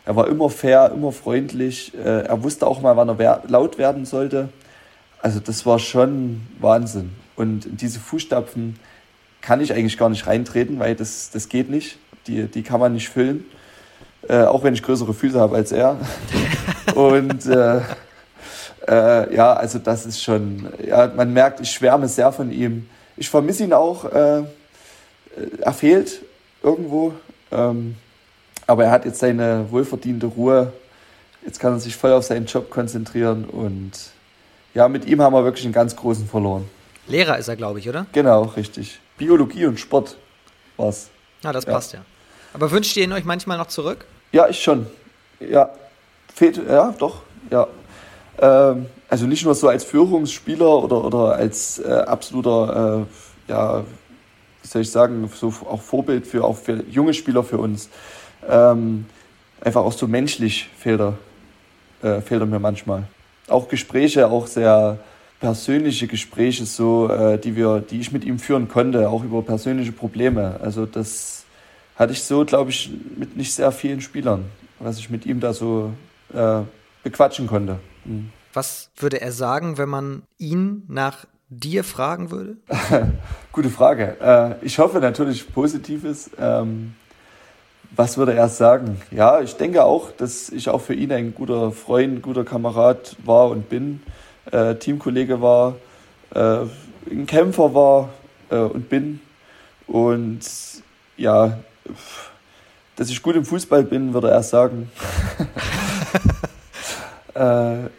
er 0.07 0.15
war 0.15 0.29
immer 0.29 0.49
fair, 0.49 0.93
immer 0.95 1.11
freundlich. 1.11 1.93
Äh, 1.95 2.27
er 2.27 2.43
wusste 2.45 2.67
auch 2.67 2.81
mal, 2.81 2.97
wann 2.97 3.09
er 3.09 3.19
wer 3.19 3.43
laut 3.49 3.77
werden 3.77 4.05
sollte. 4.07 4.49
Also 5.21 5.41
das 5.41 5.67
war 5.67 5.81
schon 5.81 6.43
Wahnsinn. 6.61 7.11
Und 7.35 7.67
in 7.67 7.77
diese 7.77 7.99
Fußstapfen 7.99 8.79
kann 9.41 9.61
ich 9.61 9.73
eigentlich 9.73 9.99
gar 9.99 10.09
nicht 10.09 10.29
reintreten, 10.29 10.79
weil 10.79 10.95
das, 10.95 11.31
das 11.31 11.49
geht 11.49 11.71
nicht. 11.71 11.99
Die, 12.29 12.47
die 12.47 12.63
kann 12.63 12.79
man 12.79 12.93
nicht 12.93 13.09
füllen. 13.09 13.45
Äh, 14.29 14.45
auch 14.45 14.63
wenn 14.63 14.75
ich 14.75 14.83
größere 14.83 15.13
Füße 15.13 15.41
habe 15.41 15.57
als 15.57 15.73
er. 15.73 15.99
Und 16.95 17.47
äh, 17.47 17.81
äh, 18.89 19.35
ja, 19.35 19.53
also 19.55 19.79
das 19.79 20.07
ist 20.07 20.23
schon, 20.23 20.69
ja, 20.87 21.11
man 21.15 21.33
merkt, 21.33 21.61
ich 21.61 21.71
schwärme 21.71 22.09
sehr 22.09 22.33
von 22.33 22.51
ihm. 22.51 22.89
Ich 23.17 23.29
vermisse 23.29 23.65
ihn 23.65 23.73
auch. 23.73 24.05
Äh, 24.05 24.43
er 25.61 25.73
fehlt 25.73 26.23
irgendwo. 26.63 27.15
Ähm, 27.51 27.97
aber 28.67 28.85
er 28.85 28.91
hat 28.91 29.05
jetzt 29.05 29.21
seine 29.21 29.67
wohlverdiente 29.71 30.27
Ruhe. 30.27 30.73
Jetzt 31.45 31.61
kann 31.61 31.73
er 31.73 31.81
sich 31.81 31.97
voll 31.97 32.13
auf 32.13 32.25
seinen 32.25 32.47
Job 32.47 32.71
konzentrieren 32.71 33.45
und 33.45 33.93
ja, 34.75 34.89
mit 34.89 35.07
ihm 35.07 35.23
haben 35.23 35.33
wir 35.33 35.45
wirklich 35.45 35.65
einen 35.65 35.73
ganz 35.73 35.95
großen 35.95 36.27
verloren. 36.27 36.69
Lehrer 37.07 37.39
ist 37.39 37.49
er, 37.49 37.57
glaube 37.57 37.79
ich, 37.79 37.89
oder? 37.89 38.07
Genau, 38.13 38.43
richtig. 38.43 38.99
Biologie 39.17 39.67
und 39.67 39.79
Sport 39.79 40.17
war's. 40.77 41.09
Ja, 41.43 41.53
das 41.53 41.65
ja. 41.65 41.73
passt 41.73 41.93
ja. 41.93 42.01
Aber 42.53 42.71
wünscht 42.71 42.97
ihr 42.97 43.05
ihn 43.05 43.13
euch 43.13 43.25
manchmal 43.25 43.59
noch 43.59 43.69
zurück? 43.69 44.05
Ja, 44.33 44.49
ich 44.49 44.61
schon. 44.63 44.87
Ja, 45.41 45.71
fehlt, 46.35 46.61
ja, 46.69 46.95
doch, 46.99 47.23
ja. 47.51 47.69
Ähm, 48.39 48.87
also 49.09 49.27
nicht 49.27 49.45
nur 49.45 49.55
so 49.55 49.69
als 49.69 49.85
Führungsspieler 49.85 50.85
oder, 50.85 51.05
oder 51.05 51.35
als 51.35 51.79
äh, 51.79 51.91
absoluter, 51.93 53.07
äh, 53.49 53.51
ja, 53.51 53.85
wie 54.63 54.69
soll 54.69 54.83
ich 54.83 54.91
sagen, 54.91 55.31
so 55.35 55.49
auch 55.69 55.81
Vorbild 55.81 56.27
für 56.27 56.45
auch 56.45 56.57
für 56.57 56.85
junge 56.91 57.15
Spieler 57.15 57.45
für 57.45 57.59
uns. 57.59 57.89
Ähm, 58.49 59.07
einfach 59.61 59.83
auch 59.83 59.93
so 59.93 60.07
menschlich 60.07 60.69
fehlt 60.77 61.01
er, 61.01 61.19
äh, 62.03 62.21
fehlt 62.21 62.41
er 62.41 62.47
mir 62.47 62.59
manchmal. 62.59 63.05
Auch 63.49 63.69
Gespräche, 63.69 64.29
auch 64.29 64.47
sehr 64.47 64.99
persönliche 65.41 66.07
Gespräche, 66.07 66.65
so, 66.67 67.09
äh, 67.09 67.39
die, 67.39 67.57
wir, 67.57 67.81
die 67.81 68.01
ich 68.01 68.11
mit 68.11 68.25
ihm 68.25 68.39
führen 68.39 68.69
konnte, 68.69 69.09
auch 69.09 69.23
über 69.23 69.43
persönliche 69.43 69.93
Probleme. 69.93 70.59
Also 70.63 70.87
das 70.87 71.45
hatte 71.95 72.13
ich 72.13 72.23
so, 72.23 72.45
glaube 72.45 72.71
ich, 72.71 72.91
mit 73.17 73.37
nicht 73.37 73.53
sehr 73.53 73.71
vielen 73.71 74.01
Spielern, 74.01 74.47
was 74.79 74.99
ich 74.99 75.11
mit 75.11 75.27
ihm 75.27 75.41
da 75.41 75.53
so 75.53 75.93
äh, 76.35 76.61
bequatschen 77.03 77.47
konnte. 77.47 77.79
Mhm. 78.07 78.31
Was 78.53 78.91
würde 78.97 79.21
er 79.21 79.33
sagen, 79.33 79.77
wenn 79.77 79.89
man 79.89 80.23
ihn 80.39 80.85
nach 80.89 81.27
dir 81.49 81.85
fragen 81.85 82.31
würde? 82.31 82.57
Gute 83.53 83.71
Frage. 83.71 84.17
Äh, 84.21 84.65
ich 84.65 84.79
hoffe 84.79 84.99
natürlich 84.99 85.53
Positives. 85.53 86.31
Ähm, 86.39 86.95
was 87.95 88.19
würde 88.19 88.35
er 88.35 88.49
sagen? 88.49 89.01
Ja, 89.11 89.41
ich 89.41 89.57
denke 89.57 89.85
auch, 89.85 90.11
dass 90.11 90.51
ich 90.51 90.69
auch 90.69 90.81
für 90.81 90.95
ihn 90.95 91.13
ein 91.13 91.35
guter 91.35 91.71
Freund, 91.71 92.23
guter 92.23 92.45
Kamerad 92.45 93.17
war 93.25 93.49
und 93.49 93.69
bin, 93.69 94.03
äh, 94.51 94.75
Teamkollege 94.75 95.41
war, 95.41 95.77
äh, 96.35 96.63
ein 97.11 97.27
Kämpfer 97.27 97.75
war 97.75 98.11
und 98.49 98.89
bin. 98.89 99.21
Und 99.89 100.41
ja, 101.17 101.59
dass 102.95 103.11
ich 103.11 103.23
gut 103.23 103.35
im 103.35 103.45
Fußball 103.45 103.83
bin, 103.83 104.15
würde 104.15 104.31
er 104.31 104.43
sagen. 104.43 104.91
Äh, 107.37 107.91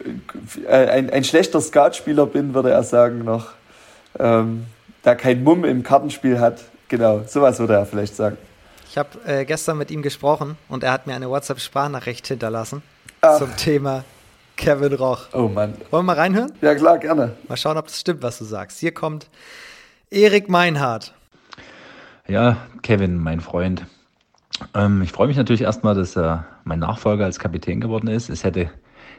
ein, 0.68 1.10
ein 1.12 1.24
schlechter 1.24 1.62
Skatspieler 1.62 2.26
bin, 2.26 2.54
würde 2.54 2.72
er 2.72 2.84
sagen 2.84 3.24
noch. 3.24 3.50
Ähm, 4.18 4.66
der 5.06 5.16
kein 5.16 5.44
Mumm 5.44 5.64
im 5.64 5.84
Kartenspiel 5.84 6.40
hat. 6.40 6.64
Genau, 6.88 7.22
sowas 7.28 7.60
würde 7.60 7.76
er 7.76 7.86
vielleicht 7.86 8.16
sagen. 8.16 8.38
Ich 8.90 8.98
habe 8.98 9.10
äh, 9.28 9.46
gestern 9.46 9.78
mit 9.78 9.92
ihm 9.92 10.02
gesprochen 10.02 10.58
und 10.70 10.84
er 10.84 10.92
hat 10.92 11.06
mir 11.06 11.14
eine 11.14 11.30
WhatsApp-Sprachnachricht 11.30 12.26
hinterlassen 12.28 12.82
Ach. 13.22 13.38
zum 13.38 13.56
Thema 13.58 14.04
Kevin 14.56 14.94
Roch. 14.94 15.28
Oh 15.34 15.48
Mann. 15.48 15.76
Wollen 15.92 16.06
wir 16.06 16.14
mal 16.14 16.16
reinhören? 16.16 16.52
Ja, 16.62 16.74
klar, 16.74 16.98
gerne. 16.98 17.34
Mal 17.48 17.58
schauen, 17.58 17.78
ob 17.78 17.86
das 17.86 18.00
stimmt, 18.00 18.24
was 18.24 18.40
du 18.40 18.46
sagst. 18.46 18.80
Hier 18.80 18.94
kommt 18.94 19.30
Erik 20.10 20.50
Meinhardt. 20.50 21.14
Ja, 22.28 22.58
Kevin, 22.82 23.18
mein 23.20 23.40
Freund. 23.40 23.86
Ähm, 24.74 25.04
ich 25.04 25.12
freue 25.12 25.28
mich 25.28 25.38
natürlich 25.38 25.62
erstmal, 25.62 25.94
dass 25.94 26.18
er 26.18 26.46
mein 26.64 26.80
Nachfolger 26.80 27.26
als 27.26 27.38
Kapitän 27.38 27.80
geworden 27.80 28.08
ist. 28.08 28.30
Es 28.30 28.44
hätte 28.44 28.72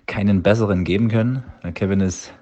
keinen 0.09 0.43
besseren 0.43 0.83
geben 0.83 1.09
können. 1.09 1.45
Kevin 1.75 2.01
ist 2.01 2.33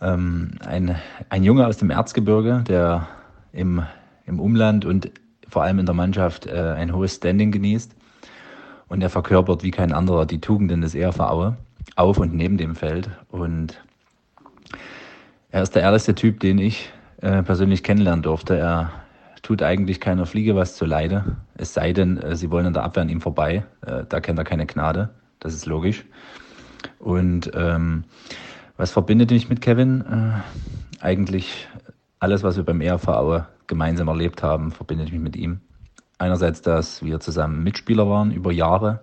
ähm, 0.00 0.52
ein, 0.64 0.94
ein 1.28 1.42
Junge 1.42 1.66
aus 1.66 1.78
dem 1.78 1.90
Erzgebirge, 1.90 2.62
der 2.68 3.08
im, 3.52 3.82
im 4.26 4.38
Umland 4.38 4.84
und 4.84 5.10
vor 5.48 5.64
allem 5.64 5.80
in 5.80 5.86
der 5.86 5.94
Mannschaft 5.94 6.46
äh, 6.46 6.74
ein 6.76 6.94
hohes 6.94 7.16
Standing 7.16 7.50
genießt. 7.50 7.96
Und 8.86 9.02
er 9.02 9.10
verkörpert 9.10 9.62
wie 9.62 9.70
kein 9.70 9.92
anderer 9.92 10.26
die 10.26 10.40
Tugenden 10.40 10.80
des 10.80 10.94
ERV 10.94 11.20
Aue 11.20 11.56
auf 11.96 12.18
und 12.18 12.34
neben 12.34 12.56
dem 12.56 12.76
Feld. 12.76 13.10
Und 13.30 13.80
er 15.50 15.62
ist 15.62 15.74
der 15.74 15.82
ehrlichste 15.82 16.14
Typ, 16.14 16.40
den 16.40 16.58
ich 16.58 16.92
äh, 17.20 17.42
persönlich 17.42 17.82
kennenlernen 17.82 18.22
durfte. 18.22 18.56
Er 18.56 18.92
tut 19.42 19.62
eigentlich 19.62 20.00
keiner 20.00 20.26
Fliege 20.26 20.56
was 20.56 20.76
zu 20.76 20.84
Leide. 20.84 21.36
Es 21.56 21.72
sei 21.72 21.92
denn, 21.92 22.18
äh, 22.18 22.36
sie 22.36 22.50
wollen 22.50 22.66
an 22.66 22.74
der 22.74 22.82
Abwehr 22.82 23.02
an 23.02 23.08
ihm 23.08 23.20
vorbei. 23.20 23.64
Äh, 23.86 24.04
da 24.08 24.20
kennt 24.20 24.38
er 24.38 24.44
keine 24.44 24.66
Gnade. 24.66 25.10
Das 25.38 25.54
ist 25.54 25.66
logisch. 25.66 26.04
Und 26.98 27.50
ähm, 27.54 28.04
was 28.76 28.92
verbindet 28.92 29.30
mich 29.30 29.48
mit 29.48 29.60
Kevin? 29.60 30.00
Äh, 30.00 31.04
eigentlich 31.04 31.68
alles, 32.18 32.42
was 32.42 32.56
wir 32.56 32.64
beim 32.64 32.80
ERV 32.80 33.08
Aue 33.08 33.46
gemeinsam 33.66 34.08
erlebt 34.08 34.42
haben, 34.42 34.72
verbindet 34.72 35.12
mich 35.12 35.20
mit 35.20 35.36
ihm. 35.36 35.60
Einerseits, 36.18 36.60
dass 36.60 37.02
wir 37.02 37.20
zusammen 37.20 37.62
Mitspieler 37.62 38.08
waren 38.08 38.30
über 38.30 38.52
Jahre 38.52 39.00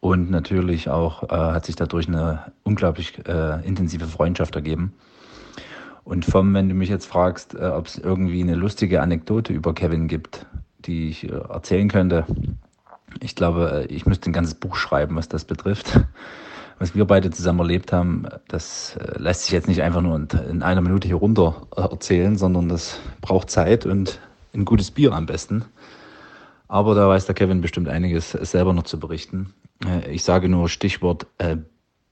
und 0.00 0.30
natürlich 0.30 0.88
auch 0.88 1.22
äh, 1.24 1.34
hat 1.34 1.66
sich 1.66 1.76
dadurch 1.76 2.08
eine 2.08 2.52
unglaublich 2.62 3.26
äh, 3.26 3.66
intensive 3.66 4.06
Freundschaft 4.06 4.54
ergeben. 4.54 4.94
Und 6.04 6.24
vom, 6.24 6.52
wenn 6.54 6.68
du 6.68 6.74
mich 6.74 6.88
jetzt 6.88 7.06
fragst, 7.06 7.54
äh, 7.54 7.66
ob 7.66 7.86
es 7.86 7.98
irgendwie 7.98 8.42
eine 8.42 8.54
lustige 8.54 9.00
Anekdote 9.02 9.52
über 9.52 9.74
Kevin 9.74 10.08
gibt, 10.08 10.46
die 10.80 11.08
ich 11.08 11.24
äh, 11.24 11.32
erzählen 11.32 11.88
könnte, 11.88 12.26
ich 13.20 13.34
glaube, 13.34 13.86
äh, 13.88 13.94
ich 13.94 14.06
müsste 14.06 14.30
ein 14.30 14.34
ganzes 14.34 14.54
Buch 14.54 14.76
schreiben, 14.76 15.16
was 15.16 15.28
das 15.28 15.44
betrifft 15.44 16.00
was 16.78 16.94
wir 16.94 17.04
beide 17.04 17.30
zusammen 17.30 17.60
erlebt 17.60 17.92
haben, 17.92 18.26
das 18.48 18.96
äh, 18.96 19.18
lässt 19.18 19.44
sich 19.44 19.52
jetzt 19.52 19.68
nicht 19.68 19.82
einfach 19.82 20.00
nur 20.00 20.16
in 20.16 20.62
einer 20.62 20.80
Minute 20.80 21.06
hier 21.06 21.16
runter 21.16 21.66
äh, 21.76 21.82
erzählen, 21.82 22.36
sondern 22.36 22.68
das 22.68 23.00
braucht 23.20 23.50
Zeit 23.50 23.86
und 23.86 24.20
ein 24.52 24.64
gutes 24.64 24.90
Bier 24.90 25.12
am 25.12 25.26
besten. 25.26 25.64
Aber 26.68 26.94
da 26.94 27.08
weiß 27.08 27.26
der 27.26 27.34
Kevin 27.34 27.60
bestimmt 27.60 27.88
einiges 27.88 28.32
selber 28.32 28.72
noch 28.72 28.84
zu 28.84 28.98
berichten. 28.98 29.54
Äh, 29.86 30.10
ich 30.10 30.24
sage 30.24 30.48
nur 30.48 30.68
Stichwort 30.68 31.26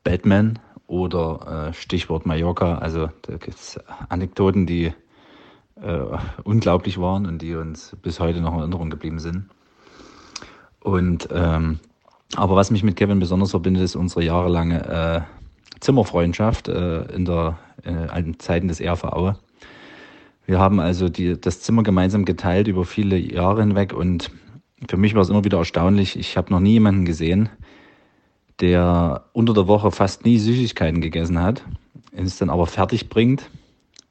Batman 0.05 0.59
oder 0.87 1.73
Stichwort 1.73 2.27
Mallorca. 2.27 2.79
Also 2.79 3.09
da 3.23 3.37
gibt 3.37 3.55
es 3.55 3.81
Anekdoten, 4.09 4.67
die 4.67 4.93
unglaublich 6.45 6.99
waren 6.99 7.25
und 7.25 7.41
die 7.41 7.55
uns 7.55 7.97
bis 8.03 8.21
heute 8.21 8.41
noch 8.41 8.53
in 8.55 8.61
Erinnerung 8.61 8.91
geblieben 8.91 9.21
sind. 9.21 9.49
Und 10.81 11.29
ähm, 11.33 11.79
aber 12.37 12.57
was 12.57 12.71
mich 12.71 12.83
mit 12.83 12.97
Kevin 12.97 13.19
besonders 13.19 13.51
verbindet, 13.51 13.83
ist 13.83 13.97
unsere 13.97 14.25
jahrelange 14.25 14.87
äh, 14.87 15.81
Zimmerfreundschaft 15.81 16.69
äh, 16.69 17.03
in 17.15 17.25
der 17.25 17.59
äh, 17.85 18.23
Zeiten 18.39 18.69
des 18.69 18.81
RV 18.81 19.05
Aue. 19.05 19.39
Wir 20.47 20.59
haben 20.59 20.81
also 20.81 21.09
die, 21.09 21.41
das 21.41 21.61
Zimmer 21.61 21.83
gemeinsam 21.83 22.25
geteilt 22.25 22.69
über 22.69 22.85
viele 22.85 23.17
Jahre 23.17 23.61
hinweg 23.61 23.93
und 23.93 24.31
für 24.89 24.97
mich 24.97 25.15
war 25.15 25.23
es 25.23 25.29
immer 25.29 25.45
wieder 25.45 25.59
erstaunlich. 25.59 26.19
Ich 26.19 26.37
habe 26.37 26.53
noch 26.53 26.61
nie 26.61 26.73
jemanden 26.73 27.05
gesehen, 27.05 27.49
der 28.61 29.25
unter 29.33 29.55
der 29.55 29.69
Woche 29.69 29.91
fast 29.91 30.25
nie 30.25 30.39
Süßigkeiten 30.39 31.01
gegessen 31.01 31.41
hat, 31.41 31.65
es 32.13 32.39
dann 32.39 32.51
aber 32.51 32.67
fertig 32.67 33.09
bringt, 33.09 33.51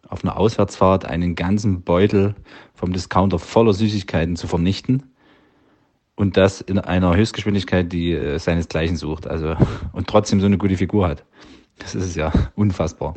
auf 0.07 0.23
einer 0.23 0.37
Auswärtsfahrt 0.37 1.05
einen 1.05 1.35
ganzen 1.35 1.81
Beutel 1.81 2.35
vom 2.73 2.93
Discounter 2.93 3.39
voller 3.39 3.73
Süßigkeiten 3.73 4.35
zu 4.35 4.47
vernichten 4.47 5.10
und 6.21 6.37
das 6.37 6.61
in 6.61 6.77
einer 6.77 7.15
Höchstgeschwindigkeit, 7.15 7.91
die 7.91 8.13
äh, 8.13 8.37
seinesgleichen 8.37 8.95
sucht. 8.95 9.27
Also 9.27 9.55
und 9.91 10.07
trotzdem 10.07 10.39
so 10.39 10.45
eine 10.45 10.59
gute 10.59 10.77
Figur 10.77 11.07
hat. 11.07 11.25
Das 11.79 11.95
ist 11.95 12.15
ja 12.15 12.31
unfassbar. 12.55 13.15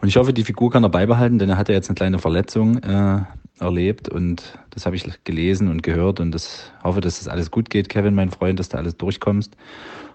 Und 0.00 0.08
ich 0.08 0.16
hoffe, 0.16 0.32
die 0.32 0.44
Figur 0.44 0.70
kann 0.70 0.82
er 0.82 0.88
beibehalten, 0.88 1.38
denn 1.38 1.50
er 1.50 1.58
hat 1.58 1.68
ja 1.68 1.74
jetzt 1.74 1.88
eine 1.88 1.94
kleine 1.94 2.18
Verletzung 2.18 2.78
äh, 2.78 3.22
erlebt 3.58 4.08
und 4.08 4.58
das 4.70 4.86
habe 4.86 4.96
ich 4.96 5.06
gelesen 5.24 5.68
und 5.68 5.82
gehört 5.82 6.20
und 6.20 6.32
das 6.32 6.72
hoffe, 6.82 7.00
dass 7.00 7.18
das 7.18 7.28
alles 7.28 7.50
gut 7.50 7.70
geht, 7.70 7.88
Kevin, 7.88 8.14
mein 8.14 8.30
Freund, 8.30 8.58
dass 8.58 8.68
du 8.68 8.76
alles 8.76 8.96
durchkommst 8.96 9.56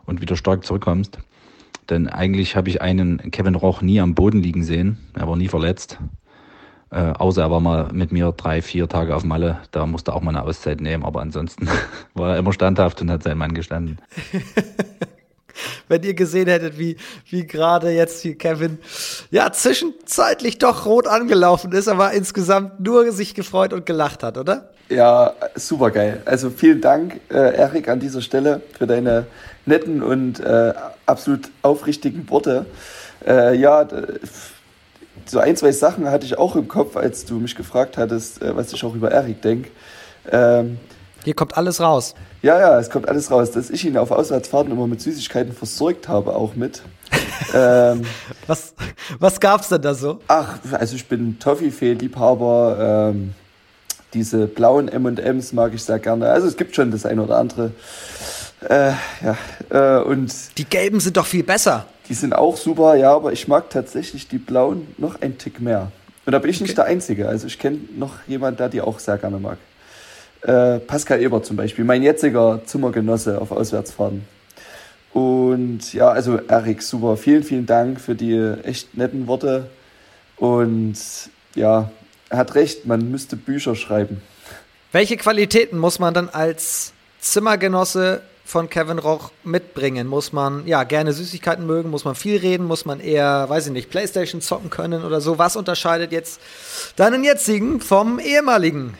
und 0.05 0.21
wieder 0.21 0.35
stark 0.35 0.65
zurückkommst. 0.65 1.19
Denn 1.89 2.07
eigentlich 2.07 2.55
habe 2.55 2.69
ich 2.69 2.81
einen 2.81 3.31
Kevin 3.31 3.55
Roch 3.55 3.81
nie 3.81 3.99
am 3.99 4.15
Boden 4.15 4.41
liegen 4.41 4.63
sehen. 4.63 4.97
Er 5.13 5.27
war 5.27 5.35
nie 5.35 5.47
verletzt. 5.47 5.99
Äh, 6.91 7.13
außer 7.17 7.43
er 7.43 7.51
war 7.51 7.61
mal 7.61 7.89
mit 7.93 8.11
mir 8.11 8.33
drei, 8.35 8.61
vier 8.61 8.89
Tage 8.89 9.15
auf 9.15 9.23
Malle. 9.23 9.59
Da 9.71 9.85
musste 9.85 10.11
er 10.11 10.15
auch 10.15 10.21
mal 10.21 10.35
eine 10.35 10.43
Auszeit 10.43 10.81
nehmen. 10.81 11.05
Aber 11.05 11.21
ansonsten 11.21 11.69
war 12.13 12.33
er 12.33 12.37
immer 12.37 12.51
standhaft 12.51 13.01
und 13.01 13.09
hat 13.09 13.23
seinen 13.23 13.37
Mann 13.37 13.53
gestanden. 13.53 13.99
Wenn 15.87 16.03
ihr 16.03 16.13
gesehen 16.13 16.47
hättet, 16.47 16.79
wie, 16.79 16.97
wie 17.29 17.45
gerade 17.45 17.91
jetzt 17.91 18.21
hier 18.21 18.37
Kevin 18.37 18.79
ja 19.29 19.51
zwischenzeitlich 19.51 20.57
doch 20.57 20.85
rot 20.85 21.07
angelaufen 21.07 21.71
ist, 21.73 21.87
aber 21.87 22.11
insgesamt 22.13 22.79
nur 22.79 23.11
sich 23.11 23.35
gefreut 23.35 23.73
und 23.73 23.85
gelacht 23.85 24.23
hat, 24.23 24.37
oder? 24.37 24.69
Ja, 24.89 25.33
super 25.55 25.91
geil. 25.91 26.21
Also 26.25 26.49
vielen 26.49 26.81
Dank, 26.81 27.19
äh, 27.29 27.55
Erik, 27.55 27.89
an 27.89 27.99
dieser 27.99 28.21
Stelle 28.21 28.61
für 28.77 28.87
deine 28.87 29.27
netten 29.65 30.01
und 30.01 30.39
äh, 30.39 30.73
absolut 31.05 31.49
aufrichtigen 31.61 32.29
Worte. 32.29 32.65
Äh, 33.25 33.55
ja, 33.57 33.87
so 35.31 35.39
ein, 35.39 35.55
zwei 35.55 35.71
Sachen 35.71 36.09
hatte 36.11 36.25
ich 36.25 36.37
auch 36.37 36.57
im 36.57 36.67
Kopf, 36.67 36.97
als 36.97 37.23
du 37.23 37.35
mich 37.35 37.55
gefragt 37.55 37.97
hattest, 37.97 38.41
äh, 38.41 38.53
was 38.53 38.73
ich 38.73 38.83
auch 38.83 38.93
über 38.93 39.11
Erik 39.11 39.41
denke. 39.41 39.69
Ähm, 40.29 40.77
Hier 41.23 41.33
kommt 41.33 41.55
alles 41.55 41.79
raus. 41.79 42.15
Ja, 42.41 42.59
ja, 42.59 42.77
es 42.77 42.89
kommt 42.89 43.07
alles 43.07 43.31
raus, 43.31 43.51
dass 43.51 43.69
ich 43.69 43.85
ihn 43.85 43.97
auf 43.97 44.11
Auswärtsfahrten 44.11 44.73
immer 44.73 44.87
mit 44.87 44.99
Süßigkeiten 44.99 45.53
versorgt 45.53 46.09
habe, 46.09 46.35
auch 46.35 46.55
mit. 46.55 46.81
ähm, 47.53 48.01
was 48.45 48.73
was 49.19 49.39
gab's 49.39 49.69
denn 49.69 49.81
da 49.81 49.93
so? 49.93 50.19
Ach, 50.27 50.59
also 50.73 50.97
ich 50.97 51.07
bin 51.07 51.39
Toffifee-Liebhaber. 51.39 53.11
Ähm, 53.13 53.33
diese 54.13 54.47
blauen 54.47 54.89
M&M's 54.89 55.53
mag 55.53 55.73
ich 55.73 55.83
sehr 55.83 55.99
gerne. 55.99 56.29
Also 56.29 56.47
es 56.47 56.57
gibt 56.57 56.75
schon 56.75 56.91
das 56.91 57.05
eine 57.05 57.23
oder 57.23 57.37
andere. 57.37 57.71
Äh, 58.61 58.91
ja, 59.23 59.37
äh, 59.69 60.03
und 60.03 60.57
die 60.57 60.65
gelben 60.65 60.99
sind 60.99 61.17
doch 61.17 61.25
viel 61.25 61.43
besser. 61.43 61.87
Die 62.09 62.13
sind 62.13 62.33
auch 62.33 62.57
super, 62.57 62.95
ja, 62.95 63.13
aber 63.13 63.31
ich 63.31 63.47
mag 63.47 63.69
tatsächlich 63.69 64.27
die 64.27 64.37
blauen 64.37 64.87
noch 64.97 65.21
ein 65.21 65.37
Tick 65.37 65.59
mehr. 65.59 65.91
Und 66.25 66.33
da 66.33 66.39
bin 66.39 66.51
ich 66.51 66.57
okay. 66.57 66.63
nicht 66.65 66.77
der 66.77 66.85
Einzige. 66.85 67.27
Also 67.27 67.47
ich 67.47 67.57
kenne 67.57 67.79
noch 67.97 68.13
jemanden, 68.27 68.57
der 68.57 68.69
die 68.69 68.81
auch 68.81 68.99
sehr 68.99 69.17
gerne 69.17 69.39
mag. 69.39 69.57
Äh, 70.41 70.79
Pascal 70.79 71.21
Eber 71.21 71.41
zum 71.41 71.55
Beispiel, 71.57 71.85
mein 71.85 72.03
jetziger 72.03 72.61
Zimmergenosse 72.65 73.39
auf 73.39 73.51
Auswärtsfahrten. 73.51 74.23
Und 75.13 75.93
ja, 75.93 76.09
also 76.09 76.37
Erik, 76.37 76.81
super. 76.81 77.17
Vielen, 77.17 77.43
vielen 77.43 77.65
Dank 77.65 77.99
für 77.99 78.15
die 78.15 78.37
echt 78.63 78.95
netten 78.95 79.27
Worte. 79.27 79.67
Und 80.37 80.95
ja, 81.55 81.91
er 82.29 82.37
hat 82.37 82.55
recht, 82.55 82.85
man 82.85 83.11
müsste 83.11 83.35
Bücher 83.35 83.75
schreiben. 83.75 84.21
Welche 84.91 85.17
Qualitäten 85.17 85.77
muss 85.77 85.99
man 85.99 86.13
dann 86.13 86.29
als 86.29 86.93
Zimmergenosse 87.19 88.21
von 88.45 88.69
Kevin 88.69 88.99
Roch 88.99 89.31
mitbringen? 89.43 90.07
Muss 90.07 90.33
man 90.33 90.67
ja 90.67 90.83
gerne 90.83 91.13
Süßigkeiten 91.13 91.65
mögen? 91.65 91.89
Muss 91.89 92.05
man 92.05 92.15
viel 92.15 92.37
reden? 92.37 92.65
Muss 92.65 92.85
man 92.85 92.99
eher, 92.99 93.49
weiß 93.49 93.67
ich 93.67 93.73
nicht, 93.73 93.89
Playstation 93.89 94.41
zocken 94.41 94.69
können 94.69 95.03
oder 95.03 95.21
so? 95.21 95.37
Was 95.37 95.55
unterscheidet 95.55 96.11
jetzt 96.11 96.41
deinen 96.95 97.23
jetzigen 97.23 97.79
vom 97.79 98.19
ehemaligen 98.19 98.95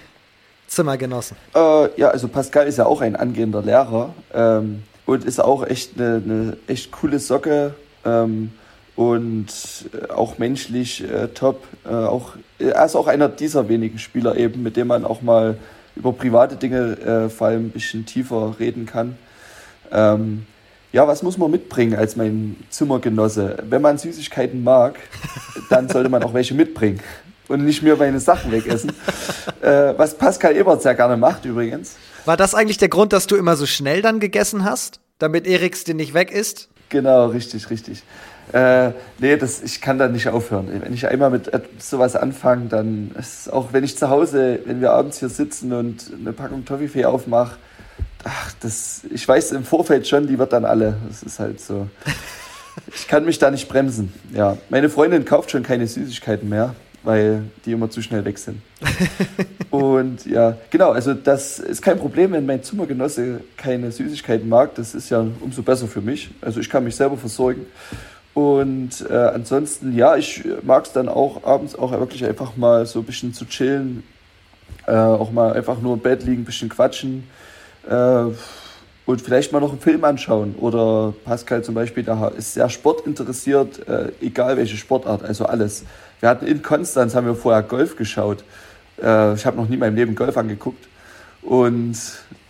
Zimmergenossen? 0.68 1.38
Äh, 1.54 2.00
ja, 2.00 2.10
also 2.10 2.28
Pascal 2.28 2.68
ist 2.68 2.78
ja 2.78 2.86
auch 2.86 3.02
ein 3.02 3.16
angehender 3.16 3.62
Lehrer 3.62 4.14
ähm, 4.34 4.84
und 5.06 5.26
ist 5.26 5.42
auch 5.42 5.66
echt 5.66 6.00
eine, 6.00 6.22
eine 6.24 6.58
echt 6.68 6.92
coole 6.92 7.20
Socke 7.20 7.74
ähm, 8.06 8.52
und 8.96 9.48
äh, 9.94 10.12
auch 10.12 10.38
menschlich 10.38 11.04
äh, 11.04 11.28
top. 11.30 11.68
Äh, 11.86 11.90
auch, 11.90 12.34
er 12.60 12.86
ist 12.86 12.96
auch 12.96 13.08
einer 13.08 13.28
dieser 13.28 13.68
wenigen 13.68 14.00
Spieler 14.00 14.38
eben, 14.38 14.64
mit 14.64 14.78
dem 14.78 14.88
man 14.88 15.04
auch 15.04 15.22
mal 15.22 15.58
über 15.96 16.14
private 16.14 16.56
Dinge 16.56 16.98
äh, 17.00 17.30
vor 17.30 17.48
allem 17.48 17.66
ein 17.66 17.72
bisschen 17.72 18.06
tiefer 18.06 18.56
reden 18.60 18.86
kann. 18.86 19.18
Ähm, 19.92 20.46
ja, 20.94 21.08
was 21.08 21.24
muss 21.24 21.38
man 21.38 21.52
mitbringen 21.52 21.96
als 21.96 22.16
mein 22.16 22.58
Zimmergenosse? 22.70 23.58
Wenn 23.70 23.82
man 23.82 23.98
Süßigkeiten 23.98 24.64
mag, 24.64 25.00
dann 25.70 25.88
sollte 25.88 26.10
man 26.10 26.24
auch 26.24 26.34
welche 26.34 26.54
mitbringen 26.54 27.00
und 27.48 27.64
nicht 27.66 27.82
mir 27.82 27.96
meine 27.96 28.20
Sachen 28.20 28.52
wegessen. 28.52 28.92
äh, 29.62 29.94
was 29.98 30.18
Pascal 30.18 30.56
Ebert 30.56 30.82
sehr 30.82 30.96
gerne 30.96 31.18
macht 31.18 31.46
übrigens. 31.46 31.96
War 32.26 32.38
das 32.38 32.54
eigentlich 32.54 32.78
der 32.78 32.90
Grund, 32.90 33.14
dass 33.14 33.28
du 33.28 33.36
immer 33.36 33.56
so 33.56 33.66
schnell 33.66 34.02
dann 34.02 34.20
gegessen 34.20 34.66
hast, 34.66 35.00
damit 35.20 35.48
Eriks 35.48 35.84
den 35.84 35.98
nicht 35.98 36.14
weg 36.14 36.32
ist? 36.32 36.70
Genau, 36.90 37.28
richtig, 37.28 37.70
richtig. 37.70 38.04
Äh, 38.52 38.92
nee, 39.20 39.38
das, 39.38 39.62
ich 39.64 39.80
kann 39.80 39.98
da 39.98 40.10
nicht 40.10 40.28
aufhören. 40.28 40.68
Wenn 40.84 40.94
ich 40.94 41.08
einmal 41.08 41.30
mit 41.30 41.50
sowas 41.80 42.18
anfange, 42.18 42.66
dann 42.68 43.12
ist 43.18 43.52
auch, 43.52 43.72
wenn 43.72 43.84
ich 43.84 43.98
zu 43.98 44.10
Hause, 44.10 44.60
wenn 44.66 44.82
wir 44.82 44.92
abends 44.92 45.20
hier 45.20 45.30
sitzen 45.30 45.72
und 45.72 46.12
eine 46.20 46.34
Packung 46.34 46.66
Toffifee 46.66 47.06
aufmache, 47.06 47.56
ach, 48.24 48.54
das, 48.60 49.02
ich 49.12 49.28
weiß 49.28 49.52
im 49.54 49.64
Vorfeld 49.64 50.08
schon, 50.08 50.28
die 50.28 50.38
wird 50.38 50.54
dann 50.54 50.66
alle. 50.66 50.98
Das 51.08 51.24
ist 51.24 51.40
halt 51.40 51.60
so. 51.60 51.88
Ich 52.94 53.08
kann 53.08 53.26
mich 53.26 53.40
da 53.40 53.52
nicht 53.52 53.68
bremsen. 53.68 54.14
Ja, 54.34 54.58
meine 54.70 54.90
Freundin 54.90 55.26
kauft 55.26 55.52
schon 55.52 55.64
keine 55.64 55.88
Süßigkeiten 55.88 56.48
mehr, 56.48 56.76
weil 57.04 57.44
die 57.66 57.74
immer 57.74 57.90
zu 57.90 58.02
schnell 58.02 58.24
weg 58.26 58.38
sind. 58.38 58.62
Und 59.70 60.26
ja, 60.26 60.58
genau, 60.70 60.92
also 60.92 61.14
das 61.14 61.60
ist 61.60 61.82
kein 61.82 61.98
Problem, 61.98 62.32
wenn 62.32 62.46
mein 62.46 62.64
Zimmergenosse 62.64 63.42
keine 63.58 63.92
Süßigkeiten 63.92 64.48
mag. 64.48 64.76
Das 64.76 64.96
ist 64.96 65.10
ja 65.10 65.26
umso 65.42 65.64
besser 65.64 65.88
für 65.88 66.02
mich. 66.02 66.32
Also 66.42 66.60
ich 66.60 66.70
kann 66.70 66.84
mich 66.84 66.96
selber 66.96 67.18
versorgen. 67.18 67.66
Und 68.34 69.06
äh, 69.10 69.14
ansonsten, 69.14 69.96
ja, 69.96 70.16
ich 70.16 70.44
mag 70.64 70.86
es 70.86 70.94
dann 70.94 71.10
auch 71.10 71.44
abends 71.44 71.76
auch 71.76 71.92
wirklich 71.92 72.26
einfach 72.26 72.56
mal 72.56 72.86
so 72.86 73.00
ein 73.00 73.06
bisschen 73.06 73.34
zu 73.34 73.46
chillen. 73.46 74.04
Äh, 74.88 74.94
auch 74.94 75.32
mal 75.32 75.54
einfach 75.54 75.82
nur 75.82 75.96
im 75.96 76.00
Bett 76.00 76.24
liegen, 76.24 76.42
ein 76.42 76.46
bisschen 76.46 76.70
quatschen. 76.70 77.26
Äh, 77.90 78.34
und 79.06 79.22
vielleicht 79.22 79.52
mal 79.52 79.60
noch 79.60 79.72
einen 79.72 79.80
Film 79.80 80.04
anschauen. 80.04 80.56
Oder 80.60 81.14
Pascal 81.26 81.64
zum 81.64 81.76
Beispiel, 81.76 82.04
da 82.04 82.28
ist 82.30 82.54
sehr 82.54 82.70
sportinteressiert, 82.70 83.88
äh, 83.88 84.12
egal 84.22 84.58
welche 84.58 84.78
Sportart, 84.78 85.24
also 85.24 85.46
alles. 85.46 85.84
Wir 86.20 86.30
hatten 86.30 86.46
in 86.46 86.62
Konstanz, 86.62 87.16
haben 87.16 87.26
wir 87.26 87.36
vorher 87.36 87.64
Golf 87.64 87.96
geschaut. 87.96 88.44
Äh, 89.02 89.34
ich 89.34 89.46
habe 89.46 89.58
noch 89.58 89.68
nie 89.68 89.74
in 89.74 89.80
meinem 89.80 89.96
Leben 89.96 90.16
Golf 90.16 90.38
angeguckt. 90.38 90.88
Und 91.42 91.98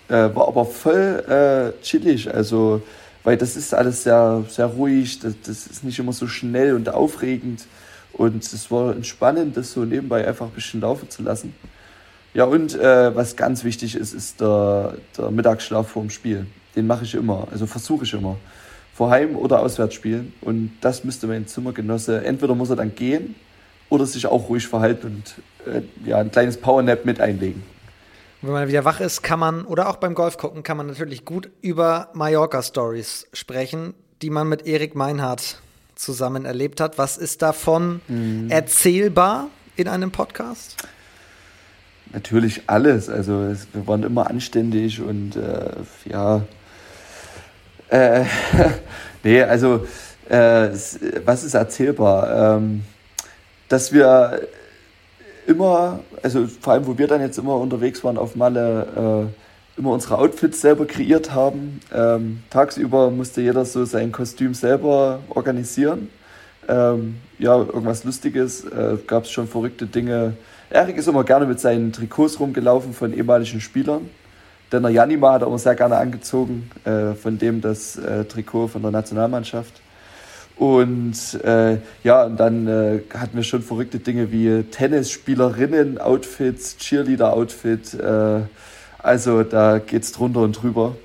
äh, 0.09 0.13
war 0.35 0.47
aber 0.49 0.65
voll 0.65 1.73
äh, 1.77 1.81
chillig. 1.81 2.33
Also 2.33 2.81
weil 3.23 3.37
das 3.37 3.55
ist 3.55 3.73
alles 3.73 4.03
sehr, 4.03 4.43
sehr 4.49 4.65
ruhig, 4.65 5.19
das, 5.19 5.35
das 5.45 5.67
ist 5.67 5.83
nicht 5.83 5.99
immer 5.99 6.13
so 6.13 6.27
schnell 6.27 6.73
und 6.73 6.89
aufregend. 6.89 7.65
Und 8.13 8.43
es 8.43 8.71
war 8.71 8.95
entspannend, 8.95 9.55
das 9.57 9.71
so 9.71 9.85
nebenbei 9.85 10.27
einfach 10.27 10.47
ein 10.47 10.51
bisschen 10.51 10.81
laufen 10.81 11.09
zu 11.09 11.23
lassen. 11.23 11.53
Ja, 12.33 12.45
und 12.45 12.75
äh, 12.75 13.15
was 13.15 13.35
ganz 13.35 13.63
wichtig 13.63 13.95
ist, 13.95 14.13
ist 14.13 14.39
der, 14.39 14.95
der 15.17 15.31
Mittagsschlaf 15.31 15.89
vorm 15.89 16.09
Spiel. 16.09 16.45
Den 16.75 16.87
mache 16.87 17.03
ich 17.03 17.13
immer, 17.13 17.47
also 17.51 17.65
versuche 17.65 18.05
ich 18.05 18.13
immer. 18.13 18.37
Vor 18.93 19.09
Heim- 19.09 19.35
oder 19.35 19.59
Auswärtsspielen. 19.59 20.33
Und 20.41 20.71
das 20.81 21.03
müsste 21.03 21.27
mein 21.27 21.47
Zimmergenosse, 21.47 22.23
entweder 22.23 22.55
muss 22.55 22.69
er 22.69 22.77
dann 22.77 22.95
gehen 22.95 23.35
oder 23.89 24.05
sich 24.05 24.25
auch 24.25 24.47
ruhig 24.47 24.67
verhalten 24.67 25.23
und 25.65 25.73
äh, 25.73 25.81
ja, 26.07 26.17
ein 26.17 26.31
kleines 26.31 26.57
Powernap 26.57 27.03
mit 27.05 27.19
einlegen 27.19 27.63
wenn 28.41 28.53
man 28.53 28.67
wieder 28.67 28.85
wach 28.85 28.99
ist, 28.99 29.21
kann 29.21 29.39
man, 29.39 29.65
oder 29.65 29.89
auch 29.89 29.97
beim 29.97 30.15
Golf 30.15 30.37
gucken, 30.37 30.63
kann 30.63 30.77
man 30.77 30.87
natürlich 30.87 31.25
gut 31.25 31.49
über 31.61 32.09
Mallorca-Stories 32.13 33.27
sprechen, 33.33 33.93
die 34.21 34.29
man 34.29 34.47
mit 34.49 34.65
Erik 34.65 34.95
Meinhardt 34.95 35.61
zusammen 35.95 36.45
erlebt 36.45 36.81
hat. 36.81 36.97
Was 36.97 37.17
ist 37.17 37.41
davon 37.41 38.01
mhm. 38.07 38.49
erzählbar 38.49 39.49
in 39.75 39.87
einem 39.87 40.11
Podcast? 40.11 40.77
Natürlich 42.13 42.63
alles. 42.67 43.09
Also 43.09 43.43
es, 43.43 43.67
wir 43.73 43.87
waren 43.87 44.03
immer 44.03 44.29
anständig 44.29 45.01
und 45.01 45.35
äh, 45.35 46.09
ja. 46.09 46.41
Äh, 47.89 48.25
nee, 49.23 49.41
also 49.43 49.85
äh, 50.29 50.69
was 51.25 51.43
ist 51.43 51.53
erzählbar? 51.53 52.57
Ähm, 52.57 52.83
dass 53.69 53.93
wir 53.93 54.47
immer, 55.47 55.99
also 56.21 56.47
vor 56.47 56.73
allem, 56.73 56.87
wo 56.87 56.97
wir 56.97 57.07
dann 57.07 57.21
jetzt 57.21 57.37
immer 57.37 57.55
unterwegs 57.55 58.03
waren 58.03 58.17
auf 58.17 58.35
Malle, 58.35 59.29
äh, 59.77 59.79
immer 59.79 59.91
unsere 59.91 60.17
Outfits 60.17 60.61
selber 60.61 60.85
kreiert 60.85 61.33
haben. 61.33 61.79
Ähm, 61.93 62.43
tagsüber 62.49 63.09
musste 63.09 63.41
jeder 63.41 63.63
so 63.63 63.85
sein 63.85 64.11
Kostüm 64.11 64.53
selber 64.53 65.19
organisieren. 65.29 66.09
Ähm, 66.67 67.17
ja, 67.39 67.57
irgendwas 67.57 68.03
Lustiges, 68.03 68.65
äh, 68.65 68.97
gab 69.07 69.23
es 69.23 69.31
schon 69.31 69.47
verrückte 69.47 69.85
Dinge. 69.85 70.33
Erik 70.71 70.95
ist 70.95 71.09
immer 71.09 71.25
gerne 71.25 71.45
mit 71.45 71.59
seinen 71.59 71.91
Trikots 71.91 72.39
rumgelaufen 72.39 72.93
von 72.93 73.13
ehemaligen 73.13 73.59
Spielern. 73.59 74.09
Denn 74.71 74.83
der 74.83 74.91
Janima 74.91 75.33
hat 75.33 75.41
er 75.41 75.47
immer 75.47 75.59
sehr 75.59 75.75
gerne 75.75 75.97
angezogen, 75.97 76.71
äh, 76.85 77.13
von 77.13 77.37
dem 77.37 77.59
das 77.59 77.97
äh, 77.97 78.23
Trikot 78.23 78.69
von 78.69 78.81
der 78.81 78.91
Nationalmannschaft. 78.91 79.81
Und 80.55 81.43
äh, 81.43 81.79
ja, 82.05 82.23
und 82.23 82.39
dann 82.39 82.67
äh, 82.67 83.01
hatten 83.13 83.35
wir 83.35 83.43
schon 83.43 83.63
verrückte 83.63 83.99
Dinge 83.99 84.31
wie 84.31 84.63
Tennisspielerinnen-Outfits, 84.63 86.77
Cheerleader-Outfit. 86.77 87.95
Äh, 87.95 88.43
also 88.99 89.43
da 89.43 89.79
geht 89.79 90.03
es 90.03 90.13
drunter 90.13 90.39
und 90.39 90.53
drüber. 90.53 90.95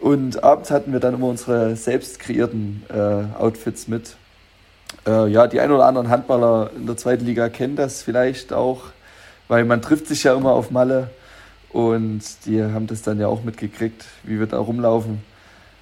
Und 0.00 0.42
abends 0.42 0.72
hatten 0.72 0.92
wir 0.92 0.98
dann 0.98 1.14
immer 1.14 1.28
unsere 1.28 1.76
selbst 1.76 2.18
kreierten 2.18 2.82
äh, 2.92 3.22
Outfits 3.38 3.86
mit. 3.86 4.16
Ja, 5.04 5.46
die 5.46 5.60
ein 5.60 5.70
oder 5.70 5.84
anderen 5.84 6.10
Handballer 6.10 6.70
in 6.74 6.86
der 6.86 6.96
zweiten 6.96 7.26
Liga 7.26 7.48
kennen 7.48 7.76
das 7.76 8.02
vielleicht 8.02 8.52
auch, 8.52 8.86
weil 9.48 9.64
man 9.64 9.82
trifft 9.82 10.06
sich 10.06 10.24
ja 10.24 10.34
immer 10.34 10.52
auf 10.52 10.70
Malle. 10.70 11.10
Und 11.72 12.22
die 12.46 12.62
haben 12.62 12.86
das 12.86 13.02
dann 13.02 13.20
ja 13.20 13.26
auch 13.26 13.44
mitgekriegt, 13.44 14.04
wie 14.22 14.38
wir 14.38 14.46
da 14.46 14.58
rumlaufen. 14.58 15.22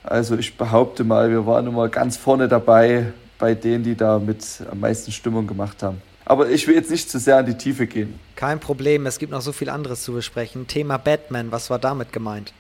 Also 0.03 0.37
ich 0.37 0.57
behaupte 0.57 1.05
mal, 1.05 1.31
wir 1.31 1.47
waren 1.47 1.67
immer 1.67 1.89
ganz 1.89 2.17
vorne 2.17 2.49
dabei 2.49 3.13
bei 3.39 3.55
denen, 3.55 3.85
die 3.85 3.95
da 3.95 4.19
mit 4.19 4.45
am 4.71 4.81
meisten 4.81 5.13
Stimmung 5.13 5.47
gemacht 5.47 5.83
haben. 5.83 6.03
Aber 6.27 6.49
ich 6.49 6.67
will 6.67 6.75
jetzt 6.75 6.91
nicht 6.91 7.11
zu 7.11 7.19
sehr 7.19 7.41
in 7.41 7.47
die 7.47 7.55
Tiefe 7.55 7.87
gehen. 7.87 8.19
Kein 8.35 8.59
Problem, 8.59 9.07
es 9.07 9.19
gibt 9.19 9.33
noch 9.33 9.43
so 9.43 9.53
viel 9.53 9.69
anderes 9.69 10.03
zu 10.03 10.13
besprechen. 10.13 10.67
Thema 10.67 10.97
Batman, 10.97 11.53
was 11.53 11.71
war 11.71 11.79
damit 11.79 12.13
gemeint? 12.13 12.53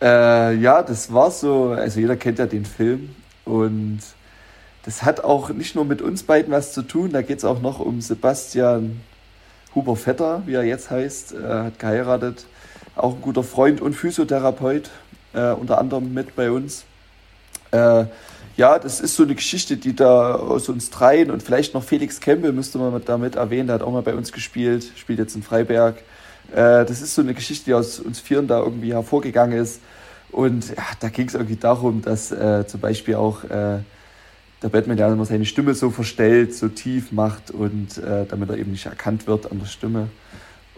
Äh, 0.00 0.54
ja, 0.56 0.82
das 0.82 1.12
war 1.12 1.30
so, 1.30 1.70
also 1.70 2.00
jeder 2.00 2.16
kennt 2.16 2.38
ja 2.38 2.46
den 2.46 2.64
Film 2.64 3.10
und 3.44 4.00
das 4.84 5.02
hat 5.04 5.22
auch 5.22 5.50
nicht 5.50 5.74
nur 5.74 5.84
mit 5.84 6.02
uns 6.02 6.24
beiden 6.24 6.52
was 6.52 6.72
zu 6.72 6.82
tun, 6.82 7.12
da 7.12 7.22
geht 7.22 7.38
es 7.38 7.44
auch 7.44 7.60
noch 7.60 7.78
um 7.78 8.00
Sebastian 8.00 9.00
Huber 9.74 9.96
Vetter, 9.96 10.42
wie 10.46 10.54
er 10.54 10.64
jetzt 10.64 10.90
heißt, 10.90 11.32
er 11.32 11.64
hat 11.64 11.78
geheiratet, 11.78 12.46
auch 12.94 13.14
ein 13.14 13.22
guter 13.22 13.42
Freund 13.42 13.80
und 13.80 13.94
Physiotherapeut 13.94 14.90
äh, 15.32 15.52
unter 15.52 15.78
anderem 15.78 16.12
mit 16.12 16.36
bei 16.36 16.50
uns. 16.50 16.84
Äh, 17.70 18.04
ja, 18.56 18.78
das 18.78 19.00
ist 19.00 19.16
so 19.16 19.22
eine 19.22 19.34
Geschichte, 19.34 19.78
die 19.78 19.96
da 19.96 20.34
aus 20.34 20.68
uns 20.68 20.90
dreien 20.90 21.30
und 21.30 21.42
vielleicht 21.42 21.72
noch 21.72 21.82
Felix 21.82 22.20
Kempe 22.20 22.52
müsste 22.52 22.76
man 22.78 23.02
damit 23.04 23.36
erwähnen, 23.36 23.68
der 23.68 23.74
hat 23.74 23.82
auch 23.82 23.92
mal 23.92 24.02
bei 24.02 24.14
uns 24.14 24.30
gespielt, 24.30 24.92
spielt 24.96 25.18
jetzt 25.18 25.34
in 25.34 25.42
Freiberg. 25.42 25.96
Äh, 26.52 26.84
das 26.84 27.00
ist 27.00 27.14
so 27.14 27.22
eine 27.22 27.32
Geschichte, 27.32 27.64
die 27.66 27.74
aus 27.74 27.98
uns 27.98 28.20
Vieren 28.20 28.46
da 28.46 28.58
irgendwie 28.58 28.92
hervorgegangen 28.92 29.58
ist. 29.58 29.80
Und 30.30 30.68
ja, 30.68 30.84
da 31.00 31.08
ging 31.08 31.28
es 31.28 31.34
irgendwie 31.34 31.56
darum, 31.56 32.02
dass 32.02 32.30
äh, 32.30 32.66
zum 32.66 32.80
Beispiel 32.80 33.14
auch 33.14 33.44
äh, 33.44 33.78
der 34.62 34.68
Batman 34.68 34.98
ja 34.98 35.12
immer 35.12 35.24
seine 35.24 35.44
Stimme 35.44 35.74
so 35.74 35.90
verstellt, 35.90 36.54
so 36.54 36.68
tief 36.68 37.12
macht 37.12 37.50
und 37.50 37.98
äh, 37.98 38.26
damit 38.28 38.50
er 38.50 38.58
eben 38.58 38.70
nicht 38.70 38.86
erkannt 38.86 39.26
wird 39.26 39.50
an 39.50 39.58
der 39.58 39.66
Stimme. 39.66 40.08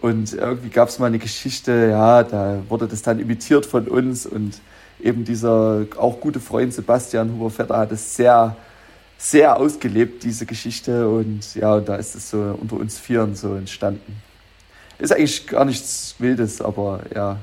Und 0.01 0.33
irgendwie 0.33 0.69
gab 0.69 0.89
es 0.89 0.99
mal 0.99 1.07
eine 1.07 1.19
Geschichte, 1.19 1.89
ja, 1.91 2.23
da 2.23 2.61
wurde 2.69 2.87
das 2.87 3.01
dann 3.01 3.19
imitiert 3.19 3.65
von 3.65 3.87
uns 3.87 4.25
und 4.25 4.59
eben 5.01 5.23
dieser 5.23 5.85
auch 5.97 6.19
gute 6.19 6.39
Freund 6.39 6.73
Sebastian 6.73 7.31
Huber-Vetter 7.33 7.77
hat 7.77 7.91
es 7.91 8.15
sehr, 8.15 8.55
sehr 9.17 9.57
ausgelebt, 9.57 10.23
diese 10.23 10.45
Geschichte. 10.45 11.09
Und 11.09 11.55
ja, 11.55 11.75
und 11.75 11.87
da 11.87 11.95
ist 11.95 12.15
es 12.15 12.29
so 12.29 12.57
unter 12.59 12.77
uns 12.77 12.99
Vieren 12.99 13.35
so 13.35 13.55
entstanden. 13.55 14.21
Ist 14.97 15.11
eigentlich 15.11 15.47
gar 15.47 15.65
nichts 15.65 16.15
Wildes, 16.19 16.61
aber 16.61 17.01
ja. 17.13 17.37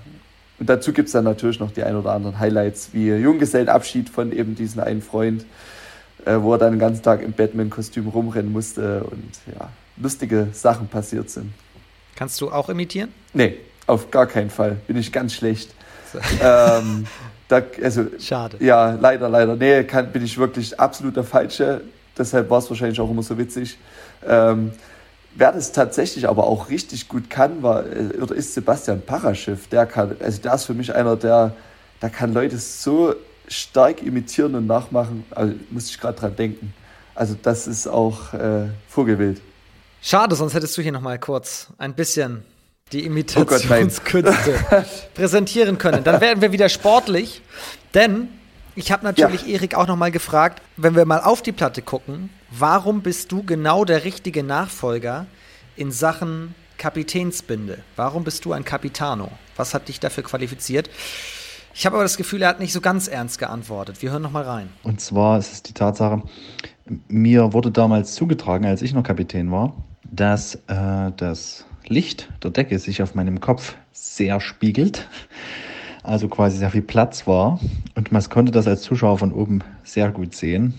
Und 0.58 0.68
dazu 0.68 0.92
gibt 0.92 1.06
es 1.06 1.12
dann 1.12 1.24
natürlich 1.24 1.58
noch 1.60 1.72
die 1.72 1.82
ein 1.82 1.96
oder 1.96 2.12
anderen 2.12 2.38
Highlights, 2.38 2.90
wie 2.92 3.08
Junggesellenabschied 3.08 4.08
von 4.08 4.32
eben 4.32 4.54
diesem 4.54 4.82
einen 4.82 5.02
Freund, 5.02 5.44
äh, 6.24 6.36
wo 6.40 6.52
er 6.52 6.58
dann 6.58 6.72
den 6.72 6.78
ganzen 6.78 7.02
Tag 7.02 7.22
im 7.22 7.32
Batman-Kostüm 7.32 8.08
rumrennen 8.08 8.52
musste 8.52 9.04
und 9.04 9.32
ja, 9.46 9.68
lustige 9.96 10.48
Sachen 10.52 10.88
passiert 10.88 11.30
sind. 11.30 11.52
Kannst 12.14 12.40
du 12.40 12.50
auch 12.50 12.68
imitieren? 12.68 13.10
Nee, 13.32 13.56
auf 13.86 14.10
gar 14.10 14.26
keinen 14.26 14.50
Fall. 14.50 14.76
Bin 14.86 14.96
ich 14.96 15.12
ganz 15.12 15.34
schlecht. 15.34 15.74
So. 16.12 16.18
Ähm, 16.42 17.06
da, 17.48 17.62
also, 17.82 18.06
Schade. 18.18 18.56
Ja, 18.60 18.92
leider, 18.92 19.28
leider. 19.28 19.56
Nee, 19.56 19.84
kann, 19.84 20.10
bin 20.12 20.24
ich 20.24 20.38
wirklich 20.38 20.78
absolut 20.78 21.16
der 21.16 21.24
Falsche. 21.24 21.82
Deshalb 22.16 22.48
war 22.48 22.58
es 22.58 22.70
wahrscheinlich 22.70 23.00
auch 23.00 23.10
immer 23.10 23.22
so 23.22 23.36
witzig. 23.36 23.78
Ähm, 24.26 24.72
wer 25.34 25.52
das 25.52 25.72
tatsächlich 25.72 26.28
aber 26.28 26.46
auch 26.46 26.70
richtig 26.70 27.08
gut 27.08 27.28
kann, 27.30 27.62
war 27.62 27.84
äh, 27.86 28.18
oder 28.20 28.34
ist 28.34 28.54
Sebastian 28.54 29.02
Paraschiff. 29.02 29.68
Der 29.68 29.86
kann, 29.86 30.16
also 30.20 30.40
der 30.40 30.54
ist 30.54 30.64
für 30.64 30.74
mich 30.74 30.94
einer, 30.94 31.16
der, 31.16 31.54
der 32.00 32.10
kann 32.10 32.32
Leute 32.32 32.58
so 32.58 33.14
stark 33.52 34.02
imitieren 34.02 34.54
und 34.54 34.66
nachmachen. 34.66 35.24
Also 35.30 35.54
muss 35.70 35.88
ich 35.88 36.00
gerade 36.00 36.18
dran 36.18 36.36
denken. 36.36 36.74
Also 37.14 37.36
das 37.40 37.66
ist 37.66 37.86
auch 37.86 38.32
äh, 38.34 38.68
Vogelwild. 38.88 39.40
Schade, 40.00 40.34
sonst 40.34 40.54
hättest 40.54 40.76
du 40.76 40.82
hier 40.82 40.92
noch 40.92 41.00
mal 41.00 41.18
kurz 41.18 41.68
ein 41.78 41.94
bisschen 41.94 42.42
die 42.92 43.04
Imitationskünste 43.04 44.54
oh 44.70 44.82
präsentieren 45.14 45.78
können. 45.78 46.04
Dann 46.04 46.20
werden 46.20 46.40
wir 46.42 46.52
wieder 46.52 46.68
sportlich, 46.68 47.42
denn 47.94 48.28
ich 48.74 48.90
habe 48.90 49.04
natürlich 49.04 49.42
ja. 49.42 49.54
Erik 49.54 49.74
auch 49.74 49.86
noch 49.86 49.96
mal 49.96 50.10
gefragt, 50.10 50.62
wenn 50.76 50.96
wir 50.96 51.04
mal 51.04 51.20
auf 51.20 51.42
die 51.42 51.52
Platte 51.52 51.82
gucken, 51.82 52.30
warum 52.50 53.02
bist 53.02 53.30
du 53.32 53.42
genau 53.42 53.84
der 53.84 54.04
richtige 54.04 54.42
Nachfolger 54.42 55.26
in 55.76 55.92
Sachen 55.92 56.54
Kapitänsbinde? 56.78 57.78
Warum 57.96 58.24
bist 58.24 58.44
du 58.44 58.52
ein 58.52 58.64
Capitano? 58.64 59.30
Was 59.56 59.74
hat 59.74 59.88
dich 59.88 60.00
dafür 60.00 60.24
qualifiziert? 60.24 60.90
Ich 61.74 61.86
habe 61.86 61.96
aber 61.96 62.04
das 62.04 62.16
Gefühl, 62.16 62.42
er 62.42 62.48
hat 62.48 62.60
nicht 62.60 62.72
so 62.72 62.80
ganz 62.80 63.08
ernst 63.08 63.38
geantwortet. 63.38 64.02
Wir 64.02 64.10
hören 64.10 64.22
noch 64.22 64.32
mal 64.32 64.44
rein. 64.44 64.68
Und 64.82 65.00
zwar 65.00 65.38
ist 65.38 65.52
es 65.52 65.62
die 65.62 65.72
Tatsache, 65.72 66.22
mir 67.08 67.52
wurde 67.52 67.70
damals 67.70 68.14
zugetragen, 68.14 68.66
als 68.66 68.82
ich 68.82 68.92
noch 68.92 69.02
Kapitän 69.02 69.50
war, 69.50 69.74
dass 70.10 70.56
äh, 70.66 71.12
das 71.16 71.64
Licht 71.86 72.28
der 72.42 72.50
Decke 72.50 72.78
sich 72.78 73.02
auf 73.02 73.14
meinem 73.14 73.40
Kopf 73.40 73.76
sehr 73.92 74.40
spiegelt 74.40 75.08
also 76.02 76.28
quasi 76.28 76.58
sehr 76.58 76.70
viel 76.70 76.82
Platz 76.82 77.26
war. 77.26 77.60
Und 77.94 78.12
man 78.12 78.22
konnte 78.28 78.52
das 78.52 78.66
als 78.66 78.82
Zuschauer 78.82 79.18
von 79.18 79.32
oben 79.32 79.60
sehr 79.82 80.10
gut 80.10 80.34
sehen. 80.34 80.74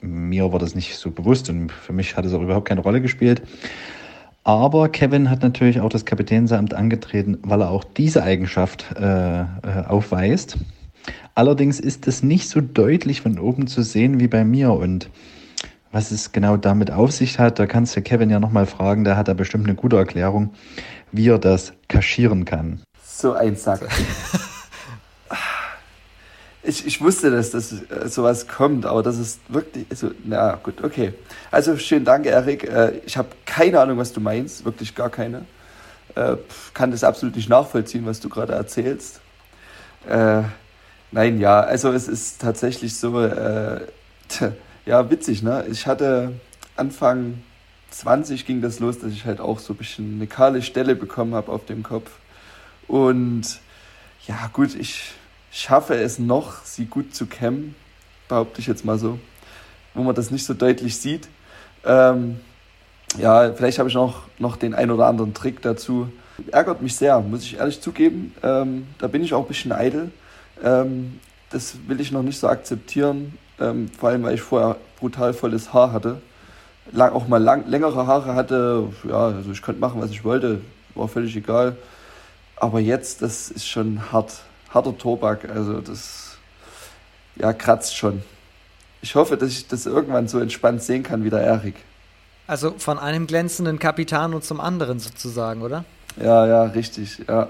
Mir 0.00 0.52
war 0.52 0.58
das 0.58 0.74
nicht 0.74 0.96
so 0.96 1.10
bewusst 1.10 1.48
und 1.48 1.70
für 1.70 1.92
mich 1.92 2.16
hat 2.16 2.24
es 2.24 2.34
auch 2.34 2.42
überhaupt 2.42 2.68
keine 2.68 2.80
Rolle 2.80 3.00
gespielt. 3.00 3.42
Aber 4.44 4.88
Kevin 4.88 5.30
hat 5.30 5.42
natürlich 5.42 5.80
auch 5.80 5.88
das 5.88 6.04
Kapitänsamt 6.04 6.74
angetreten, 6.74 7.38
weil 7.42 7.60
er 7.60 7.70
auch 7.70 7.84
diese 7.84 8.24
Eigenschaft 8.24 8.86
äh, 8.98 9.40
äh, 9.40 9.46
aufweist. 9.86 10.58
Allerdings 11.34 11.78
ist 11.78 12.08
es 12.08 12.22
nicht 12.22 12.48
so 12.48 12.60
deutlich 12.60 13.20
von 13.20 13.38
oben 13.38 13.66
zu 13.66 13.82
sehen 13.82 14.18
wie 14.20 14.28
bei 14.28 14.44
mir. 14.44 14.72
Und 14.72 15.08
was 15.92 16.10
es 16.10 16.32
genau 16.32 16.56
damit 16.56 16.90
auf 16.90 17.12
sich 17.12 17.38
hat, 17.38 17.58
da 17.58 17.66
kannst 17.66 17.96
du 17.96 18.02
Kevin 18.02 18.30
ja 18.30 18.40
nochmal 18.40 18.66
fragen. 18.66 19.04
Der 19.04 19.16
hat 19.16 19.28
da 19.28 19.34
bestimmt 19.34 19.66
eine 19.66 19.76
gute 19.76 19.96
Erklärung, 19.96 20.50
wie 21.12 21.28
er 21.28 21.38
das 21.38 21.72
kaschieren 21.88 22.44
kann. 22.44 22.80
So 23.02 23.34
ein 23.34 23.56
Sack. 23.56 23.88
ich, 26.62 26.86
ich 26.86 27.00
wusste, 27.00 27.30
dass 27.30 27.50
das 27.50 27.72
äh, 27.72 28.08
sowas 28.08 28.46
kommt, 28.46 28.86
aber 28.86 29.02
das 29.02 29.18
ist 29.18 29.40
wirklich, 29.48 29.86
also, 29.90 30.10
na 30.24 30.54
gut, 30.62 30.82
okay. 30.84 31.12
Also 31.50 31.76
schönen 31.76 32.04
Dank, 32.04 32.26
Erik. 32.26 32.64
Äh, 32.64 33.00
ich 33.04 33.16
habe 33.16 33.28
keine 33.44 33.80
Ahnung, 33.80 33.98
was 33.98 34.12
du 34.12 34.20
meinst, 34.20 34.64
wirklich 34.64 34.94
gar 34.94 35.10
keine. 35.10 35.44
Äh, 36.14 36.36
kann 36.72 36.90
das 36.90 37.04
absolut 37.04 37.34
nicht 37.36 37.48
nachvollziehen, 37.48 38.06
was 38.06 38.20
du 38.20 38.28
gerade 38.28 38.52
erzählst. 38.52 39.20
Äh, 40.08 40.42
nein, 41.10 41.40
ja, 41.40 41.60
also 41.60 41.90
es 41.92 42.06
ist 42.06 42.40
tatsächlich 42.40 42.96
so, 42.96 43.20
äh, 43.20 43.80
ja, 44.86 45.10
witzig, 45.10 45.42
ne? 45.42 45.64
Ich 45.70 45.86
hatte 45.86 46.32
Anfang 46.76 47.42
20 47.90 48.46
ging 48.46 48.62
das 48.62 48.78
los, 48.80 48.98
dass 48.98 49.12
ich 49.12 49.24
halt 49.24 49.40
auch 49.40 49.58
so 49.58 49.74
ein 49.74 49.76
bisschen 49.76 50.14
eine 50.14 50.26
kahle 50.26 50.62
Stelle 50.62 50.94
bekommen 50.94 51.34
habe 51.34 51.50
auf 51.52 51.66
dem 51.66 51.82
Kopf. 51.82 52.10
Und 52.88 53.60
ja, 54.26 54.48
gut, 54.52 54.74
ich 54.74 55.12
schaffe 55.52 55.94
es 55.94 56.18
noch, 56.18 56.64
sie 56.64 56.86
gut 56.86 57.14
zu 57.14 57.26
kämmen, 57.26 57.74
behaupte 58.28 58.60
ich 58.60 58.66
jetzt 58.66 58.84
mal 58.84 58.98
so, 58.98 59.18
wo 59.94 60.02
man 60.02 60.14
das 60.14 60.30
nicht 60.30 60.44
so 60.44 60.54
deutlich 60.54 60.96
sieht. 60.96 61.28
Ähm, 61.84 62.40
ja, 63.18 63.52
vielleicht 63.52 63.78
habe 63.78 63.88
ich 63.88 63.94
noch, 63.94 64.22
noch 64.38 64.56
den 64.56 64.74
ein 64.74 64.90
oder 64.90 65.06
anderen 65.06 65.34
Trick 65.34 65.60
dazu. 65.62 66.10
Ärgert 66.50 66.80
mich 66.80 66.96
sehr, 66.96 67.20
muss 67.20 67.42
ich 67.42 67.58
ehrlich 67.58 67.80
zugeben. 67.80 68.34
Ähm, 68.42 68.86
da 68.98 69.06
bin 69.06 69.22
ich 69.22 69.34
auch 69.34 69.42
ein 69.42 69.48
bisschen 69.48 69.72
eitel. 69.72 70.10
Ähm, 70.64 71.20
das 71.50 71.74
will 71.86 72.00
ich 72.00 72.10
noch 72.10 72.22
nicht 72.22 72.38
so 72.38 72.48
akzeptieren, 72.48 73.36
ähm, 73.60 73.90
vor 73.98 74.08
allem 74.08 74.22
weil 74.22 74.34
ich 74.34 74.40
vorher 74.40 74.76
brutal 74.98 75.34
volles 75.34 75.74
Haar 75.74 75.92
hatte. 75.92 76.22
Lang, 76.90 77.12
auch 77.12 77.28
mal 77.28 77.42
lang, 77.42 77.68
längere 77.68 78.06
Haare 78.06 78.34
hatte. 78.34 78.88
Ja, 79.06 79.26
also 79.26 79.52
ich 79.52 79.60
konnte 79.60 79.80
machen, 79.80 80.00
was 80.00 80.10
ich 80.10 80.24
wollte, 80.24 80.62
war 80.94 81.08
völlig 81.08 81.36
egal. 81.36 81.76
Aber 82.56 82.80
jetzt, 82.80 83.20
das 83.20 83.50
ist 83.50 83.68
schon 83.68 84.10
hart, 84.10 84.42
harter 84.72 84.96
Tobak. 84.96 85.48
Also 85.48 85.80
das 85.80 86.36
ja, 87.36 87.52
kratzt 87.52 87.96
schon. 87.96 88.22
Ich 89.00 89.14
hoffe, 89.14 89.36
dass 89.36 89.50
ich 89.50 89.66
das 89.66 89.86
irgendwann 89.86 90.28
so 90.28 90.38
entspannt 90.38 90.82
sehen 90.82 91.02
kann 91.02 91.24
wie 91.24 91.30
der 91.30 91.40
Erik. 91.40 91.76
Also 92.46 92.74
von 92.78 92.98
einem 92.98 93.26
glänzenden 93.26 93.78
Capitano 93.78 94.40
zum 94.40 94.60
anderen 94.60 94.98
sozusagen, 94.98 95.62
oder? 95.62 95.84
Ja, 96.20 96.46
ja, 96.46 96.64
richtig, 96.64 97.22
ja. 97.26 97.48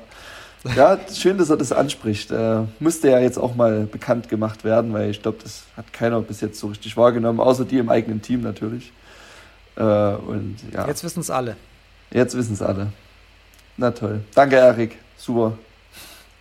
Ja, 0.77 0.97
schön, 1.12 1.39
dass 1.39 1.51
er 1.51 1.57
das 1.57 1.73
anspricht. 1.73 2.31
Äh, 2.31 2.61
musste 2.79 3.11
ja 3.11 3.18
jetzt 3.18 3.37
auch 3.37 3.57
mal 3.57 3.85
bekannt 3.85 4.29
gemacht 4.29 4.62
werden, 4.62 4.93
weil 4.93 5.11
ich 5.11 5.20
glaube, 5.20 5.39
das 5.43 5.64
hat 5.77 5.93
keiner 5.93 6.20
bis 6.20 6.41
jetzt 6.41 6.61
so 6.61 6.68
richtig 6.68 6.97
wahrgenommen, 6.97 7.41
außer 7.41 7.64
die 7.64 7.79
im 7.79 7.89
eigenen 7.89 8.23
Team 8.23 8.43
natürlich. 8.43 8.93
Äh, 9.77 9.83
und 9.83 10.57
ja. 10.73 10.87
Jetzt 10.87 11.03
wissen 11.03 11.20
es 11.20 11.31
alle. 11.31 11.57
Jetzt 12.12 12.37
wissen 12.37 12.53
es 12.53 12.62
alle. 12.62 12.93
Na 13.77 13.91
toll. 13.91 14.20
Danke, 14.35 14.57
Erik. 14.57 14.99
Super. 15.16 15.59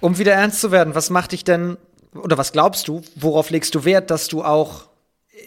Um 0.02 0.18
wieder 0.18 0.34
ernst 0.34 0.60
zu 0.60 0.72
werden, 0.72 0.96
was 0.96 1.10
macht 1.12 1.32
dich 1.32 1.44
denn, 1.44 1.78
oder 2.14 2.38
was 2.38 2.52
glaubst 2.52 2.88
du, 2.88 3.02
worauf 3.16 3.52
legst 3.52 3.76
du 3.76 3.86
Wert, 3.86 4.10
dass 4.10 4.28
du 4.28 4.44
auch 4.44 4.90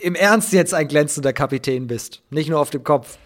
im 0.01 0.15
Ernst 0.15 0.53
jetzt 0.53 0.73
ein 0.73 0.89
glänzender 0.89 1.33
Kapitän 1.33 1.89
bist? 1.89 2.23
Nicht 2.31 2.49
nur 2.49 2.61
auf 2.61 2.71
dem 2.71 2.85
Kopf. 2.85 3.19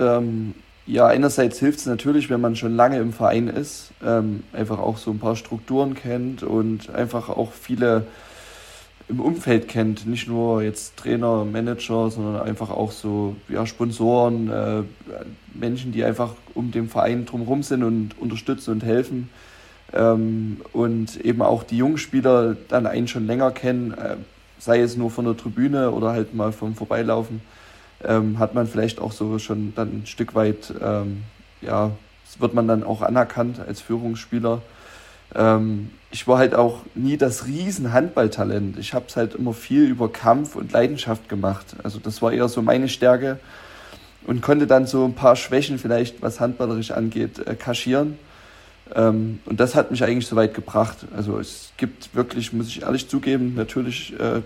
Ähm, 0.00 0.54
ja, 0.86 1.06
einerseits 1.06 1.58
hilft 1.60 1.80
es 1.80 1.86
natürlich, 1.86 2.30
wenn 2.30 2.40
man 2.40 2.56
schon 2.56 2.74
lange 2.74 2.98
im 2.98 3.12
Verein 3.12 3.46
ist, 3.48 3.92
ähm, 4.04 4.42
einfach 4.52 4.78
auch 4.78 4.96
so 4.96 5.10
ein 5.10 5.18
paar 5.18 5.36
Strukturen 5.36 5.94
kennt 5.94 6.42
und 6.42 6.90
einfach 6.90 7.28
auch 7.28 7.52
viele 7.52 8.06
im 9.08 9.20
Umfeld 9.20 9.68
kennt, 9.68 10.06
nicht 10.06 10.28
nur 10.28 10.62
jetzt 10.62 10.96
Trainer, 10.96 11.44
Manager, 11.44 12.10
sondern 12.10 12.40
einfach 12.40 12.70
auch 12.70 12.90
so 12.90 13.36
ja, 13.48 13.66
Sponsoren, 13.66 14.50
äh, 14.50 14.82
Menschen, 15.52 15.92
die 15.92 16.04
einfach 16.04 16.34
um 16.54 16.70
den 16.70 16.88
Verein 16.88 17.26
drumherum 17.26 17.62
sind 17.62 17.82
und 17.84 18.18
unterstützen 18.18 18.70
und 18.72 18.82
helfen. 18.82 19.28
Ähm, 19.94 20.60
und 20.72 21.20
eben 21.20 21.42
auch 21.42 21.62
die 21.62 21.76
jungen 21.76 21.98
Spieler 21.98 22.56
dann 22.68 22.86
einen 22.86 23.08
schon 23.08 23.26
länger 23.26 23.50
kennen, 23.50 23.92
äh, 23.92 24.16
sei 24.58 24.80
es 24.80 24.96
nur 24.96 25.10
von 25.10 25.24
der 25.24 25.36
Tribüne 25.36 25.90
oder 25.90 26.12
halt 26.12 26.34
mal 26.34 26.52
vom 26.52 26.74
Vorbeilaufen, 26.74 27.42
ähm, 28.04 28.38
hat 28.38 28.54
man 28.54 28.66
vielleicht 28.66 29.00
auch 29.00 29.12
so 29.12 29.38
schon 29.38 29.74
dann 29.74 29.88
ein 29.88 30.06
Stück 30.06 30.34
weit, 30.34 30.72
ähm, 30.80 31.22
ja, 31.60 31.90
wird 32.38 32.54
man 32.54 32.66
dann 32.66 32.82
auch 32.82 33.02
anerkannt 33.02 33.60
als 33.60 33.80
Führungsspieler. 33.80 34.62
Ähm, 35.34 35.90
ich 36.10 36.28
war 36.28 36.38
halt 36.38 36.54
auch 36.54 36.80
nie 36.94 37.16
das 37.16 37.46
riesen 37.46 37.92
Handballtalent. 37.92 38.78
Ich 38.78 38.94
habe 38.94 39.06
es 39.08 39.16
halt 39.16 39.34
immer 39.34 39.52
viel 39.52 39.84
über 39.84 40.10
Kampf 40.10 40.56
und 40.56 40.72
Leidenschaft 40.72 41.28
gemacht. 41.28 41.76
Also 41.82 41.98
das 41.98 42.22
war 42.22 42.32
eher 42.32 42.48
so 42.48 42.62
meine 42.62 42.88
Stärke 42.88 43.38
und 44.26 44.42
konnte 44.42 44.66
dann 44.66 44.86
so 44.86 45.04
ein 45.04 45.14
paar 45.14 45.36
Schwächen 45.36 45.78
vielleicht, 45.78 46.22
was 46.22 46.40
handballerisch 46.40 46.90
angeht, 46.90 47.46
äh, 47.46 47.54
kaschieren. 47.54 48.18
Ähm, 48.94 49.40
und 49.46 49.60
das 49.60 49.74
hat 49.74 49.90
mich 49.90 50.04
eigentlich 50.04 50.26
so 50.26 50.36
weit 50.36 50.54
gebracht. 50.54 50.98
Also 51.16 51.38
es 51.38 51.72
gibt 51.76 52.14
wirklich, 52.14 52.52
muss 52.52 52.68
ich 52.68 52.82
ehrlich 52.82 53.08
zugeben, 53.08 53.54
natürlich 53.54 54.18
äh, 54.18 54.42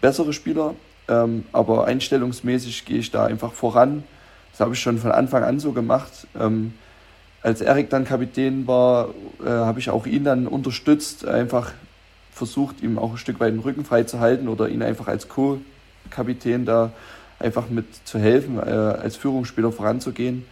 bessere 0.00 0.32
Spieler, 0.32 0.74
ähm, 1.08 1.44
aber 1.52 1.86
einstellungsmäßig 1.86 2.84
gehe 2.84 2.98
ich 2.98 3.10
da 3.10 3.26
einfach 3.26 3.52
voran. 3.52 4.04
Das 4.52 4.60
habe 4.60 4.74
ich 4.74 4.80
schon 4.80 4.98
von 4.98 5.12
Anfang 5.12 5.42
an 5.44 5.60
so 5.60 5.72
gemacht. 5.72 6.26
Ähm, 6.38 6.74
als 7.42 7.60
Erik 7.60 7.90
dann 7.90 8.04
Kapitän 8.04 8.66
war, 8.66 9.10
äh, 9.44 9.48
habe 9.48 9.78
ich 9.78 9.90
auch 9.90 10.06
ihn 10.06 10.24
dann 10.24 10.46
unterstützt, 10.46 11.26
einfach 11.26 11.72
versucht, 12.32 12.82
ihm 12.82 12.98
auch 12.98 13.12
ein 13.12 13.18
Stück 13.18 13.38
weit 13.38 13.52
den 13.52 13.60
Rücken 13.60 13.84
frei 13.84 14.04
zu 14.04 14.18
halten 14.18 14.48
oder 14.48 14.68
ihn 14.68 14.82
einfach 14.82 15.08
als 15.08 15.28
Co-Kapitän 15.28 16.64
da 16.64 16.92
einfach 17.38 17.68
mit 17.68 17.86
zu 18.06 18.18
helfen, 18.18 18.58
äh, 18.58 18.70
als 18.70 19.16
Führungsspieler 19.16 19.72
voranzugehen. 19.72 20.44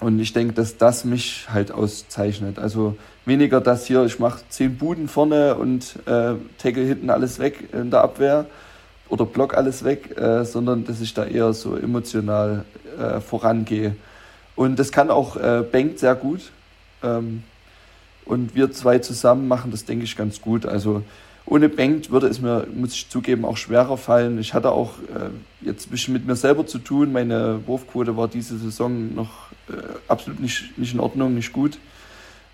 Und 0.00 0.18
ich 0.18 0.32
denke, 0.32 0.54
dass 0.54 0.78
das 0.78 1.04
mich 1.04 1.46
halt 1.52 1.72
auszeichnet. 1.72 2.58
Also 2.58 2.96
weniger 3.26 3.60
das 3.60 3.86
hier, 3.86 4.04
ich 4.04 4.18
mache 4.18 4.40
zehn 4.48 4.76
Buden 4.76 5.08
vorne 5.08 5.56
und 5.56 5.96
äh, 6.06 6.34
tackle 6.58 6.84
hinten 6.84 7.10
alles 7.10 7.38
weg 7.38 7.68
in 7.72 7.90
der 7.90 8.00
Abwehr 8.00 8.46
oder 9.10 9.26
block 9.26 9.54
alles 9.54 9.84
weg, 9.84 10.16
äh, 10.16 10.44
sondern 10.44 10.84
dass 10.84 11.02
ich 11.02 11.12
da 11.12 11.24
eher 11.24 11.52
so 11.52 11.76
emotional 11.76 12.64
äh, 12.98 13.20
vorangehe. 13.20 13.94
Und 14.56 14.78
das 14.78 14.90
kann 14.90 15.10
auch 15.10 15.36
äh, 15.36 15.64
Bengt 15.70 15.98
sehr 15.98 16.14
gut. 16.14 16.50
Ähm, 17.02 17.42
und 18.24 18.54
wir 18.54 18.72
zwei 18.72 19.00
zusammen 19.00 19.48
machen 19.48 19.70
das, 19.70 19.84
denke 19.84 20.04
ich, 20.04 20.16
ganz 20.16 20.40
gut. 20.40 20.64
Also 20.64 21.02
ohne 21.50 21.68
Bengt 21.68 22.10
würde 22.10 22.28
es 22.28 22.40
mir, 22.40 22.66
muss 22.72 22.94
ich 22.94 23.08
zugeben, 23.10 23.44
auch 23.44 23.56
schwerer 23.56 23.96
fallen. 23.96 24.38
Ich 24.38 24.54
hatte 24.54 24.70
auch 24.70 24.92
äh, 25.00 25.66
jetzt 25.66 25.88
ein 25.88 25.90
bisschen 25.90 26.14
mit 26.14 26.24
mir 26.24 26.36
selber 26.36 26.64
zu 26.64 26.78
tun. 26.78 27.12
Meine 27.12 27.66
Wurfquote 27.66 28.16
war 28.16 28.28
diese 28.28 28.56
Saison 28.56 29.14
noch 29.14 29.50
äh, 29.68 29.72
absolut 30.06 30.38
nicht, 30.38 30.78
nicht 30.78 30.94
in 30.94 31.00
Ordnung, 31.00 31.34
nicht 31.34 31.52
gut. 31.52 31.78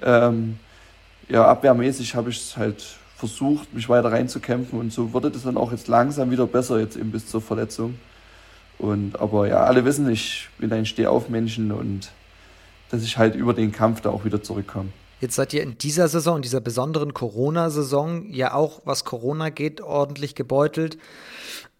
Ähm, 0.03 0.59
ja, 1.29 1.47
abwehrmäßig 1.47 2.15
habe 2.15 2.31
ich 2.31 2.39
es 2.39 2.57
halt 2.57 2.83
versucht, 3.17 3.75
mich 3.75 3.89
weiter 3.91 4.13
reinzukämpfen 4.13 4.79
und 4.79 4.93
so 4.93 5.13
wurde 5.13 5.31
das 5.31 5.43
dann 5.43 5.59
auch 5.59 5.73
jetzt 5.73 5.89
langsam 5.89 6.31
wieder 6.31 6.47
besser, 6.47 6.79
jetzt 6.81 6.97
eben 6.97 7.13
bis 7.13 7.27
zur 7.27 7.43
Verletzung. 7.43 7.99
Und, 8.79 9.21
aber 9.21 9.47
ja, 9.47 9.65
alle 9.65 9.85
wissen, 9.85 10.09
ich 10.09 10.49
bin 10.59 10.73
ein 10.73 10.87
Stehaufmenschen 10.87 11.71
und 11.71 12.13
dass 12.91 13.03
ich 13.03 13.19
halt 13.19 13.35
über 13.35 13.53
den 13.53 13.73
Kampf 13.73 14.01
da 14.01 14.09
auch 14.09 14.25
wieder 14.25 14.43
zurückkomme. 14.43 14.91
Jetzt 15.21 15.35
seid 15.35 15.55
ihr 15.55 15.62
in 15.62 15.79
dieser 15.79 16.09
Saison, 16.09 16.37
in 16.37 16.43
dieser 16.43 16.61
besonderen 16.61 17.14
Corona-Saison, 17.14 18.33
ja 18.33 18.53
auch, 18.53 18.83
was 18.85 19.05
Corona 19.05 19.49
geht, 19.49 19.81
ordentlich 19.81 20.35
gebeutelt. 20.35 20.99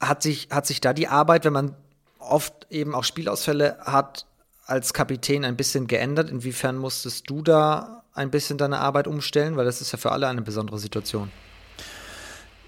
Hat 0.01 0.23
sich, 0.23 0.49
hat 0.51 0.67
sich 0.67 0.81
da 0.81 0.95
die 0.95 1.09
Arbeit, 1.09 1.45
wenn 1.45 1.53
man 1.53 1.75
oft 2.19 2.67
eben 2.71 2.95
auch 2.95 3.05
Spielausfälle 3.05 3.79
hat, 3.81 4.27
als 4.65 4.95
Kapitän 4.95 5.45
ein 5.45 5.57
bisschen 5.57 5.87
geändert? 5.87 6.31
Inwiefern 6.31 6.77
musstest 6.77 7.29
du 7.29 7.43
da 7.43 8.05
ein 8.15 8.31
bisschen 8.31 8.57
deine 8.57 8.79
Arbeit 8.79 9.07
umstellen? 9.07 9.57
Weil 9.57 9.67
das 9.67 9.81
ist 9.81 9.93
ja 9.93 9.99
für 9.99 10.13
alle 10.13 10.29
eine 10.29 10.43
besondere 10.43 10.79
Situation. 10.79 11.31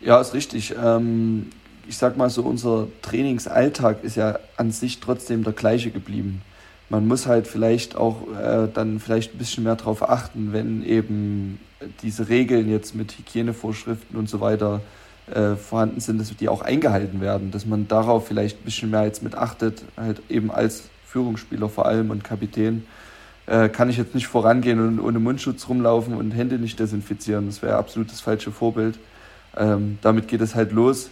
Ja, 0.00 0.20
ist 0.20 0.34
richtig. 0.34 0.74
Ähm, 0.80 1.50
ich 1.88 1.96
sag 1.96 2.16
mal 2.18 2.28
so, 2.28 2.42
unser 2.42 2.88
Trainingsalltag 3.02 4.04
ist 4.04 4.16
ja 4.16 4.38
an 4.56 4.70
sich 4.70 5.00
trotzdem 5.00 5.44
der 5.44 5.54
gleiche 5.54 5.90
geblieben. 5.90 6.42
Man 6.90 7.06
muss 7.06 7.26
halt 7.26 7.46
vielleicht 7.46 7.96
auch 7.96 8.22
äh, 8.32 8.68
dann 8.72 8.98
vielleicht 8.98 9.34
ein 9.34 9.38
bisschen 9.38 9.64
mehr 9.64 9.76
darauf 9.76 10.08
achten, 10.08 10.52
wenn 10.52 10.82
eben 10.82 11.60
diese 12.02 12.28
Regeln 12.28 12.70
jetzt 12.70 12.94
mit 12.94 13.12
Hygienevorschriften 13.12 14.16
und 14.18 14.28
so 14.28 14.40
weiter 14.40 14.80
äh, 15.30 15.56
vorhanden 15.56 16.00
sind, 16.00 16.18
dass 16.18 16.34
die 16.34 16.48
auch 16.48 16.62
eingehalten 16.62 17.20
werden, 17.20 17.50
dass 17.50 17.66
man 17.66 17.88
darauf 17.88 18.26
vielleicht 18.26 18.60
ein 18.60 18.64
bisschen 18.64 18.90
mehr 18.90 19.04
jetzt 19.04 19.22
mit 19.22 19.34
achtet, 19.34 19.82
halt 19.96 20.22
eben 20.28 20.50
als 20.50 20.84
Führungsspieler 21.04 21.68
vor 21.68 21.86
allem 21.86 22.10
und 22.10 22.24
Kapitän, 22.24 22.84
äh, 23.46 23.68
kann 23.68 23.90
ich 23.90 23.96
jetzt 23.96 24.14
nicht 24.14 24.26
vorangehen 24.26 24.80
und 24.80 25.00
ohne 25.00 25.18
Mundschutz 25.18 25.68
rumlaufen 25.68 26.14
und 26.14 26.32
Hände 26.32 26.58
nicht 26.58 26.78
desinfizieren. 26.78 27.46
Das 27.46 27.62
wäre 27.62 27.76
absolut 27.76 28.10
das 28.10 28.20
falsche 28.20 28.52
Vorbild. 28.52 28.98
Ähm, 29.56 29.98
damit 30.02 30.28
geht 30.28 30.40
es 30.40 30.54
halt 30.54 30.72
los. 30.72 31.10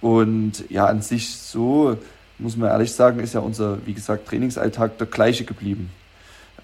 Und 0.00 0.64
ja, 0.68 0.86
an 0.86 1.00
sich 1.00 1.36
so, 1.36 1.96
muss 2.38 2.56
man 2.56 2.70
ehrlich 2.70 2.92
sagen, 2.92 3.20
ist 3.20 3.34
ja 3.34 3.40
unser, 3.40 3.84
wie 3.86 3.94
gesagt, 3.94 4.26
Trainingsalltag 4.26 4.98
der 4.98 5.06
gleiche 5.06 5.44
geblieben. 5.44 5.90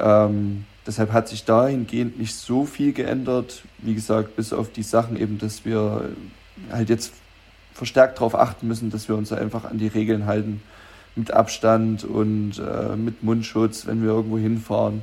Ähm, 0.00 0.64
deshalb 0.86 1.12
hat 1.12 1.28
sich 1.28 1.44
dahingehend 1.44 2.18
nicht 2.18 2.34
so 2.34 2.64
viel 2.64 2.92
geändert. 2.92 3.62
Wie 3.78 3.94
gesagt, 3.94 4.36
bis 4.36 4.52
auf 4.52 4.72
die 4.72 4.82
Sachen 4.82 5.16
eben, 5.16 5.38
dass 5.38 5.64
wir 5.64 6.10
halt 6.70 6.88
jetzt 6.88 7.12
verstärkt 7.74 8.18
darauf 8.18 8.34
achten 8.34 8.66
müssen, 8.66 8.90
dass 8.90 9.08
wir 9.08 9.16
uns 9.16 9.32
einfach 9.32 9.64
an 9.64 9.78
die 9.78 9.86
Regeln 9.86 10.26
halten 10.26 10.62
mit 11.14 11.32
Abstand 11.32 12.04
und 12.04 12.58
äh, 12.58 12.96
mit 12.96 13.22
Mundschutz, 13.22 13.86
wenn 13.86 14.02
wir 14.02 14.10
irgendwo 14.10 14.38
hinfahren, 14.38 15.02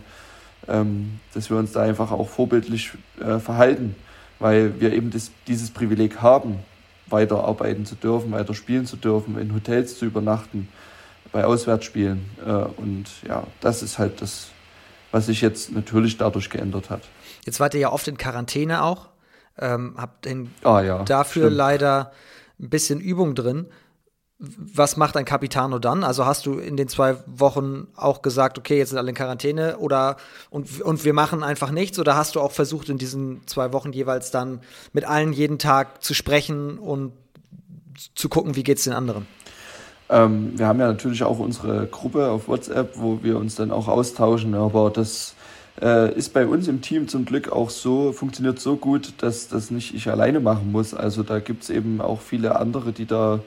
ähm, 0.67 1.19
dass 1.33 1.49
wir 1.49 1.57
uns 1.57 1.73
da 1.73 1.81
einfach 1.81 2.11
auch 2.11 2.29
vorbildlich 2.29 2.91
äh, 3.19 3.39
verhalten, 3.39 3.95
weil 4.39 4.79
wir 4.79 4.93
eben 4.93 5.11
das, 5.11 5.31
dieses 5.47 5.71
Privileg 5.71 6.21
haben, 6.21 6.59
weiter 7.07 7.43
arbeiten 7.43 7.85
zu 7.85 7.95
dürfen, 7.95 8.31
weiter 8.31 8.53
spielen 8.53 8.85
zu 8.85 8.97
dürfen, 8.97 9.37
in 9.37 9.53
Hotels 9.53 9.97
zu 9.97 10.05
übernachten, 10.05 10.67
bei 11.31 11.45
Auswärtsspielen. 11.45 12.25
Äh, 12.45 12.51
und 12.51 13.05
ja, 13.27 13.45
das 13.61 13.83
ist 13.83 13.99
halt 13.99 14.21
das, 14.21 14.47
was 15.11 15.27
sich 15.27 15.41
jetzt 15.41 15.71
natürlich 15.71 16.17
dadurch 16.17 16.49
geändert 16.49 16.89
hat. 16.89 17.01
Jetzt 17.45 17.59
wart 17.59 17.73
ihr 17.73 17.81
ja 17.81 17.91
oft 17.91 18.07
in 18.07 18.17
Quarantäne 18.17 18.83
auch, 18.83 19.09
ähm, 19.59 19.95
habt 19.97 20.27
ah, 20.63 20.81
ja, 20.81 21.03
dafür 21.03 21.43
stimmt. 21.43 21.57
leider 21.57 22.11
ein 22.59 22.69
bisschen 22.69 22.99
Übung 22.99 23.35
drin 23.35 23.67
was 24.37 24.97
macht 24.97 25.15
ein 25.15 25.23
Capitano 25.23 25.79
dann? 25.79 26.03
Also 26.03 26.25
hast 26.25 26.45
du 26.45 26.59
in 26.59 26.75
den 26.75 26.89
zwei 26.89 27.15
Wochen 27.25 27.87
auch 27.95 28.21
gesagt, 28.21 28.57
okay, 28.57 28.77
jetzt 28.77 28.89
sind 28.89 28.97
alle 28.97 29.09
in 29.09 29.15
Quarantäne 29.15 29.77
oder 29.77 30.17
und, 30.49 30.81
und 30.81 31.05
wir 31.05 31.13
machen 31.13 31.41
einfach 31.41 31.71
nichts? 31.71 31.99
Oder 31.99 32.15
hast 32.15 32.35
du 32.35 32.41
auch 32.41 32.51
versucht, 32.51 32.89
in 32.89 32.97
diesen 32.97 33.47
zwei 33.47 33.71
Wochen 33.71 33.93
jeweils 33.93 34.31
dann 34.31 34.59
mit 34.91 35.05
allen 35.05 35.31
jeden 35.31 35.57
Tag 35.57 36.03
zu 36.03 36.13
sprechen 36.13 36.77
und 36.77 37.13
zu 38.13 38.27
gucken, 38.27 38.55
wie 38.57 38.63
geht 38.63 38.77
es 38.77 38.83
den 38.83 38.93
anderen? 38.93 39.25
Ähm, 40.09 40.51
wir 40.57 40.67
haben 40.67 40.79
ja 40.79 40.87
natürlich 40.87 41.23
auch 41.23 41.39
unsere 41.39 41.87
Gruppe 41.87 42.29
auf 42.29 42.49
WhatsApp, 42.49 42.93
wo 42.95 43.23
wir 43.23 43.37
uns 43.37 43.55
dann 43.55 43.71
auch 43.71 43.87
austauschen, 43.87 44.53
aber 44.53 44.89
das 44.89 45.33
äh, 45.81 46.13
ist 46.13 46.33
bei 46.33 46.45
uns 46.45 46.67
im 46.67 46.81
Team 46.81 47.07
zum 47.07 47.25
Glück 47.25 47.51
auch 47.51 47.69
so, 47.69 48.11
funktioniert 48.11 48.59
so 48.59 48.75
gut, 48.75 49.13
dass 49.19 49.47
das 49.47 49.71
nicht 49.71 49.95
ich 49.95 50.09
alleine 50.09 50.41
machen 50.41 50.71
muss. 50.71 50.93
Also 50.93 51.23
da 51.23 51.39
gibt 51.39 51.63
es 51.63 51.69
eben 51.69 52.01
auch 52.01 52.21
viele 52.21 52.59
andere, 52.59 52.91
die 52.91 53.05
da 53.05 53.39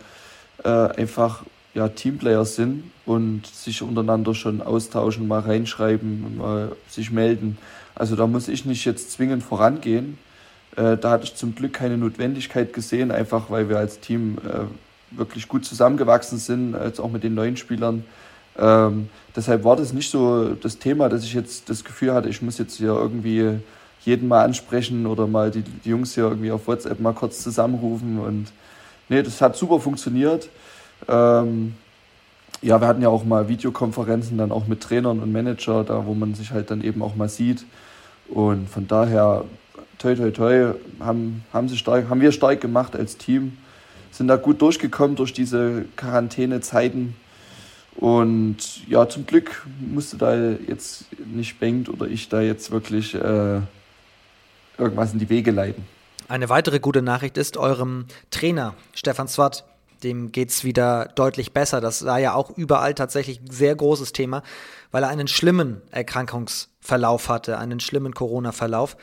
äh, 0.65 0.69
einfach 0.69 1.43
ja, 1.75 1.89
Teamplayer 1.89 2.45
sind 2.45 2.91
und 3.07 3.47
sich 3.47 3.83
untereinander 3.83 4.35
schon 4.35 4.63
austauschen, 4.63 5.29
mal 5.29 5.41
reinschreiben, 5.41 6.39
mal 6.39 6.73
sich 6.89 7.11
melden. 7.11 7.59
Also 7.95 8.17
da 8.17 8.27
muss 8.27 8.49
ich 8.49 8.65
nicht 8.65 8.85
jetzt 8.85 9.13
zwingend 9.13 9.43
vorangehen. 9.43 10.19
Äh, 10.77 10.97
da 10.97 11.11
hatte 11.11 11.25
ich 11.25 11.35
zum 11.35 11.55
Glück 11.55 11.73
keine 11.73 11.97
Notwendigkeit 11.97 12.73
gesehen, 12.73 13.11
einfach 13.11 13.51
weil 13.51 13.69
wir 13.69 13.79
als 13.79 14.01
Team 14.01 14.39
äh, 14.39 15.17
wirklich 15.17 15.49
gut 15.49 15.65
zusammengewachsen 15.65 16.39
sind, 16.39 16.75
jetzt 16.75 17.01
auch 17.01 17.11
mit 17.11 17.23
den 17.23 17.35
neuen 17.35 17.57
Spielern. 17.57 18.05
Ähm, 18.59 19.09
deshalb 19.35 19.65
war 19.65 19.77
das 19.77 19.93
nicht 19.93 20.11
so 20.11 20.55
das 20.55 20.79
Thema, 20.79 21.09
dass 21.09 21.25
ich 21.25 21.35
jetzt 21.35 21.71
das 21.71 21.85
Gefühl 21.85 22.13
hatte, 22.13 22.29
ich 22.29 22.43
muss 22.43 22.59
jetzt 22.59 22.77
hier 22.77 22.89
irgendwie 22.89 23.61
jeden 24.05 24.29
mal 24.29 24.45
ansprechen 24.45 25.07
oder 25.07 25.27
mal 25.27 25.51
die, 25.51 25.63
die 25.63 25.91
Jungs 25.91 26.15
hier 26.15 26.25
irgendwie 26.25 26.51
auf 26.51 26.67
WhatsApp 26.67 27.01
mal 27.01 27.15
kurz 27.15 27.43
zusammenrufen 27.43 28.19
und 28.19 28.49
nee, 29.09 29.23
das 29.23 29.41
hat 29.41 29.57
super 29.57 29.81
funktioniert. 29.81 30.49
Ähm, 31.09 31.75
ja, 32.61 32.81
wir 32.81 32.89
hatten 32.89 33.03
ja 33.03 33.09
auch 33.09 33.25
mal 33.25 33.49
Videokonferenzen 33.49 34.37
dann 34.37 34.51
auch 34.51 34.67
mit 34.67 34.83
Trainern 34.83 35.21
und 35.21 35.33
Manager, 35.33 35.85
da 35.85 36.07
wo 36.07 36.15
man 36.15 36.35
sich 36.35 36.51
halt 36.51 36.71
dann 36.71 36.83
eben 36.83 37.03
auch 37.03 37.15
mal 37.15 37.29
sieht. 37.29 37.65
Und 38.29 38.69
von 38.69 38.87
daher, 38.89 39.45
toi 39.99 40.15
toi 40.15 40.31
toi, 40.31 40.75
haben, 41.01 41.45
haben, 41.53 41.69
sie 41.69 41.77
stark, 41.77 42.09
haben 42.09 42.21
wir 42.21 42.33
stark 42.33 42.61
gemacht 42.61 42.97
als 42.97 43.17
Team, 43.17 43.57
sind 44.11 44.29
da 44.29 44.37
gut 44.37 44.61
durchgekommen 44.61 45.17
durch 45.17 45.33
diese 45.33 45.85
Quarantänezeiten. 45.97 47.15
Und 47.97 48.89
ja, 48.89 49.09
zum 49.09 49.27
Glück 49.27 49.67
musste 49.81 50.17
da 50.17 50.35
jetzt 50.35 51.07
nicht 51.27 51.59
Bengt 51.59 51.89
oder 51.89 52.07
ich 52.07 52.29
da 52.29 52.41
jetzt 52.41 52.71
wirklich 52.71 53.15
äh, 53.15 53.61
irgendwas 54.79 55.13
in 55.13 55.19
die 55.19 55.29
Wege 55.29 55.51
leiten. 55.51 55.85
Eine 56.29 56.51
weitere 56.51 56.79
gute 56.79 57.01
Nachricht 57.01 57.39
ist, 57.39 57.57
eurem 57.57 58.05
Trainer 58.31 58.75
Stefan 58.95 59.29
Swat, 59.29 59.65
dem 60.03 60.31
geht 60.31 60.51
es 60.51 60.63
wieder 60.63 61.07
deutlich 61.15 61.53
besser. 61.53 61.81
Das 61.81 62.05
war 62.05 62.19
ja 62.19 62.35
auch 62.35 62.51
überall 62.51 62.93
tatsächlich 62.93 63.41
ein 63.41 63.51
sehr 63.51 63.75
großes 63.75 64.13
Thema, 64.13 64.43
weil 64.91 65.05
er 65.05 65.09
einen 65.09 65.27
schlimmen 65.27 65.81
Erkrankungsverlauf 65.91 67.31
hatte, 67.31 67.59
einen 67.59 67.81
schlimmen 67.81 68.13
Corona-Verlauf. 68.13 68.99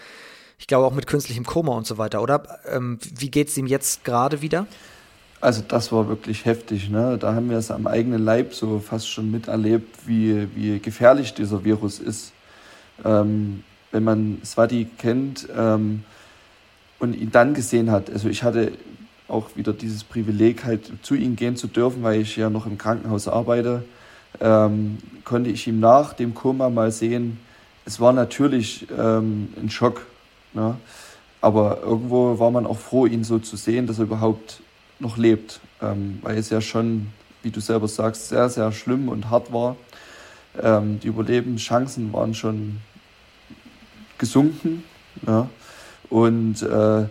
Ich 0.59 0.67
glaube 0.67 0.85
auch 0.85 0.93
mit 0.93 1.07
künstlichem 1.07 1.47
Koma 1.47 1.71
und 1.73 1.87
so 1.87 1.97
weiter, 1.97 2.21
oder? 2.21 2.59
Ähm, 2.71 2.99
wie 3.01 3.31
geht 3.31 3.47
es 3.47 3.57
ihm 3.57 3.65
jetzt 3.65 4.05
gerade 4.05 4.43
wieder? 4.43 4.67
Also 5.41 5.63
das 5.67 5.91
war 5.91 6.07
wirklich 6.07 6.45
heftig. 6.45 6.91
Ne? 6.91 7.17
Da 7.17 7.33
haben 7.33 7.49
wir 7.49 7.57
es 7.57 7.71
am 7.71 7.87
eigenen 7.87 8.23
Leib 8.23 8.53
so 8.53 8.77
fast 8.77 9.09
schon 9.09 9.31
miterlebt, 9.31 10.07
wie, 10.07 10.47
wie 10.55 10.79
gefährlich 10.79 11.33
dieser 11.33 11.63
Virus 11.63 11.97
ist. 11.97 12.33
Ähm, 13.03 13.63
wenn 13.91 14.03
man 14.03 14.41
Swati 14.45 14.87
kennt, 14.99 15.47
ähm, 15.57 16.03
und 16.99 17.15
ihn 17.15 17.31
dann 17.31 17.53
gesehen 17.53 17.91
hat. 17.91 18.09
Also 18.09 18.29
ich 18.29 18.43
hatte 18.43 18.73
auch 19.27 19.55
wieder 19.55 19.73
dieses 19.73 20.03
Privileg, 20.03 20.63
halt 20.63 20.91
zu 21.01 21.15
ihm 21.15 21.35
gehen 21.35 21.55
zu 21.55 21.67
dürfen, 21.67 22.03
weil 22.03 22.21
ich 22.21 22.35
ja 22.35 22.49
noch 22.49 22.65
im 22.65 22.77
Krankenhaus 22.77 23.27
arbeite, 23.27 23.83
ähm, 24.39 24.97
konnte 25.23 25.49
ich 25.49 25.67
ihm 25.67 25.79
nach 25.79 26.13
dem 26.13 26.33
Koma 26.33 26.69
mal 26.69 26.91
sehen. 26.91 27.39
Es 27.85 27.99
war 27.99 28.13
natürlich 28.13 28.87
ähm, 28.97 29.53
ein 29.61 29.69
Schock, 29.69 30.05
ne? 30.53 30.75
aber 31.41 31.81
irgendwo 31.81 32.39
war 32.39 32.51
man 32.51 32.65
auch 32.65 32.77
froh, 32.77 33.05
ihn 33.05 33.23
so 33.23 33.39
zu 33.39 33.55
sehen, 33.55 33.87
dass 33.87 33.99
er 33.99 34.05
überhaupt 34.05 34.61
noch 34.99 35.17
lebt, 35.17 35.59
ähm, 35.81 36.19
weil 36.21 36.37
es 36.37 36.49
ja 36.49 36.61
schon, 36.61 37.07
wie 37.43 37.51
du 37.51 37.59
selber 37.59 37.87
sagst, 37.87 38.29
sehr, 38.29 38.49
sehr 38.49 38.71
schlimm 38.71 39.09
und 39.09 39.29
hart 39.29 39.51
war. 39.51 39.75
Ähm, 40.61 40.99
die 40.99 41.07
Überlebenschancen 41.07 42.13
waren 42.13 42.33
schon 42.33 42.77
gesunken. 44.17 44.83
Ja? 45.27 45.49
Und 46.09 46.61
äh, 46.61 47.05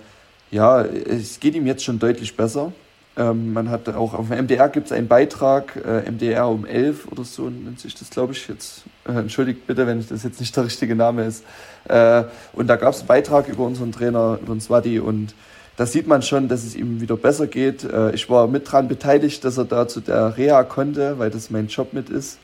ja, 0.51 0.83
es 0.83 1.41
geht 1.41 1.55
ihm 1.55 1.67
jetzt 1.67 1.85
schon 1.85 1.99
deutlich 1.99 2.37
besser. 2.37 2.73
Ähm, 3.17 3.53
man 3.53 3.71
hat 3.71 3.89
auch 3.89 4.15
auf 4.15 4.29
dem 4.29 4.45
MDR 4.45 4.69
gibt 4.69 4.87
es 4.87 4.93
einen 4.93 5.07
Beitrag, 5.07 5.77
äh, 5.77 6.11
MDR 6.11 6.49
um 6.49 6.67
11 6.67 7.07
oder 7.13 7.23
so 7.23 7.49
nennt 7.49 7.79
sich 7.79 7.95
das, 7.95 8.11
glaube 8.11 8.33
ich, 8.33 8.49
jetzt. 8.49 8.83
Äh, 9.07 9.13
entschuldigt 9.13 9.67
bitte, 9.67 9.87
wenn 9.87 10.05
das 10.07 10.25
jetzt 10.25 10.41
nicht 10.41 10.57
der 10.57 10.65
richtige 10.65 10.97
Name 10.97 11.25
ist. 11.25 11.45
Äh, 11.89 12.25
und 12.55 12.67
da 12.67 12.77
gab 12.77 12.93
es 12.93 13.01
einen 13.01 13.09
Beitrag 13.09 13.49
über 13.49 13.65
unseren 13.65 13.93
Trainer, 13.93 14.39
über 14.43 14.55
den 14.55 14.61
Swati 14.61 14.99
und 14.99 15.35
da 15.77 15.87
sieht 15.87 16.07
man 16.07 16.23
schon, 16.23 16.49
dass 16.49 16.63
es 16.63 16.77
ihm 16.77 17.01
wieder 17.01 17.17
besser 17.17 17.47
geht. 17.47 17.85
Äh, 17.85 18.13
ich 18.13 18.29
war 18.31 18.47
mit 18.49 18.71
dran 18.71 18.89
beteiligt, 18.89 19.45
dass 19.45 19.59
er 19.59 19.65
da 19.65 19.87
zu 19.87 20.01
der 20.01 20.37
Reha 20.37 20.65
konnte, 20.65 21.19
weil 21.19 21.31
das 21.31 21.51
mein 21.51 21.69
Job 21.69 21.93
mit 21.93 22.11
ist 22.11 22.39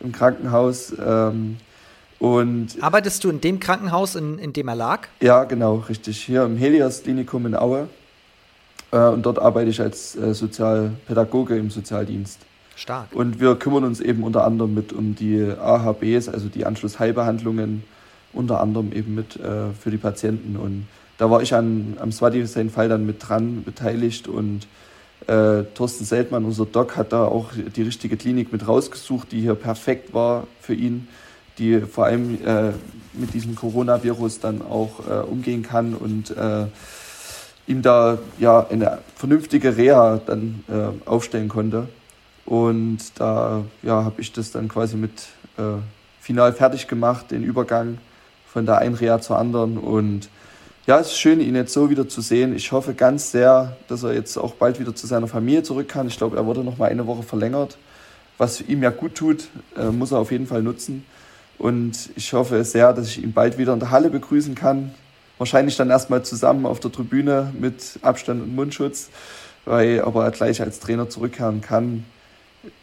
im 0.00 0.12
Krankenhaus. 0.12 0.92
Ähm, 1.04 1.58
und 2.22 2.76
Arbeitest 2.80 3.24
du 3.24 3.30
in 3.30 3.40
dem 3.40 3.58
Krankenhaus, 3.58 4.14
in, 4.14 4.38
in 4.38 4.52
dem 4.52 4.68
er 4.68 4.76
lag? 4.76 5.08
Ja, 5.20 5.42
genau, 5.42 5.82
richtig. 5.88 6.22
Hier 6.22 6.44
im 6.44 6.56
Helios 6.56 7.02
Klinikum 7.02 7.46
in 7.46 7.56
Aue. 7.56 7.88
Äh, 8.92 9.08
und 9.08 9.26
dort 9.26 9.40
arbeite 9.40 9.70
ich 9.70 9.80
als 9.80 10.14
äh, 10.14 10.32
Sozialpädagoge 10.32 11.56
im 11.56 11.70
Sozialdienst. 11.70 12.38
Stark. 12.76 13.12
Und 13.12 13.40
wir 13.40 13.56
kümmern 13.56 13.82
uns 13.82 14.00
eben 14.00 14.22
unter 14.22 14.44
anderem 14.44 14.72
mit 14.72 14.92
um 14.92 15.16
die 15.16 15.42
AHBs, 15.42 16.28
also 16.28 16.48
die 16.48 16.64
Anschlussheilbehandlungen, 16.64 17.82
unter 18.32 18.60
anderem 18.60 18.92
eben 18.92 19.16
mit 19.16 19.34
äh, 19.40 19.72
für 19.72 19.90
die 19.90 19.98
Patienten. 19.98 20.56
Und 20.56 20.86
da 21.18 21.28
war 21.28 21.42
ich 21.42 21.56
an, 21.56 21.96
am 21.98 22.12
Swati 22.12 22.46
sein 22.46 22.70
Fall 22.70 22.88
dann 22.88 23.04
mit 23.04 23.28
dran 23.28 23.64
beteiligt 23.64 24.28
und 24.28 24.68
Äh, 25.28 25.64
Thorsten 25.74 26.04
Seltmann, 26.04 26.44
unser 26.44 26.66
Doc, 26.66 26.96
hat 26.96 27.12
da 27.12 27.24
auch 27.24 27.50
die 27.54 27.82
richtige 27.82 28.16
Klinik 28.16 28.52
mit 28.52 28.66
rausgesucht, 28.66 29.30
die 29.30 29.40
hier 29.40 29.54
perfekt 29.54 30.12
war 30.14 30.48
für 30.60 30.74
ihn, 30.74 31.06
die 31.58 31.80
vor 31.80 32.06
allem 32.06 32.38
äh, 32.44 32.72
mit 33.12 33.34
diesem 33.34 33.54
Coronavirus 33.54 34.40
dann 34.40 34.62
auch 34.62 35.06
äh, 35.08 35.20
umgehen 35.22 35.62
kann 35.62 35.94
und 35.94 36.30
äh, 36.36 36.66
ihm 37.66 37.82
da 37.82 38.18
ja 38.38 38.66
eine 38.68 38.98
vernünftige 39.14 39.76
Reha 39.76 40.20
dann 40.24 40.64
äh, 40.68 41.08
aufstellen 41.08 41.48
konnte. 41.48 41.88
Und 42.44 42.98
da 43.18 43.64
ja, 43.82 44.04
habe 44.04 44.20
ich 44.20 44.32
das 44.32 44.50
dann 44.50 44.68
quasi 44.68 44.96
mit 44.96 45.12
äh, 45.58 45.80
final 46.20 46.52
fertig 46.52 46.88
gemacht, 46.88 47.30
den 47.30 47.44
Übergang 47.44 47.98
von 48.46 48.66
der 48.66 48.78
einen 48.78 48.94
Reha 48.94 49.20
zur 49.20 49.38
anderen. 49.38 49.78
Und 49.78 50.28
ja, 50.86 50.98
es 50.98 51.08
ist 51.08 51.18
schön, 51.18 51.40
ihn 51.40 51.54
jetzt 51.54 51.72
so 51.72 51.90
wieder 51.90 52.08
zu 52.08 52.20
sehen. 52.20 52.56
Ich 52.56 52.72
hoffe 52.72 52.94
ganz 52.94 53.30
sehr, 53.30 53.76
dass 53.88 54.02
er 54.02 54.14
jetzt 54.14 54.36
auch 54.36 54.54
bald 54.54 54.80
wieder 54.80 54.94
zu 54.94 55.06
seiner 55.06 55.28
Familie 55.28 55.62
zurück 55.62 55.88
kann. 55.88 56.08
Ich 56.08 56.16
glaube, 56.16 56.36
er 56.36 56.46
wurde 56.46 56.64
noch 56.64 56.78
mal 56.78 56.90
eine 56.90 57.06
Woche 57.06 57.22
verlängert. 57.22 57.78
Was 58.38 58.60
ihm 58.60 58.82
ja 58.82 58.90
gut 58.90 59.14
tut, 59.14 59.48
äh, 59.76 59.90
muss 59.90 60.10
er 60.10 60.18
auf 60.18 60.32
jeden 60.32 60.46
Fall 60.46 60.62
nutzen. 60.62 61.04
Und 61.58 62.10
ich 62.16 62.32
hoffe 62.32 62.64
sehr, 62.64 62.92
dass 62.92 63.08
ich 63.08 63.22
ihn 63.22 63.32
bald 63.32 63.58
wieder 63.58 63.72
in 63.72 63.80
der 63.80 63.90
Halle 63.90 64.10
begrüßen 64.10 64.54
kann. 64.54 64.94
Wahrscheinlich 65.38 65.76
dann 65.76 65.90
erstmal 65.90 66.24
zusammen 66.24 66.66
auf 66.66 66.80
der 66.80 66.92
Tribüne 66.92 67.52
mit 67.58 67.98
Abstand 68.02 68.42
und 68.42 68.54
Mundschutz, 68.54 69.10
weil 69.64 70.02
aber 70.02 70.24
er 70.24 70.30
gleich 70.30 70.60
als 70.60 70.80
Trainer 70.80 71.08
zurückkehren 71.08 71.60
kann, 71.60 72.04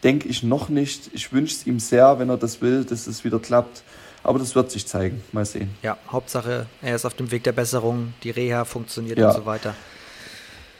denke 0.02 0.28
ich 0.28 0.42
noch 0.42 0.68
nicht. 0.68 1.10
Ich 1.14 1.32
wünsche 1.32 1.54
es 1.54 1.66
ihm 1.66 1.80
sehr, 1.80 2.18
wenn 2.18 2.28
er 2.28 2.36
das 2.36 2.60
will, 2.60 2.84
dass 2.84 3.06
es 3.06 3.24
wieder 3.24 3.38
klappt. 3.38 3.82
Aber 4.22 4.38
das 4.38 4.54
wird 4.54 4.70
sich 4.70 4.86
zeigen. 4.86 5.22
Mal 5.32 5.46
sehen. 5.46 5.70
Ja, 5.82 5.96
Hauptsache, 6.10 6.66
er 6.82 6.94
ist 6.94 7.06
auf 7.06 7.14
dem 7.14 7.30
Weg 7.30 7.44
der 7.44 7.52
Besserung, 7.52 8.12
die 8.22 8.30
Reha 8.30 8.64
funktioniert 8.64 9.18
ja. 9.18 9.28
und 9.28 9.36
so 9.36 9.46
weiter. 9.46 9.74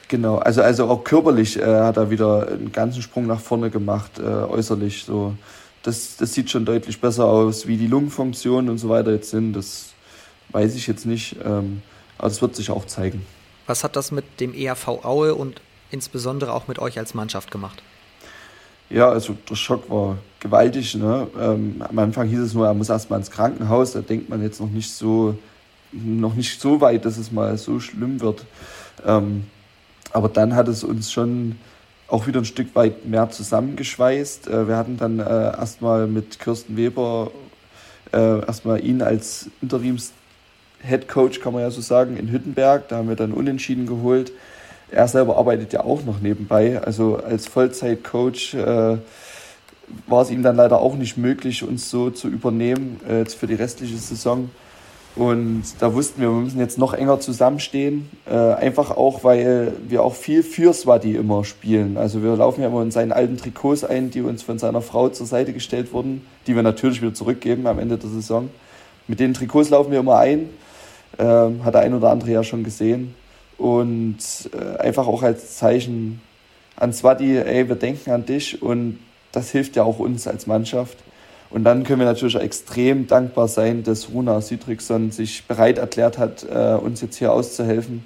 Genau, 0.09 0.39
also, 0.39 0.61
also 0.61 0.89
auch 0.89 1.05
körperlich 1.05 1.57
äh, 1.57 1.65
hat 1.65 1.97
er 1.97 2.11
wieder 2.11 2.49
einen 2.49 2.73
ganzen 2.73 3.01
Sprung 3.01 3.27
nach 3.27 3.41
vorne 3.41 3.71
gemacht, 3.71 4.19
äh, 4.19 4.23
äußerlich. 4.23 5.05
So. 5.05 5.35
Das, 5.83 6.17
das 6.17 6.35
sieht 6.35 6.51
schon 6.51 6.65
deutlich 6.65 7.01
besser 7.01 7.25
aus, 7.25 7.67
wie 7.67 7.77
die 7.77 7.87
Lungenfunktionen 7.87 8.69
und 8.71 8.79
so 8.79 8.89
weiter 8.89 9.13
jetzt 9.13 9.31
sind. 9.31 9.55
Das 9.55 9.91
weiß 10.51 10.75
ich 10.75 10.87
jetzt 10.87 11.07
nicht, 11.07 11.37
ähm, 11.45 11.83
aber 12.19 12.29
das 12.29 12.43
wird 12.43 12.55
sich 12.55 12.71
auch 12.71 12.85
zeigen. 12.87 13.25
Was 13.67 13.85
hat 13.85 13.97
das 13.97 14.11
mit 14.11 14.41
dem 14.41 14.53
ERV 14.53 14.89
Aue 15.05 15.35
und 15.35 15.61
insbesondere 15.91 16.53
auch 16.53 16.69
mit 16.69 16.79
euch 16.79 16.99
als 16.99 17.15
Mannschaft 17.15 17.51
gemacht? 17.51 17.83
Ja, 18.91 19.09
also 19.09 19.37
der 19.49 19.55
Schock 19.55 19.89
war 19.89 20.19
gewaltig. 20.41 20.97
Ne? 20.97 21.29
Ähm, 21.39 21.77
am 21.89 21.99
Anfang 21.99 22.29
hieß 22.29 22.41
es 22.41 22.55
nur, 22.55 22.67
er 22.67 22.75
muss 22.75 22.89
erstmal 22.89 23.21
ins 23.21 23.31
Krankenhaus. 23.31 23.93
Da 23.93 24.01
denkt 24.01 24.29
man 24.29 24.43
jetzt 24.43 24.61
noch 24.61 24.71
nicht 24.71 24.91
so, 24.91 25.39
noch 25.93 26.35
nicht 26.35 26.61
so 26.61 26.81
weit, 26.81 27.05
dass 27.05 27.17
es 27.17 27.31
mal 27.31 27.57
so 27.57 27.79
schlimm 27.79 28.21
wird. 28.21 28.45
Ähm, 29.07 29.45
aber 30.13 30.29
dann 30.29 30.57
hat 30.57 30.67
es 30.67 30.83
uns 30.83 31.13
schon 31.13 31.57
auch 32.11 32.27
wieder 32.27 32.41
ein 32.41 32.45
Stück 32.45 32.75
weit 32.75 33.07
mehr 33.07 33.31
zusammengeschweißt. 33.31 34.49
Äh, 34.49 34.69
wir 34.69 34.77
hatten 34.77 34.97
dann 34.97 35.19
äh, 35.19 35.23
erstmal 35.23 36.07
mit 36.07 36.39
Kirsten 36.39 36.77
Weber 36.77 37.31
äh, 38.13 38.45
erstmal 38.45 38.85
ihn 38.85 39.03
als 39.03 39.49
Interims 39.63 40.13
Head 40.83 41.09
Coach, 41.09 41.41
kann 41.41 41.53
man 41.53 41.63
ja 41.63 41.71
so 41.71 41.81
sagen, 41.81 42.17
in 42.17 42.31
Hüttenberg. 42.31 42.89
Da 42.89 42.97
haben 42.97 43.09
wir 43.09 43.17
dann 43.17 43.33
unentschieden 43.33 43.87
geholt. 43.87 44.33
Er 44.91 45.07
selber 45.07 45.37
arbeitet 45.37 45.73
ja 45.73 45.85
auch 45.85 46.05
noch 46.05 46.21
nebenbei. 46.21 46.81
Also 46.83 47.17
als 47.17 47.47
Vollzeit-Coach 47.47 48.55
äh, 48.55 48.97
war 50.07 50.23
es 50.23 50.31
ihm 50.31 50.43
dann 50.43 50.57
leider 50.57 50.81
auch 50.81 50.97
nicht 50.97 51.17
möglich, 51.17 51.63
uns 51.63 51.91
so 51.91 52.11
zu 52.11 52.29
übernehmen 52.29 53.01
äh, 53.09 53.19
jetzt 53.19 53.35
für 53.35 53.47
die 53.47 53.55
restliche 53.55 53.97
Saison. 53.97 54.51
Und 55.17 55.65
da 55.81 55.93
wussten 55.93 56.21
wir, 56.21 56.29
wir 56.29 56.41
müssen 56.41 56.61
jetzt 56.61 56.79
noch 56.79 56.95
enger 56.95 57.21
zusammenstehen. 57.21 58.09
Äh, 58.27 58.35
einfach 58.35 58.93
auch, 58.93 59.25
weil 59.25 59.73
wir 59.89 60.05
auch 60.05 60.15
viel 60.15 60.43
für 60.43 60.73
Swati 60.73 61.17
immer 61.17 61.45
spielen. 61.45 61.97
Also 61.97 62.23
wir 62.23 62.37
laufen 62.37 62.63
ja 62.63 62.69
immer 62.69 62.83
in 62.83 62.91
seinen 62.91 63.13
alten 63.13 63.37
Trikots 63.37 63.85
ein, 63.85 64.11
die 64.11 64.23
uns 64.23 64.43
von 64.43 64.59
seiner 64.59 64.83
Frau 64.83 65.09
zur 65.09 65.27
Seite 65.27 65.53
gestellt 65.53 65.93
wurden, 65.93 66.25
die 66.47 66.55
wir 66.55 66.63
natürlich 66.63 67.03
wieder 67.03 67.13
zurückgeben 67.13 67.67
am 67.67 67.79
Ende 67.79 67.99
der 67.99 68.09
Saison. 68.09 68.51
Mit 69.09 69.19
den 69.19 69.35
Trikots 69.35 69.71
laufen 69.71 69.91
wir 69.91 70.01
immer 70.01 70.19
ein. 70.19 70.49
Ähm, 71.19 71.65
hat 71.65 71.75
der 71.75 71.83
ein 71.83 71.93
oder 71.93 72.11
andere 72.11 72.31
ja 72.31 72.45
schon 72.45 72.63
gesehen 72.63 73.15
und 73.61 74.19
äh, 74.53 74.79
einfach 74.79 75.07
auch 75.07 75.23
als 75.23 75.57
Zeichen 75.57 76.21
an 76.77 76.93
Swati, 76.93 77.37
ey, 77.37 77.69
wir 77.69 77.77
denken 77.77 78.11
an 78.11 78.25
dich 78.25 78.63
und 78.63 78.99
das 79.33 79.51
hilft 79.51 79.77
ja 79.77 79.83
auch 79.85 79.99
uns 79.99 80.27
als 80.27 80.47
Mannschaft. 80.47 80.97
Und 81.51 81.65
dann 81.65 81.83
können 81.83 81.99
wir 81.99 82.07
natürlich 82.07 82.37
extrem 82.37 83.09
dankbar 83.09 83.49
sein, 83.49 83.83
dass 83.83 84.11
Runa 84.11 84.41
Südriksson 84.41 85.11
sich 85.11 85.45
bereit 85.47 85.79
erklärt 85.79 86.17
hat, 86.17 86.45
äh, 86.45 86.75
uns 86.75 87.01
jetzt 87.01 87.17
hier 87.17 87.33
auszuhelfen. 87.33 88.05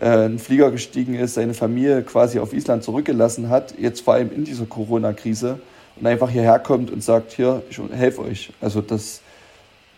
Äh, 0.00 0.26
ein 0.26 0.38
Flieger 0.38 0.70
gestiegen 0.70 1.14
ist, 1.14 1.34
seine 1.34 1.54
Familie 1.54 2.02
quasi 2.02 2.40
auf 2.40 2.52
Island 2.52 2.82
zurückgelassen 2.82 3.50
hat, 3.50 3.78
jetzt 3.78 4.00
vor 4.00 4.14
allem 4.14 4.32
in 4.32 4.44
dieser 4.44 4.66
Corona-Krise 4.66 5.60
und 5.96 6.06
einfach 6.06 6.28
hierher 6.28 6.58
kommt 6.58 6.90
und 6.90 7.04
sagt, 7.04 7.32
hier, 7.32 7.62
ich 7.70 7.80
helfe 7.92 8.22
euch. 8.22 8.52
Also 8.60 8.80
das 8.80 9.20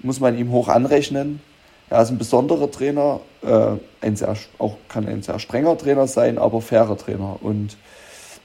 muss 0.00 0.20
man 0.20 0.36
ihm 0.36 0.50
hoch 0.50 0.68
anrechnen. 0.68 1.40
Er 1.88 2.02
ist 2.02 2.10
ein 2.10 2.18
besonderer 2.18 2.70
Trainer, 2.70 3.20
äh, 3.42 3.76
ein 4.00 4.16
sehr, 4.16 4.36
auch 4.58 4.76
kann 4.88 5.06
ein 5.06 5.22
sehr 5.22 5.38
strenger 5.38 5.78
Trainer 5.78 6.06
sein, 6.06 6.38
aber 6.38 6.60
fairer 6.60 6.98
Trainer. 6.98 7.38
Und 7.40 7.76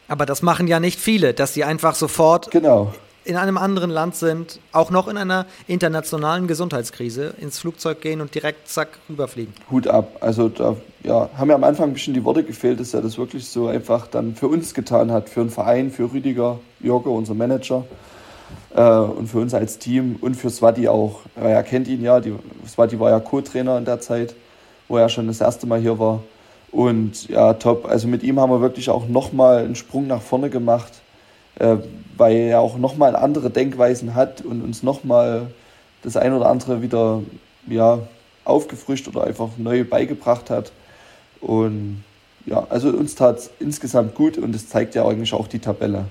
aber 0.08 0.26
das 0.26 0.42
machen 0.42 0.68
ja 0.68 0.80
nicht 0.80 1.00
viele, 1.00 1.34
dass 1.34 1.54
sie 1.54 1.64
einfach 1.64 1.96
sofort 1.96 2.52
genau. 2.52 2.94
In 3.30 3.36
einem 3.36 3.60
anderen 3.60 3.92
Land 3.92 4.16
sind, 4.16 4.60
auch 4.72 4.90
noch 4.90 5.08
in 5.08 5.16
einer 5.16 5.46
internationalen 5.68 6.48
Gesundheitskrise, 6.48 7.36
ins 7.40 7.60
Flugzeug 7.60 8.02
gehen 8.02 8.22
und 8.22 8.34
direkt 8.34 8.68
zack 8.68 8.98
rüberfliegen. 9.08 9.54
Hut 9.70 9.88
ab. 9.88 10.18
Also 10.20 10.50
da 10.50 10.76
ja, 11.04 11.30
haben 11.38 11.48
mir 11.48 11.54
am 11.54 11.64
Anfang 11.64 11.92
ein 11.92 11.94
bisschen 11.94 12.16
die 12.16 12.24
Worte 12.24 12.44
gefehlt, 12.44 12.80
dass 12.80 12.96
er 12.96 13.04
das 13.04 13.20
wirklich 13.20 13.48
so 13.48 13.68
einfach 13.68 14.08
dann 14.08 14.34
für 14.34 14.48
uns 14.48 14.74
getan 14.74 15.12
hat, 15.12 15.30
für 15.30 15.42
den 15.42 15.52
Verein, 15.52 15.92
für 15.92 16.12
Rüdiger 16.12 16.60
Jörge, 16.80 17.12
unser 17.12 17.36
Manager 17.36 17.86
äh, 18.76 18.82
und 18.82 19.28
für 19.28 19.38
uns 19.38 19.54
als 19.54 19.78
Team 19.78 20.16
und 20.22 20.34
für 20.34 20.50
Swati 20.50 20.88
auch. 20.88 21.20
Er 21.36 21.62
kennt 21.62 21.88
ihn 21.88 22.02
ja, 22.02 22.20
die, 22.20 22.34
Swati 22.68 23.00
war 23.00 23.12
ja 23.12 23.20
Co-Trainer 23.20 23.78
in 23.78 23.86
der 23.86 24.00
Zeit, 24.00 24.34
wo 24.88 24.98
er 24.98 25.08
schon 25.08 25.28
das 25.28 25.40
erste 25.40 25.68
Mal 25.68 25.80
hier 25.80 26.00
war. 26.00 26.24
Und 26.72 27.30
ja, 27.30 27.54
top. 27.54 27.88
Also 27.88 28.08
mit 28.08 28.24
ihm 28.24 28.40
haben 28.40 28.50
wir 28.50 28.62
wirklich 28.62 28.90
auch 28.90 29.08
nochmal 29.08 29.60
einen 29.60 29.76
Sprung 29.76 30.08
nach 30.08 30.22
vorne 30.24 30.50
gemacht, 30.50 30.94
äh, 31.60 31.78
weil 32.18 32.36
er 32.36 32.60
auch 32.60 32.78
nochmal 32.78 33.16
andere 33.16 33.50
Denkweisen 33.50 34.16
hat 34.16 34.42
und 34.42 34.62
uns 34.62 34.84
nochmal 34.84 35.48
das 36.02 36.18
ein 36.18 36.34
oder 36.34 36.50
andere 36.50 36.82
wieder 36.82 37.22
ja, 37.68 38.00
aufgefrischt 38.44 39.08
oder 39.08 39.24
einfach 39.24 39.50
neu 39.58 39.84
beigebracht 39.84 40.50
hat. 40.50 40.72
Und 41.40 42.04
ja, 42.46 42.66
also 42.70 42.90
uns 42.90 43.16
tat 43.16 43.38
es 43.38 43.50
insgesamt 43.60 44.16
gut 44.16 44.38
und 44.38 44.56
es 44.56 44.68
zeigt 44.70 44.96
ja 44.96 45.08
eigentlich 45.08 45.34
auch 45.34 45.48
die 45.48 45.60
Tabelle. 45.60 46.06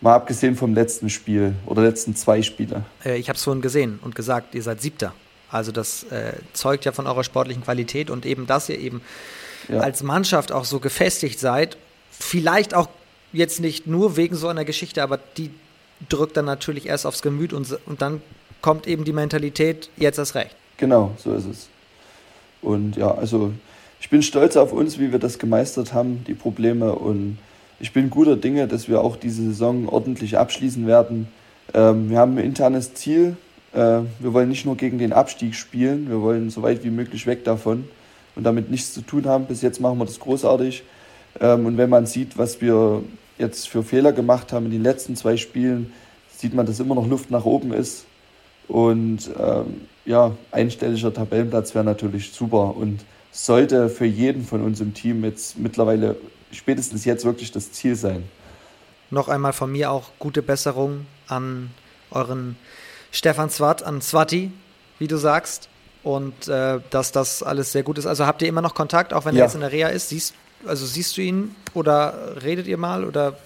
Mal 0.00 0.14
abgesehen 0.14 0.56
vom 0.56 0.74
letzten 0.74 1.08
Spiel 1.08 1.54
oder 1.66 1.82
letzten 1.82 2.14
zwei 2.14 2.42
Spiele. 2.42 2.84
Äh, 3.04 3.16
ich 3.16 3.28
habe 3.28 3.36
es 3.36 3.42
vorhin 3.42 3.62
gesehen 3.62 3.98
und 4.02 4.14
gesagt, 4.14 4.54
ihr 4.54 4.62
seid 4.62 4.80
Siebter. 4.80 5.12
Also 5.50 5.72
das 5.72 6.04
äh, 6.04 6.32
zeugt 6.52 6.84
ja 6.84 6.92
von 6.92 7.06
eurer 7.06 7.24
sportlichen 7.24 7.62
Qualität 7.62 8.10
und 8.10 8.26
eben, 8.26 8.46
dass 8.46 8.68
ihr 8.68 8.78
eben 8.78 9.02
ja. 9.68 9.80
als 9.80 10.02
Mannschaft 10.02 10.52
auch 10.52 10.64
so 10.64 10.80
gefestigt 10.80 11.38
seid. 11.38 11.76
Vielleicht 12.10 12.74
auch 12.74 12.88
jetzt 13.34 13.60
nicht 13.60 13.86
nur 13.86 14.16
wegen 14.16 14.36
so 14.36 14.48
einer 14.48 14.64
Geschichte, 14.64 15.02
aber 15.02 15.18
die 15.36 15.50
drückt 16.08 16.36
dann 16.36 16.44
natürlich 16.44 16.86
erst 16.86 17.06
aufs 17.06 17.22
Gemüt 17.22 17.52
und, 17.52 17.78
und 17.86 18.00
dann 18.00 18.22
kommt 18.62 18.86
eben 18.86 19.04
die 19.04 19.12
Mentalität, 19.12 19.90
jetzt 19.96 20.18
erst 20.18 20.34
recht. 20.34 20.56
Genau, 20.78 21.12
so 21.18 21.34
ist 21.34 21.46
es. 21.46 21.68
Und 22.62 22.96
ja, 22.96 23.12
also 23.12 23.52
ich 24.00 24.08
bin 24.08 24.22
stolz 24.22 24.56
auf 24.56 24.72
uns, 24.72 24.98
wie 24.98 25.12
wir 25.12 25.18
das 25.18 25.38
gemeistert 25.38 25.92
haben, 25.92 26.24
die 26.26 26.34
Probleme 26.34 26.94
und 26.94 27.38
ich 27.80 27.92
bin 27.92 28.08
guter 28.08 28.36
Dinge, 28.36 28.68
dass 28.68 28.88
wir 28.88 29.00
auch 29.00 29.16
diese 29.16 29.42
Saison 29.42 29.88
ordentlich 29.88 30.38
abschließen 30.38 30.86
werden. 30.86 31.28
Ähm, 31.74 32.08
wir 32.08 32.18
haben 32.18 32.38
ein 32.38 32.44
internes 32.44 32.94
Ziel. 32.94 33.36
Äh, 33.72 34.00
wir 34.20 34.32
wollen 34.32 34.48
nicht 34.48 34.64
nur 34.64 34.76
gegen 34.76 34.98
den 34.98 35.12
Abstieg 35.12 35.54
spielen, 35.54 36.08
wir 36.08 36.20
wollen 36.22 36.50
so 36.50 36.62
weit 36.62 36.84
wie 36.84 36.90
möglich 36.90 37.26
weg 37.26 37.44
davon 37.44 37.84
und 38.36 38.44
damit 38.44 38.70
nichts 38.70 38.94
zu 38.94 39.02
tun 39.02 39.26
haben. 39.26 39.46
Bis 39.46 39.62
jetzt 39.62 39.80
machen 39.80 39.98
wir 39.98 40.06
das 40.06 40.20
großartig. 40.20 40.84
Ähm, 41.40 41.66
und 41.66 41.76
wenn 41.76 41.90
man 41.90 42.06
sieht, 42.06 42.38
was 42.38 42.60
wir 42.60 43.02
jetzt 43.38 43.68
für 43.68 43.82
Fehler 43.82 44.12
gemacht 44.12 44.52
haben 44.52 44.66
in 44.66 44.72
den 44.72 44.82
letzten 44.82 45.16
zwei 45.16 45.36
Spielen, 45.36 45.92
sieht 46.28 46.54
man, 46.54 46.66
dass 46.66 46.80
immer 46.80 46.94
noch 46.94 47.06
Luft 47.06 47.30
nach 47.30 47.44
oben 47.44 47.72
ist. 47.72 48.06
Und 48.68 49.30
ähm, 49.38 49.82
ja, 50.04 50.32
einstelliger 50.50 51.12
Tabellenplatz 51.12 51.74
wäre 51.74 51.84
natürlich 51.84 52.32
super 52.32 52.76
und 52.76 53.00
sollte 53.30 53.88
für 53.88 54.06
jeden 54.06 54.44
von 54.44 54.62
uns 54.62 54.80
im 54.80 54.94
Team 54.94 55.24
jetzt 55.24 55.58
mittlerweile 55.58 56.16
spätestens 56.52 57.04
jetzt 57.04 57.24
wirklich 57.24 57.50
das 57.52 57.72
Ziel 57.72 57.96
sein. 57.96 58.24
Noch 59.10 59.28
einmal 59.28 59.52
von 59.52 59.70
mir 59.70 59.90
auch 59.90 60.10
gute 60.18 60.42
Besserung 60.42 61.06
an 61.26 61.70
euren 62.10 62.56
Stefan 63.10 63.50
Swat, 63.50 63.82
an 63.82 64.00
Swati, 64.00 64.50
wie 64.98 65.08
du 65.08 65.16
sagst. 65.16 65.68
Und 66.02 66.48
äh, 66.48 66.80
dass 66.90 67.12
das 67.12 67.42
alles 67.42 67.72
sehr 67.72 67.82
gut 67.82 67.96
ist. 67.96 68.06
Also 68.06 68.26
habt 68.26 68.42
ihr 68.42 68.48
immer 68.48 68.60
noch 68.60 68.74
Kontakt, 68.74 69.14
auch 69.14 69.24
wenn 69.24 69.34
ja. 69.34 69.42
er 69.42 69.46
jetzt 69.46 69.54
in 69.54 69.62
der 69.62 69.72
Reha 69.72 69.88
ist? 69.88 70.10
Siehst, 70.10 70.34
also 70.66 70.86
siehst 70.86 71.16
du 71.16 71.22
ihn 71.22 71.54
oder 71.74 72.36
redet 72.42 72.66
ihr 72.66 72.76
mal 72.76 73.04
oder 73.04 73.36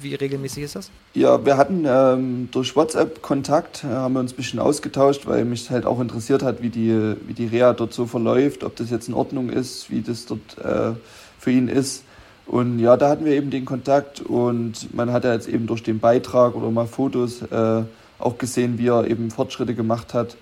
wie 0.00 0.14
regelmäßig 0.14 0.64
ist 0.64 0.76
das? 0.76 0.90
Ja, 1.14 1.44
wir 1.44 1.56
hatten 1.56 1.84
ähm, 1.86 2.48
durch 2.52 2.76
WhatsApp 2.76 3.22
Kontakt, 3.22 3.84
äh, 3.84 3.88
haben 3.88 4.14
wir 4.14 4.20
uns 4.20 4.32
ein 4.32 4.36
bisschen 4.36 4.58
ausgetauscht, 4.58 5.26
weil 5.26 5.44
mich 5.44 5.70
halt 5.70 5.86
auch 5.86 6.00
interessiert 6.00 6.42
hat, 6.42 6.62
wie 6.62 6.68
die, 6.68 7.16
wie 7.26 7.32
die 7.32 7.46
Reha 7.46 7.72
dort 7.72 7.92
so 7.92 8.06
verläuft, 8.06 8.64
ob 8.64 8.76
das 8.76 8.90
jetzt 8.90 9.08
in 9.08 9.14
Ordnung 9.14 9.48
ist, 9.48 9.90
wie 9.90 10.02
das 10.02 10.26
dort 10.26 10.58
äh, 10.58 10.92
für 11.38 11.50
ihn 11.50 11.68
ist. 11.68 12.04
Und 12.46 12.78
ja, 12.78 12.96
da 12.96 13.08
hatten 13.08 13.24
wir 13.24 13.32
eben 13.32 13.50
den 13.50 13.64
Kontakt 13.64 14.20
und 14.20 14.94
man 14.94 15.12
hat 15.12 15.24
ja 15.24 15.32
jetzt 15.32 15.48
eben 15.48 15.66
durch 15.66 15.82
den 15.82 15.98
Beitrag 15.98 16.54
oder 16.54 16.70
mal 16.70 16.86
Fotos 16.86 17.42
äh, 17.42 17.82
auch 18.18 18.38
gesehen, 18.38 18.78
wie 18.78 18.88
er 18.88 19.06
eben 19.06 19.30
Fortschritte 19.30 19.74
gemacht 19.74 20.14
hat. 20.14 20.36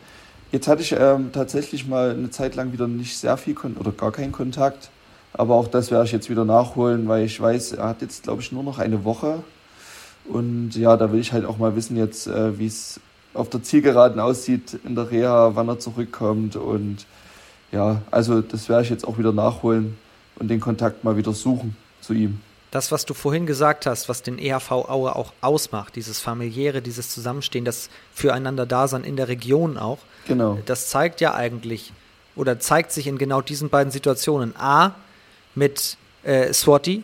Jetzt 0.53 0.69
hatte 0.69 0.83
ich 0.83 0.93
ähm, 0.93 1.33
tatsächlich 1.33 1.89
mal 1.89 2.11
eine 2.11 2.31
Zeit 2.31 2.55
lang 2.55 2.73
wieder 2.73 2.87
nicht 2.87 3.17
sehr 3.19 3.37
viel 3.37 3.55
Kon 3.55 3.77
oder 3.77 3.91
gar 3.91 4.13
keinen 4.13 4.33
Kontakt. 4.33 4.91
Aber 5.35 5.57
auch 5.57 5.69
das 5.69 5.91
werde 5.91 6.07
ich 6.07 6.13
jetzt 6.13 6.31
wieder 6.31 6.45
nachholen, 6.45 7.09
weil 7.09 7.25
ich 7.25 7.41
weiß, 7.41 7.73
er 7.73 7.89
hat 7.89 8.03
jetzt, 8.03 8.23
glaube 8.23 8.41
ich, 8.41 8.53
nur 8.53 8.63
noch 8.63 8.79
eine 8.79 9.05
Woche. 9.05 9.43
Und 10.25 10.77
ja, 10.77 10.97
da 10.97 11.13
will 11.13 11.21
ich 11.21 11.33
halt 11.33 11.45
auch 11.45 11.59
mal 11.59 11.77
wissen 11.77 11.97
jetzt, 11.97 12.27
äh, 12.29 12.59
wie 12.59 12.67
es 12.67 13.01
auf 13.35 13.51
der 13.51 13.63
Zielgeraden 13.63 14.21
aussieht 14.21 14.79
in 14.85 14.95
der 14.95 15.11
Reha, 15.11 15.51
wann 15.55 15.69
er 15.69 15.81
zurückkommt. 15.81 16.57
Und 16.57 17.07
ja, 17.73 18.01
also 18.11 18.41
das 18.41 18.69
werde 18.69 18.85
ich 18.85 18.91
jetzt 18.91 19.07
auch 19.07 19.19
wieder 19.19 19.33
nachholen 19.33 19.99
und 20.37 20.49
den 20.49 20.61
Kontakt 20.61 21.03
mal 21.03 21.17
wieder 21.17 21.33
suchen 21.33 21.77
zu 22.01 22.15
ihm. 22.15 22.41
Das, 22.71 22.91
was 22.91 23.05
du 23.05 23.15
vorhin 23.15 23.47
gesagt 23.47 23.87
hast, 23.87 24.09
was 24.09 24.23
den 24.23 24.39
EHV 24.39 24.71
Aue 24.71 25.15
auch 25.15 25.33
ausmacht, 25.41 25.95
dieses 25.95 26.21
familiäre, 26.21 26.83
dieses 26.83 27.09
Zusammenstehen, 27.11 27.65
das 27.65 27.89
Füreinander-Dasein 28.15 29.05
in 29.05 29.17
der 29.17 29.29
Region 29.29 29.79
auch, 29.79 29.99
genau. 30.27 30.59
das 30.67 30.89
zeigt 30.89 31.21
ja 31.21 31.35
eigentlich 31.35 31.93
oder 32.35 32.59
zeigt 32.59 32.91
sich 32.91 33.07
in 33.07 33.17
genau 33.19 33.43
diesen 33.43 33.69
beiden 33.69 33.93
Situationen. 33.93 34.55
A, 34.57 34.95
mit 35.55 35.97
äh, 36.23 36.53
Swati, 36.53 37.03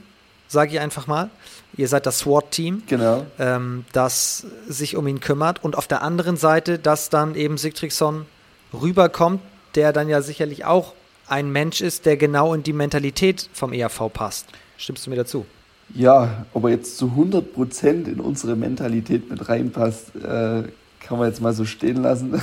sage 0.48 0.72
ich 0.72 0.80
einfach 0.80 1.06
mal. 1.06 1.30
Ihr 1.76 1.88
seid 1.88 2.06
das 2.06 2.18
SWAT-Team, 2.20 2.82
genau. 2.86 3.26
ähm, 3.38 3.84
das 3.92 4.46
sich 4.68 4.96
um 4.96 5.06
ihn 5.06 5.20
kümmert. 5.20 5.62
Und 5.62 5.76
auf 5.76 5.86
der 5.86 6.02
anderen 6.02 6.36
Seite, 6.36 6.78
dass 6.78 7.10
dann 7.10 7.34
eben 7.34 7.58
Sigtriksson 7.58 8.26
rüberkommt, 8.72 9.40
der 9.76 9.92
dann 9.92 10.08
ja 10.08 10.20
sicherlich 10.20 10.64
auch 10.64 10.94
ein 11.28 11.50
Mensch 11.50 11.80
ist, 11.80 12.06
der 12.06 12.16
genau 12.16 12.54
in 12.54 12.64
die 12.64 12.72
Mentalität 12.72 13.48
vom 13.52 13.72
ERV 13.72 14.12
passt. 14.12 14.46
Stimmst 14.76 15.06
du 15.06 15.10
mir 15.10 15.16
dazu? 15.16 15.46
Ja, 15.94 16.46
ob 16.52 16.64
er 16.64 16.70
jetzt 16.70 16.98
zu 16.98 17.06
100 17.06 17.52
Prozent 17.54 18.08
in 18.08 18.20
unsere 18.20 18.56
Mentalität 18.56 19.30
mit 19.30 19.48
reinpasst, 19.48 20.14
äh, 20.16 20.64
kann 21.00 21.18
man 21.18 21.28
jetzt 21.28 21.40
mal 21.40 21.52
so 21.52 21.64
stehen 21.64 22.02
lassen. 22.02 22.40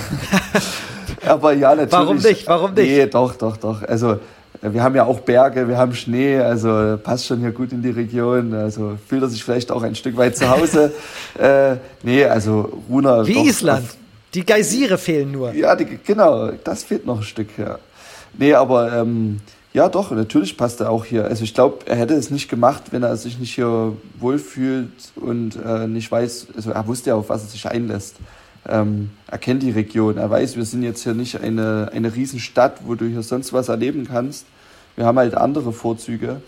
Aber 1.26 1.52
ja, 1.52 1.70
natürlich. 1.70 1.92
Warum 1.92 2.16
nicht? 2.16 2.46
Warum 2.46 2.74
nicht? 2.74 2.88
Nee, 2.88 3.06
doch, 3.06 3.36
doch, 3.36 3.56
doch. 3.56 3.82
Also, 3.82 4.20
wir 4.62 4.82
haben 4.82 4.94
ja 4.94 5.04
auch 5.04 5.20
Berge, 5.20 5.68
wir 5.68 5.76
haben 5.76 5.94
Schnee, 5.94 6.38
also 6.38 6.98
passt 7.02 7.26
schon 7.26 7.40
hier 7.40 7.52
gut 7.52 7.72
in 7.72 7.82
die 7.82 7.90
Region. 7.90 8.54
Also 8.54 8.98
fühlt 9.06 9.22
er 9.22 9.28
sich 9.28 9.44
vielleicht 9.44 9.70
auch 9.70 9.82
ein 9.82 9.94
Stück 9.94 10.16
weit 10.16 10.36
zu 10.36 10.48
Hause. 10.48 10.92
äh, 11.38 11.76
nee, 12.02 12.24
also 12.24 12.82
Runa. 12.88 13.26
Wie 13.26 13.34
doch, 13.34 13.44
Island. 13.44 13.86
Die 14.34 14.44
Geysire 14.44 14.98
fehlen 14.98 15.32
nur. 15.32 15.52
Ja, 15.54 15.74
die, 15.74 15.98
genau, 16.04 16.50
das 16.64 16.84
fehlt 16.84 17.06
noch 17.06 17.18
ein 17.18 17.24
Stück, 17.24 17.48
ja. 17.58 17.78
Nee, 18.36 18.54
aber 18.54 18.92
ähm, 18.92 19.38
ja, 19.72 19.88
doch, 19.88 20.10
natürlich 20.10 20.56
passt 20.56 20.80
er 20.80 20.90
auch 20.90 21.04
hier. 21.04 21.24
Also 21.24 21.44
ich 21.44 21.54
glaube, 21.54 21.86
er 21.86 21.96
hätte 21.96 22.14
es 22.14 22.30
nicht 22.30 22.48
gemacht, 22.48 22.84
wenn 22.90 23.02
er 23.02 23.16
sich 23.16 23.38
nicht 23.38 23.54
hier 23.54 23.92
wohlfühlt 24.18 24.90
und 25.16 25.56
äh, 25.64 25.86
nicht 25.86 26.10
weiß, 26.10 26.48
also 26.56 26.70
er 26.72 26.86
wusste 26.86 27.10
ja, 27.10 27.16
auf 27.16 27.28
was 27.28 27.42
er 27.44 27.48
sich 27.48 27.66
einlässt. 27.68 28.16
Ähm, 28.66 29.10
er 29.26 29.38
kennt 29.38 29.62
die 29.62 29.70
Region, 29.70 30.16
er 30.18 30.30
weiß, 30.30 30.56
wir 30.56 30.64
sind 30.64 30.82
jetzt 30.82 31.02
hier 31.02 31.14
nicht 31.14 31.40
eine, 31.40 31.90
eine 31.92 32.14
Riesenstadt, 32.14 32.86
wo 32.86 32.94
du 32.94 33.06
hier 33.06 33.22
sonst 33.22 33.52
was 33.52 33.68
erleben 33.68 34.06
kannst. 34.06 34.46
Wir 34.96 35.06
haben 35.06 35.18
halt 35.18 35.34
andere 35.34 35.72
Vorzüge 35.72 36.42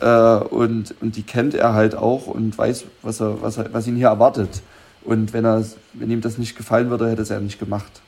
äh, 0.00 0.06
und, 0.06 0.94
und 1.00 1.16
die 1.16 1.22
kennt 1.22 1.54
er 1.54 1.74
halt 1.74 1.94
auch 1.94 2.26
und 2.26 2.56
weiß, 2.56 2.84
was, 3.02 3.20
er, 3.20 3.42
was, 3.42 3.58
er, 3.58 3.72
was 3.72 3.86
ihn 3.86 3.96
hier 3.96 4.08
erwartet. 4.08 4.62
Und 5.02 5.32
wenn, 5.32 5.44
er, 5.44 5.64
wenn 5.94 6.10
ihm 6.10 6.20
das 6.20 6.38
nicht 6.38 6.56
gefallen 6.56 6.90
würde, 6.90 7.08
hätte 7.08 7.20
er 7.20 7.22
es 7.22 7.28
ja 7.30 7.40
nicht 7.40 7.58
gemacht. 7.58 8.00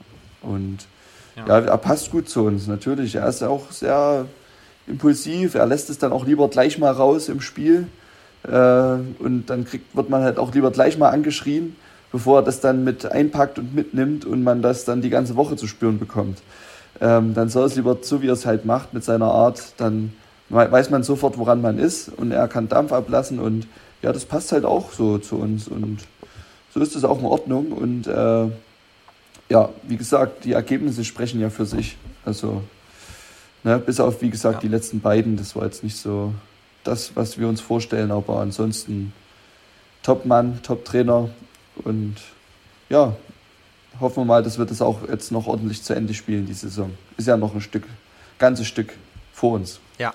Und 0.43 0.87
ja. 1.37 1.47
ja, 1.47 1.59
er 1.61 1.79
passt 1.79 2.11
gut 2.11 2.29
zu 2.29 2.45
uns, 2.45 2.67
natürlich. 2.67 3.15
Er 3.15 3.27
ist 3.29 3.43
auch 3.43 3.71
sehr 3.71 4.27
impulsiv, 4.87 5.55
er 5.55 5.67
lässt 5.67 5.91
es 5.91 5.99
dann 5.99 6.13
auch 6.13 6.27
lieber 6.27 6.49
gleich 6.49 6.79
mal 6.79 6.93
raus 6.93 7.29
im 7.29 7.41
Spiel. 7.41 7.87
Äh, 8.45 8.51
und 8.51 9.45
dann 9.47 9.65
kriegt, 9.65 9.95
wird 9.97 10.11
man 10.11 10.23
halt 10.23 10.39
auch 10.39 10.53
lieber 10.55 10.71
gleich 10.71 10.99
mal 10.99 11.11
angeschrien, 11.11 11.77
bevor 12.13 12.41
er 12.41 12.43
das 12.43 12.61
dann 12.61 12.85
mit 12.85 13.07
einpackt 13.07 13.59
und 13.59 13.75
mitnimmt 13.75 14.25
und 14.25 14.45
man 14.45 14.63
das 14.63 14.85
dann 14.85 15.01
die 15.01 15.11
ganze 15.11 15.35
Woche 15.35 15.57
zu 15.57 15.67
spüren 15.67 15.99
bekommt. 15.99 16.43
Ähm, 17.01 17.35
dann 17.35 17.49
soll 17.49 17.67
es 17.67 17.75
lieber 17.75 17.97
so, 18.03 18.23
wie 18.23 18.29
er 18.29 18.35
es 18.35 18.47
halt 18.47 18.65
macht 18.65 18.95
mit 18.95 19.03
seiner 19.03 19.33
Art, 19.33 19.73
dann 19.79 20.13
weiß 20.51 20.91
man 20.91 21.03
sofort, 21.03 21.39
woran 21.39 21.63
man 21.63 21.79
ist 21.79 22.11
und 22.11 22.31
er 22.31 22.47
kann 22.47 22.69
Dampf 22.69 22.93
ablassen 22.93 23.39
und 23.39 23.67
ja, 24.03 24.13
das 24.13 24.27
passt 24.27 24.53
halt 24.53 24.67
auch 24.67 24.93
so 24.93 25.17
zu 25.17 25.37
uns 25.37 25.67
und 25.67 26.01
so 26.75 26.81
ist 26.81 26.95
es 26.95 27.05
auch 27.05 27.19
in 27.19 27.25
Ordnung 27.25 27.73
und 27.73 28.07
äh, 28.07 28.49
ja, 29.49 29.69
wie 29.83 29.97
gesagt, 29.97 30.45
die 30.45 30.53
Ergebnisse 30.53 31.05
sprechen 31.05 31.41
ja 31.41 31.51
für 31.51 31.67
sich. 31.67 31.97
Also, 32.25 32.63
ne, 33.65 33.79
bis 33.79 34.01
auf, 34.01 34.23
wie 34.23 34.31
gesagt, 34.31 34.57
ja. 34.57 34.61
die 34.61 34.69
letzten 34.69 35.01
beiden, 35.01 35.37
das 35.37 35.57
war 35.57 35.65
jetzt 35.65 35.85
nicht 35.85 35.97
so 35.97 36.33
das, 36.85 37.15
was 37.17 37.39
wir 37.39 37.49
uns 37.49 37.61
vorstellen, 37.61 38.11
aber 38.11 38.41
ansonsten 38.41 39.13
Top-Mann, 40.03 40.61
Top-Trainer 40.63 41.29
und 41.85 42.17
ja, 42.89 43.17
hoffen 44.01 44.23
wir 44.23 44.25
mal, 44.25 44.43
dass 44.43 44.59
wir 44.59 44.65
das 44.65 44.83
auch 44.83 45.09
jetzt 45.09 45.33
noch 45.33 45.47
ordentlich 45.47 45.83
zu 45.83 45.95
Ende 45.95 46.15
spielen, 46.15 46.47
die 46.47 46.55
Saison. 46.55 46.93
Ist 47.17 47.29
ja 47.29 47.37
noch 47.37 47.55
ein 47.55 47.61
Stück, 47.61 47.85
ganzes 48.39 48.67
Stück 48.67 48.95
vor 49.33 49.53
uns. 49.53 49.81
Ja. 49.99 50.15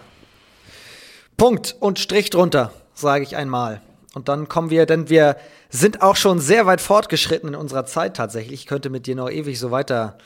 Punkt 1.38 1.76
und 1.80 2.00
Strich 2.00 2.30
drunter, 2.30 2.72
sage 2.94 3.24
ich 3.24 3.36
einmal. 3.36 3.82
Und 4.14 4.30
dann 4.30 4.48
kommen 4.48 4.70
wir, 4.70 4.86
denn 4.86 5.10
wir 5.10 5.38
sind 5.70 6.02
auch 6.02 6.16
schon 6.16 6.40
sehr 6.40 6.66
weit 6.66 6.82
fortgeschritten 6.82 7.50
in 7.50 7.56
unserer 7.56 7.86
Zeit 7.86 8.16
tatsächlich. 8.16 8.62
Ich 8.62 8.66
könnte 8.66 8.90
mit 8.90 9.06
dir 9.06 9.16
noch 9.16 9.30
ewig 9.30 9.60
so 9.60 9.70
weiter 9.70 10.18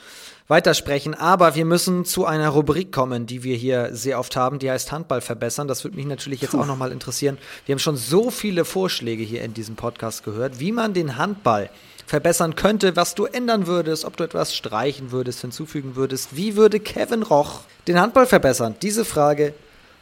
weitersprechen, 0.52 1.14
aber 1.14 1.54
wir 1.54 1.64
müssen 1.64 2.04
zu 2.04 2.26
einer 2.26 2.50
Rubrik 2.50 2.92
kommen, 2.92 3.24
die 3.24 3.42
wir 3.42 3.56
hier 3.56 3.88
sehr 3.96 4.18
oft 4.18 4.36
haben, 4.36 4.58
die 4.58 4.70
heißt 4.70 4.92
Handball 4.92 5.22
verbessern. 5.22 5.66
Das 5.66 5.82
würde 5.82 5.96
mich 5.96 6.04
natürlich 6.04 6.42
jetzt 6.42 6.50
Puh. 6.50 6.60
auch 6.60 6.66
nochmal 6.66 6.92
interessieren. 6.92 7.38
Wir 7.64 7.72
haben 7.72 7.80
schon 7.80 7.96
so 7.96 8.30
viele 8.30 8.66
Vorschläge 8.66 9.22
hier 9.22 9.42
in 9.42 9.54
diesem 9.54 9.76
Podcast 9.76 10.24
gehört, 10.24 10.60
wie 10.60 10.70
man 10.70 10.92
den 10.92 11.16
Handball 11.16 11.70
verbessern 12.06 12.54
könnte, 12.54 12.96
was 12.96 13.14
du 13.14 13.24
ändern 13.24 13.66
würdest, 13.66 14.04
ob 14.04 14.18
du 14.18 14.24
etwas 14.24 14.54
streichen 14.54 15.10
würdest, 15.10 15.40
hinzufügen 15.40 15.96
würdest. 15.96 16.36
Wie 16.36 16.54
würde 16.54 16.80
Kevin 16.80 17.22
Roch 17.22 17.60
den 17.88 17.98
Handball 17.98 18.26
verbessern? 18.26 18.74
Diese 18.82 19.06
Frage 19.06 19.54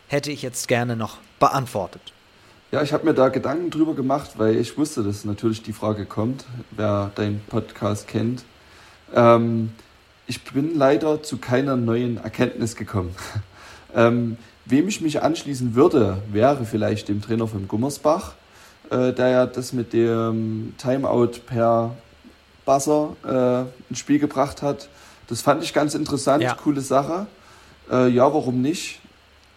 hätte 0.09 0.33
ich 0.33 0.43
jetzt 0.43 0.67
gerne 0.67 0.97
noch 0.97 1.19
beantwortet. 1.39 2.03
Ja, 2.73 2.83
ich 2.83 2.93
habe 2.93 3.05
mir 3.05 3.15
da 3.15 3.29
Gedanken 3.29 3.71
drüber 3.71 3.95
gemacht, 3.95 4.33
weil 4.37 4.57
ich 4.57 4.77
wusste, 4.77 5.05
dass 5.05 5.25
natürlich 5.25 5.63
die 5.63 5.73
Frage 5.73 6.07
kommt, 6.07 6.45
wer 6.73 7.13
deinen 7.15 7.41
Podcast 7.49 8.09
kennt. 8.09 8.43
Ähm, 9.15 9.71
ich 10.31 10.45
bin 10.45 10.79
leider 10.79 11.25
zu 11.25 11.39
keiner 11.39 11.75
neuen 11.75 12.19
Erkenntnis 12.19 12.77
gekommen. 12.77 13.17
ähm, 13.97 14.37
wem 14.65 14.87
ich 14.87 15.01
mich 15.01 15.23
anschließen 15.23 15.75
würde, 15.75 16.23
wäre 16.31 16.65
vielleicht 16.65 17.09
dem 17.09 17.21
Trainer 17.21 17.49
von 17.49 17.67
Gummersbach, 17.67 18.35
äh, 18.91 19.13
der 19.13 19.29
ja 19.29 19.47
das 19.47 19.73
mit 19.73 19.93
dem 19.93 20.75
Timeout 20.79 21.41
per 21.47 21.97
Buzzer 22.65 23.17
äh, 23.27 23.91
ins 23.91 23.99
Spiel 23.99 24.21
gebracht 24.21 24.63
hat. 24.63 24.89
Das 25.27 25.43
fand 25.43 25.65
ich 25.65 25.75
ganz 25.75 25.97
interessant, 25.97 26.45
ja. 26.45 26.55
coole 26.55 26.81
Sache. 26.81 27.27
Äh, 27.91 28.11
ja, 28.11 28.33
warum 28.33 28.63
nicht? 28.63 29.01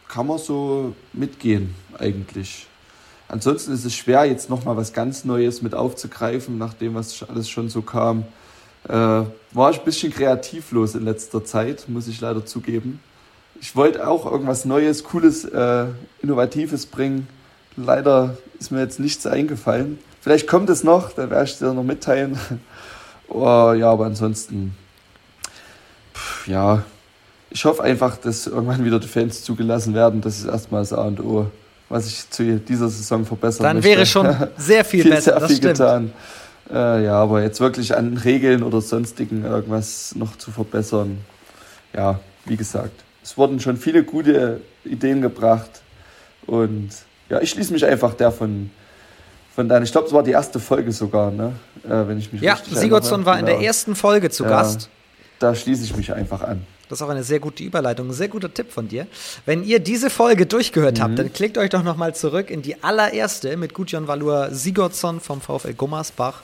Kann 0.07 0.25
man 0.25 0.39
so 0.39 0.95
mitgehen 1.13 1.75
eigentlich. 1.99 2.65
Ansonsten 3.27 3.73
ist 3.73 3.85
es 3.85 3.93
schwer, 3.93 4.25
jetzt 4.25 4.49
nochmal 4.49 4.75
was 4.75 4.91
ganz 4.91 5.23
Neues 5.23 5.61
mit 5.61 5.75
aufzugreifen, 5.75 6.57
nachdem 6.57 6.95
was 6.95 7.21
alles 7.29 7.47
schon 7.47 7.69
so 7.69 7.83
kam. 7.83 8.25
Äh, 8.87 8.91
war 8.91 9.71
ich 9.71 9.79
ein 9.79 9.85
bisschen 9.85 10.13
kreativlos 10.13 10.95
in 10.95 11.05
letzter 11.05 11.45
Zeit, 11.45 11.85
muss 11.87 12.07
ich 12.07 12.19
leider 12.21 12.45
zugeben. 12.45 12.99
Ich 13.61 13.75
wollte 13.75 14.07
auch 14.07 14.29
irgendwas 14.29 14.65
Neues, 14.65 15.03
Cooles, 15.03 15.45
äh, 15.45 15.85
Innovatives 16.21 16.85
bringen. 16.85 17.27
Leider 17.77 18.37
ist 18.59 18.71
mir 18.71 18.81
jetzt 18.81 18.99
nichts 18.99 19.25
eingefallen. 19.25 19.99
Vielleicht 20.21 20.47
kommt 20.47 20.69
es 20.69 20.83
noch, 20.83 21.11
dann 21.11 21.29
werde 21.29 21.45
ich 21.45 21.51
es 21.51 21.59
dir 21.59 21.73
noch 21.73 21.83
mitteilen. 21.83 22.37
oh, 23.29 23.73
ja, 23.73 23.91
aber 23.91 24.05
ansonsten, 24.05 24.75
pff, 26.13 26.47
ja, 26.47 26.83
ich 27.49 27.65
hoffe 27.65 27.83
einfach, 27.83 28.17
dass 28.17 28.47
irgendwann 28.47 28.83
wieder 28.83 28.99
die 28.99 29.07
Fans 29.07 29.43
zugelassen 29.43 29.93
werden. 29.93 30.21
Das 30.21 30.39
ist 30.39 30.45
erstmal 30.45 30.81
das 30.81 30.93
A 30.93 31.03
und 31.03 31.19
O 31.19 31.47
was 31.93 32.07
ich 32.07 32.29
zu 32.29 32.59
dieser 32.59 32.89
Saison 32.89 33.23
verbessern 33.25 33.63
Dann 33.63 33.77
möchte. 33.77 33.89
wäre 33.89 34.05
schon 34.05 34.25
sehr 34.57 34.83
viel, 34.83 35.03
viel 35.03 35.11
besser. 35.11 35.39
Sehr 35.39 35.47
viel 35.47 35.57
stimmt. 35.57 35.77
getan. 35.77 36.13
Äh, 36.73 37.05
ja, 37.05 37.13
aber 37.13 37.43
jetzt 37.43 37.59
wirklich 37.59 37.95
an 37.95 38.17
Regeln 38.17 38.63
oder 38.63 38.81
sonstigen 38.81 39.45
irgendwas 39.45 40.15
noch 40.15 40.37
zu 40.37 40.49
verbessern, 40.49 41.19
ja, 41.93 42.19
wie 42.45 42.57
gesagt, 42.57 43.03
es 43.23 43.37
wurden 43.37 43.59
schon 43.59 43.77
viele 43.77 44.03
gute 44.03 44.61
Ideen 44.83 45.21
gebracht 45.21 45.81
und 46.47 46.89
ja, 47.29 47.39
ich 47.41 47.51
schließe 47.51 47.71
mich 47.71 47.85
einfach 47.85 48.15
der 48.15 48.31
von 48.31 48.71
von 49.55 49.69
deiner, 49.69 49.85
ich 49.85 49.91
glaube, 49.91 50.07
es 50.07 50.13
war 50.13 50.23
die 50.23 50.31
erste 50.31 50.59
Folge 50.59 50.91
sogar, 50.91 51.29
ne? 51.29 51.53
Äh, 51.83 52.07
wenn 52.07 52.17
ich 52.17 52.33
mich 52.33 52.41
Ja, 52.41 52.57
Sigurdsson 52.57 53.23
war 53.25 53.35
genau. 53.35 53.39
in 53.39 53.45
der 53.45 53.55
genau. 53.55 53.67
ersten 53.67 53.95
Folge 53.95 54.31
zu 54.31 54.45
ja, 54.45 54.49
Gast. 54.49 54.89
Da 55.37 55.53
schließe 55.53 55.83
ich 55.83 55.95
mich 55.95 56.11
einfach 56.11 56.41
an. 56.41 56.65
Das 56.89 56.99
ist 56.99 57.03
auch 57.03 57.09
eine 57.09 57.23
sehr 57.23 57.39
gute 57.39 57.63
Überleitung, 57.63 58.09
ein 58.09 58.13
sehr 58.13 58.27
guter 58.27 58.53
Tipp 58.53 58.71
von 58.71 58.87
dir. 58.87 59.07
Wenn 59.45 59.63
ihr 59.63 59.79
diese 59.79 60.09
Folge 60.09 60.45
durchgehört 60.45 60.97
mhm. 60.97 61.01
habt, 61.01 61.19
dann 61.19 61.33
klickt 61.33 61.57
euch 61.57 61.69
doch 61.69 61.83
nochmal 61.83 62.13
zurück 62.15 62.49
in 62.49 62.61
die 62.61 62.83
allererste 62.83 63.55
mit 63.57 63.73
Gudjon 63.73 64.07
Valur 64.07 64.49
Sigurdsson 64.51 65.19
vom 65.19 65.41
VfL 65.41 65.73
Gummersbach. 65.73 66.43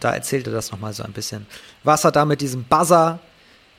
Da 0.00 0.12
erzählt 0.12 0.46
er 0.46 0.52
das 0.52 0.72
nochmal 0.72 0.92
so 0.92 1.02
ein 1.04 1.12
bisschen. 1.12 1.46
Was 1.84 2.04
er 2.04 2.12
da 2.12 2.24
mit 2.24 2.40
diesem 2.40 2.64
Buzzer 2.64 3.20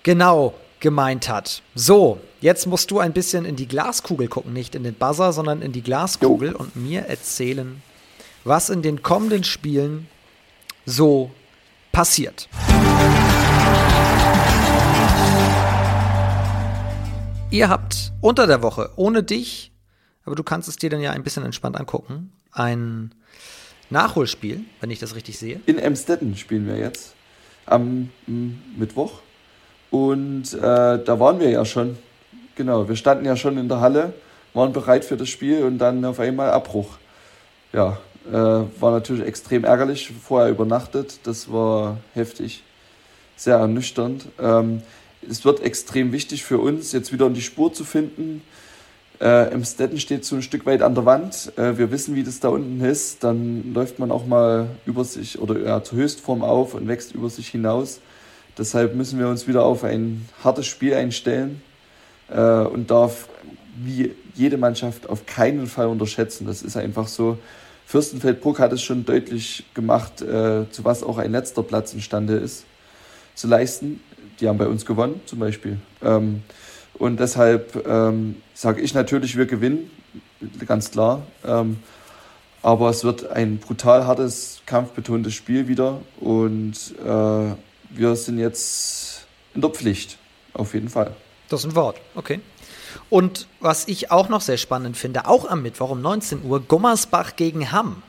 genau 0.04 0.54
gemeint 0.80 1.30
hat. 1.30 1.64
So, 1.74 2.20
jetzt 2.42 2.68
musst 2.68 2.92
du 2.92 3.00
ein 3.00 3.12
bisschen 3.12 3.44
in 3.44 3.56
die 3.56 3.68
Glaskugel 3.68 4.28
gucken, 4.28 4.54
nicht 4.54 4.76
in 4.76 4.84
den 4.84 4.94
Buzzer, 4.94 5.34
sondern 5.34 5.62
in 5.62 5.72
die 5.72 5.82
Glaskugel 5.82 6.52
jo. 6.52 6.58
und 6.58 6.76
mir 6.76 7.08
erzählen, 7.08 7.82
was 8.44 8.70
in 8.70 8.82
den 8.82 9.02
kommenden 9.02 9.44
Spielen 9.44 10.08
so 10.86 11.32
passiert. 11.92 12.48
Ihr 17.56 17.70
habt 17.70 18.12
unter 18.20 18.48
der 18.48 18.62
Woche 18.62 18.90
ohne 18.98 19.24
dich, 19.24 19.72
aber 20.26 20.36
du 20.36 20.44
kannst 20.44 20.68
es 20.68 20.76
dir 20.76 20.90
dann 20.90 21.00
ja 21.00 21.12
ein 21.12 21.24
bisschen 21.24 21.46
entspannt 21.46 21.80
angucken, 21.80 22.34
ein 22.52 23.16
Nachholspiel, 23.90 24.66
wenn 24.82 24.92
ich 24.92 25.00
das 25.00 25.16
richtig 25.16 25.40
sehe. 25.40 25.62
In 25.66 25.80
Emstetten 25.80 26.36
spielen 26.36 26.68
wir 26.68 26.76
jetzt 26.76 27.16
am 27.66 28.10
Mittwoch. 28.28 29.22
Und 29.90 30.54
äh, 30.54 30.60
da 30.60 31.20
waren 31.22 31.40
wir 31.40 31.50
ja 31.50 31.64
schon. 31.64 31.98
Genau, 32.56 32.90
wir 32.90 32.98
standen 32.98 33.24
ja 33.24 33.38
schon 33.38 33.58
in 33.58 33.70
der 33.70 33.80
Halle, 33.80 34.14
waren 34.54 34.74
bereit 34.74 35.06
für 35.06 35.16
das 35.16 35.30
Spiel 35.30 35.64
und 35.64 35.78
dann 35.78 36.04
auf 36.04 36.20
einmal 36.20 36.50
Abbruch. 36.50 36.98
Ja, 37.72 38.00
äh, 38.28 38.34
war 38.34 38.92
natürlich 38.92 39.26
extrem 39.26 39.64
ärgerlich. 39.64 40.12
Vorher 40.22 40.50
übernachtet, 40.50 41.22
das 41.24 41.50
war 41.50 42.00
heftig, 42.16 42.64
sehr 43.38 43.56
ernüchternd. 43.56 44.28
Ähm, 44.40 44.82
es 45.30 45.46
wird 45.46 45.62
extrem 45.62 46.12
wichtig 46.12 46.44
für 46.44 46.60
uns, 46.60 46.92
jetzt 46.92 47.12
wieder 47.12 47.28
in 47.28 47.34
die 47.34 47.42
Spur 47.42 47.74
zu 47.74 47.84
finden. 47.84 48.42
Äh, 49.20 49.52
Emstetten 49.52 50.00
steht 50.00 50.26
so 50.26 50.36
ein 50.36 50.42
Stück 50.42 50.66
weit 50.66 50.82
an 50.82 50.96
der 50.96 51.06
Wand. 51.06 51.54
Äh, 51.58 51.78
wir 51.78 51.92
wissen, 51.92 52.16
wie 52.16 52.24
das 52.24 52.40
da 52.40 52.50
unten 52.50 52.84
ist. 52.84 53.24
Dann 53.24 53.74
läuft 53.74 54.00
man 54.00 54.12
auch 54.12 54.26
mal 54.26 54.68
über 54.86 55.06
sich 55.06 55.40
oder 55.40 55.60
ja, 55.60 55.84
zur 55.84 56.00
Höchstform 56.00 56.44
auf 56.44 56.74
und 56.74 56.88
wächst 56.88 57.14
über 57.14 57.30
sich 57.30 57.48
hinaus. 57.48 58.00
Deshalb 58.58 58.96
müssen 58.96 59.20
wir 59.20 59.28
uns 59.28 59.48
wieder 59.48 59.64
auf 59.64 59.84
ein 59.84 60.28
hartes 60.44 60.68
Spiel 60.68 60.94
einstellen 60.94 61.62
äh, 62.30 62.42
und 62.42 62.92
darf 62.92 63.30
wie 63.78 64.12
jede 64.34 64.58
Mannschaft 64.58 65.10
auf 65.10 65.26
keinen 65.26 65.68
Fall 65.68 65.88
unterschätzen. 65.88 66.46
Das 66.46 66.62
ist 66.62 66.78
einfach 66.78 67.08
so. 67.08 67.38
Fürstenfeldbruck 67.86 68.60
hat 68.60 68.74
es 68.74 68.82
schon 68.82 69.06
deutlich 69.06 69.66
gemacht, 69.74 70.22
äh, 70.22 70.70
zu 70.72 70.84
was 70.84 71.04
auch 71.04 71.18
ein 71.18 71.32
letzter 71.32 71.64
Platz 71.64 71.94
imstande 71.94 72.36
ist 72.36 72.66
zu 73.36 73.48
leisten. 73.48 74.00
Die 74.40 74.48
haben 74.48 74.58
bei 74.58 74.68
uns 74.68 74.86
gewonnen, 74.86 75.22
zum 75.26 75.40
Beispiel. 75.40 75.78
Ähm, 76.04 76.44
und 76.94 77.20
deshalb 77.20 77.86
ähm, 77.88 78.38
sage 78.54 78.82
ich 78.82 78.94
natürlich, 78.94 79.38
wir 79.38 79.46
gewinnen, 79.46 79.90
ganz 80.66 80.92
klar. 80.92 81.24
Ähm, 81.46 81.78
aber 82.62 82.90
es 82.90 83.04
wird 83.04 83.30
ein 83.30 83.58
brutal 83.60 84.08
hartes, 84.08 84.62
kampfbetontes 84.66 85.34
Spiel 85.34 85.68
wieder. 85.68 86.02
Und 86.20 86.96
äh, 87.06 87.54
wir 87.90 88.16
sind 88.16 88.40
jetzt 88.40 89.28
in 89.54 89.62
der 89.62 89.70
Pflicht, 89.70 90.18
auf 90.54 90.74
jeden 90.74 90.90
Fall. 90.90 91.16
Das 91.50 91.62
ist 91.62 91.68
ein 91.68 91.76
Wort, 91.76 91.98
okay. 92.16 92.40
Und 93.10 93.48
was 93.60 93.88
ich 93.88 94.12
auch 94.12 94.30
noch 94.30 94.42
sehr 94.42 94.58
spannend 94.58 94.98
finde, 94.98 95.28
auch 95.28 95.50
am 95.50 95.62
Mittwoch 95.62 95.92
um 95.92 96.02
19 96.02 96.44
Uhr, 96.44 96.60
Gummersbach 96.62 97.36
gegen 97.36 97.72
Hamm. 97.72 98.02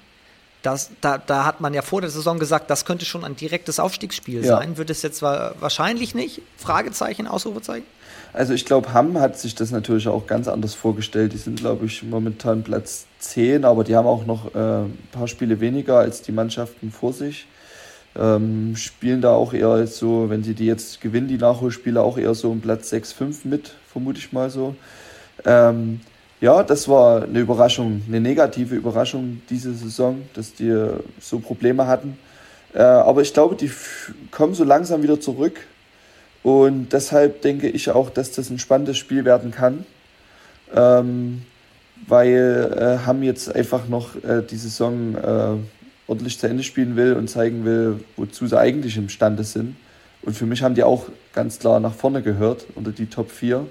Das, 0.66 0.90
da, 1.00 1.16
da, 1.18 1.44
hat 1.44 1.60
man 1.60 1.74
ja 1.74 1.82
vor 1.82 2.00
der 2.00 2.10
Saison 2.10 2.40
gesagt, 2.40 2.70
das 2.70 2.84
könnte 2.84 3.04
schon 3.04 3.24
ein 3.24 3.36
direktes 3.36 3.78
Aufstiegsspiel 3.78 4.44
ja. 4.44 4.56
sein. 4.56 4.76
Wird 4.76 4.90
es 4.90 5.02
jetzt 5.02 5.22
wahrscheinlich 5.22 6.14
nicht? 6.16 6.42
Fragezeichen, 6.56 7.28
Ausrufezeichen? 7.28 7.86
Also 8.32 8.52
ich 8.52 8.64
glaube, 8.64 8.92
Hamm 8.92 9.20
hat 9.20 9.38
sich 9.38 9.54
das 9.54 9.70
natürlich 9.70 10.08
auch 10.08 10.26
ganz 10.26 10.48
anders 10.48 10.74
vorgestellt. 10.74 11.32
Die 11.32 11.38
sind, 11.38 11.60
glaube 11.60 11.86
ich, 11.86 12.02
momentan 12.02 12.64
Platz 12.64 13.06
10, 13.20 13.64
aber 13.64 13.84
die 13.84 13.94
haben 13.94 14.08
auch 14.08 14.26
noch 14.26 14.56
äh, 14.56 14.58
ein 14.58 14.98
paar 15.12 15.28
Spiele 15.28 15.60
weniger 15.60 15.98
als 15.98 16.22
die 16.22 16.32
Mannschaften 16.32 16.90
vor 16.90 17.12
sich. 17.12 17.46
Ähm, 18.18 18.74
spielen 18.74 19.20
da 19.20 19.34
auch 19.34 19.52
eher 19.52 19.86
so, 19.86 20.28
wenn 20.30 20.42
sie 20.42 20.54
die 20.54 20.66
jetzt 20.66 21.00
gewinnen, 21.00 21.28
die 21.28 21.38
Nachholspiele, 21.38 22.02
auch 22.02 22.18
eher 22.18 22.34
so 22.34 22.50
um 22.50 22.60
Platz 22.60 22.90
6, 22.90 23.12
5 23.12 23.44
mit, 23.44 23.72
vermute 23.92 24.18
ich 24.18 24.32
mal 24.32 24.50
so. 24.50 24.74
Ähm, 25.44 26.00
ja, 26.40 26.62
das 26.62 26.88
war 26.88 27.22
eine 27.22 27.40
Überraschung, 27.40 28.02
eine 28.06 28.20
negative 28.20 28.74
Überraschung 28.74 29.40
diese 29.48 29.74
Saison, 29.74 30.22
dass 30.34 30.54
die 30.54 30.90
so 31.20 31.38
Probleme 31.38 31.86
hatten. 31.86 32.18
Äh, 32.74 32.82
aber 32.82 33.22
ich 33.22 33.32
glaube, 33.32 33.56
die 33.56 33.70
kommen 34.30 34.54
so 34.54 34.64
langsam 34.64 35.02
wieder 35.02 35.18
zurück. 35.18 35.60
Und 36.42 36.92
deshalb 36.92 37.42
denke 37.42 37.68
ich 37.68 37.90
auch, 37.90 38.10
dass 38.10 38.32
das 38.32 38.50
ein 38.50 38.58
spannendes 38.58 38.98
Spiel 38.98 39.24
werden 39.24 39.50
kann. 39.50 39.86
Ähm, 40.74 41.42
weil 42.06 42.72
äh, 42.78 43.06
Hamm 43.06 43.22
jetzt 43.22 43.54
einfach 43.54 43.88
noch 43.88 44.14
äh, 44.16 44.42
die 44.42 44.56
Saison 44.56 45.14
äh, 45.14 45.56
ordentlich 46.06 46.38
zu 46.38 46.46
Ende 46.48 46.62
spielen 46.62 46.96
will 46.96 47.14
und 47.14 47.28
zeigen 47.28 47.64
will, 47.64 48.04
wozu 48.16 48.46
sie 48.46 48.58
eigentlich 48.58 48.96
imstande 48.96 49.44
sind. 49.44 49.76
Und 50.22 50.36
für 50.36 50.46
mich 50.46 50.62
haben 50.62 50.74
die 50.74 50.82
auch 50.82 51.06
ganz 51.32 51.58
klar 51.58 51.80
nach 51.80 51.94
vorne 51.94 52.22
gehört, 52.22 52.66
unter 52.74 52.92
die 52.92 53.06
Top 53.06 53.30
4. 53.30 53.66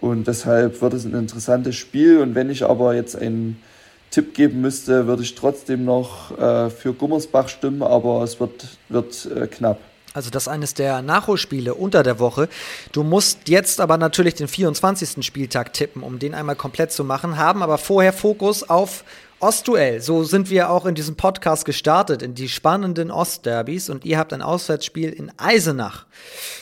Und 0.00 0.26
deshalb 0.26 0.80
wird 0.80 0.94
es 0.94 1.04
ein 1.04 1.14
interessantes 1.14 1.76
Spiel. 1.76 2.18
Und 2.18 2.34
wenn 2.34 2.50
ich 2.50 2.64
aber 2.64 2.94
jetzt 2.94 3.16
einen 3.16 3.62
Tipp 4.10 4.34
geben 4.34 4.60
müsste, 4.60 5.06
würde 5.06 5.22
ich 5.22 5.34
trotzdem 5.34 5.84
noch 5.84 6.36
äh, 6.38 6.70
für 6.70 6.92
Gummersbach 6.92 7.48
stimmen, 7.48 7.82
aber 7.82 8.22
es 8.22 8.40
wird, 8.40 8.66
wird 8.88 9.28
äh, 9.34 9.46
knapp. 9.46 9.78
Also 10.14 10.28
das 10.28 10.44
ist 10.44 10.48
eines 10.48 10.74
der 10.74 11.00
Nachholspiele 11.00 11.74
unter 11.74 12.02
der 12.02 12.18
Woche. 12.18 12.48
Du 12.92 13.02
musst 13.02 13.48
jetzt 13.48 13.80
aber 13.80 13.96
natürlich 13.96 14.34
den 14.34 14.48
24. 14.48 15.24
Spieltag 15.24 15.72
tippen, 15.72 16.02
um 16.02 16.18
den 16.18 16.34
einmal 16.34 16.56
komplett 16.56 16.92
zu 16.92 17.04
machen, 17.04 17.38
haben 17.38 17.62
aber 17.62 17.78
vorher 17.78 18.12
Fokus 18.12 18.68
auf 18.68 19.04
Ostduell, 19.40 20.00
so 20.00 20.22
sind 20.22 20.50
wir 20.50 20.70
auch 20.70 20.86
in 20.86 20.94
diesem 20.94 21.16
Podcast 21.16 21.64
gestartet, 21.64 22.22
in 22.22 22.36
die 22.36 22.48
spannenden 22.48 23.10
Ostderbys 23.10 23.90
und 23.90 24.04
ihr 24.04 24.16
habt 24.16 24.32
ein 24.32 24.40
Auswärtsspiel 24.40 25.08
in 25.08 25.32
Eisenach. 25.36 26.06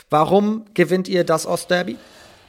Warum 0.09 0.65
gewinnt 0.73 1.07
ihr 1.07 1.25
das 1.25 1.45
Ostderby? 1.45 1.99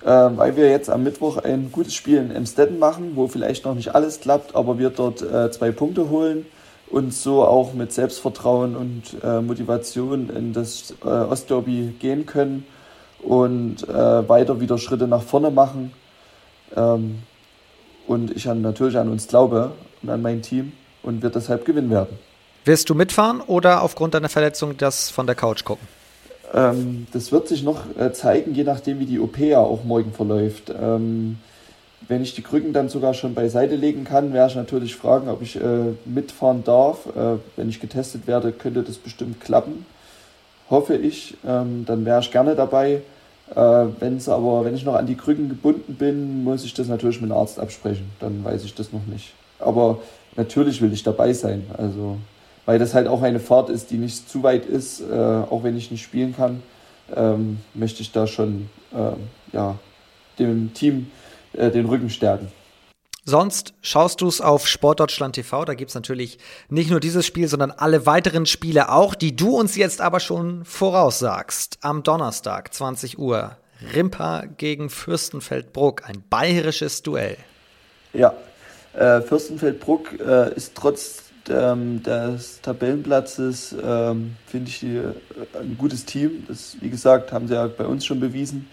Äh, 0.04 0.08
weil 0.08 0.56
wir 0.56 0.70
jetzt 0.70 0.90
am 0.90 1.04
Mittwoch 1.04 1.38
ein 1.38 1.72
gutes 1.72 1.94
Spiel 1.94 2.18
in 2.18 2.32
Emstetten 2.32 2.80
machen, 2.80 3.12
wo 3.16 3.28
vielleicht 3.28 3.66
noch 3.66 3.76
nicht 3.76 3.94
alles 3.94 4.20
klappt, 4.20 4.56
aber 4.56 4.80
wir 4.80 4.90
dort 4.90 5.22
äh, 5.22 5.52
zwei 5.52 5.72
Punkte 5.72 6.10
holen 6.10 6.46
und 6.90 7.14
so 7.14 7.46
auch 7.46 7.74
mit 7.74 7.94
Selbstvertrauen 7.94 8.76
und 8.76 9.24
äh, 9.24 9.42
Motivation 9.42 10.30
in 10.30 10.54
das 10.54 10.96
äh, 11.04 11.08
Ostderby 11.08 11.96
gehen 12.00 12.26
können 12.26 12.66
und 13.20 13.88
äh, 13.88 14.30
weiter 14.30 14.60
wieder 14.60 14.78
Schritte 14.78 15.08
nach 15.08 15.22
vorne 15.22 15.52
machen. 15.52 15.94
Ähm, 16.76 17.20
und 18.08 18.36
ich 18.36 18.50
an, 18.50 18.62
natürlich 18.62 18.98
an 18.98 19.10
uns 19.10 19.28
glaube 19.28 19.72
und 20.02 20.10
an 20.10 20.22
mein 20.22 20.42
Team 20.42 20.72
und 21.04 21.22
wird 21.22 21.36
deshalb 21.36 21.66
gewinnen 21.66 21.92
werden. 21.92 22.18
Wirst 22.66 22.90
du 22.90 22.96
mitfahren 22.96 23.42
oder 23.42 23.84
aufgrund 23.84 24.14
deiner 24.14 24.30
Verletzung 24.30 24.78
das 24.78 25.10
von 25.10 25.28
der 25.28 25.36
Couch 25.36 25.64
gucken? 25.64 25.88
Ähm, 26.54 27.08
das 27.14 27.32
wird 27.32 27.48
sich 27.48 27.64
noch 27.64 27.84
äh, 27.98 28.12
zeigen, 28.12 28.54
je 28.54 28.64
nachdem, 28.64 29.00
wie 29.00 29.06
die 29.06 29.20
OP 29.20 29.38
ja 29.38 29.60
auch 29.60 29.84
morgen 29.84 30.12
verläuft. 30.12 30.74
Ähm, 30.80 31.38
wenn 32.08 32.24
ich 32.24 32.36
die 32.36 32.42
Krücken 32.42 32.74
dann 32.74 32.90
sogar 32.90 33.14
schon 33.14 33.34
beiseite 33.34 33.76
legen 33.76 34.04
kann, 34.04 34.34
werde 34.34 34.52
ich 34.52 34.56
natürlich 34.56 34.96
fragen, 34.96 35.30
ob 35.30 35.42
ich 35.42 35.56
äh, 35.56 35.94
mitfahren 36.06 36.64
darf. 36.64 37.06
Äh, 37.16 37.38
wenn 37.56 37.70
ich 37.70 37.80
getestet 37.80 38.28
werde, 38.28 38.52
könnte 38.52 38.84
das 38.84 38.98
bestimmt 38.98 39.40
klappen. 39.40 39.86
Hoffe 40.70 40.96
ich. 40.96 41.38
Ähm, 41.48 41.86
dann 41.86 42.06
wäre 42.06 42.20
ich 42.20 42.32
gerne 42.32 42.56
dabei. 42.56 43.02
Äh, 43.56 43.86
wenn's 44.00 44.28
aber, 44.30 44.66
wenn 44.66 44.76
ich 44.76 44.84
noch 44.84 44.96
an 44.96 45.06
die 45.06 45.16
Krücken 45.16 45.50
gebunden 45.50 45.96
bin, 45.96 46.44
muss 46.44 46.64
ich 46.66 46.74
das 46.74 46.88
natürlich 46.88 47.22
mit 47.22 47.30
dem 47.30 47.38
Arzt 47.38 47.60
absprechen. 47.60 48.10
Dann 48.20 48.44
weiß 48.44 48.64
ich 48.64 48.74
das 48.74 48.92
noch 48.92 49.06
nicht. 49.06 49.34
Aber 49.60 50.00
natürlich 50.36 50.82
will 50.82 50.92
ich 50.94 51.04
dabei 51.04 51.34
sein. 51.34 51.66
Also, 51.78 52.18
weil 52.66 52.80
das 52.80 52.94
halt 52.94 53.08
auch 53.08 53.22
eine 53.22 53.40
Fahrt 53.40 53.70
ist, 53.70 53.92
die 53.92 53.98
nicht 53.98 54.30
zu 54.30 54.44
weit 54.44 54.66
ist, 54.66 55.02
äh, 55.02 55.14
auch 55.14 55.64
wenn 55.64 55.78
ich 55.78 55.92
nicht 55.92 56.04
spielen 56.04 56.36
kann, 56.36 56.64
ähm, 57.16 57.60
möchte 57.74 58.02
ich 58.02 58.12
da 58.12 58.28
schon 58.28 58.70
äh, 58.94 59.14
ja, 59.54 59.78
dem 60.40 60.74
Team 60.74 61.12
äh, 61.54 61.72
den 61.72 61.86
Rücken 61.86 62.10
stärken. 62.10 62.52
Sonst 63.24 63.76
schaust 63.82 64.22
du 64.22 64.28
es 64.28 64.42
auf 64.42 64.68
Sportdeutschland 64.68 65.36
TV. 65.36 65.64
Da 65.64 65.76
gibt 65.76 65.90
es 65.90 65.96
natürlich 65.96 66.40
nicht 66.70 66.90
nur 66.90 67.00
dieses 67.00 67.26
Spiel, 67.26 67.48
sondern 67.48 67.70
alle 67.70 68.08
weiteren 68.08 68.48
Spiele 68.48 68.90
auch, 68.92 69.14
die 69.14 69.36
du 69.36 69.58
uns 69.58 69.76
jetzt 69.76 70.02
aber 70.02 70.20
schon 70.20 70.66
voraussagst. 70.66 71.78
Am 71.82 72.02
Donnerstag, 72.02 72.74
20 72.74 73.20
Uhr, 73.20 73.58
Rimpa 73.94 74.46
gegen 74.58 74.90
Fürstenfeldbruck, 74.90 76.10
ein 76.10 76.24
bayerisches 76.30 77.04
Duell. 77.04 77.38
Ja, 78.14 78.34
äh, 78.94 79.22
Fürstenfeldbruck 79.22 80.20
äh, 80.20 80.56
ist 80.56 80.74
trotz 80.76 81.31
ähm, 81.52 82.02
des 82.04 82.62
Tabellenplatzes, 82.62 83.76
ähm, 83.84 84.36
finde 84.48 84.70
ich, 84.70 84.80
die, 84.80 84.96
äh, 84.96 85.14
ein 85.60 85.78
gutes 85.78 86.06
Team. 86.06 86.46
Das, 86.48 86.78
wie 86.80 86.90
gesagt, 86.90 87.32
haben 87.32 87.48
sie 87.48 87.54
ja 87.54 87.68
bei 87.68 87.86
uns 87.86 88.06
schon 88.06 88.20
bewiesen 88.20 88.68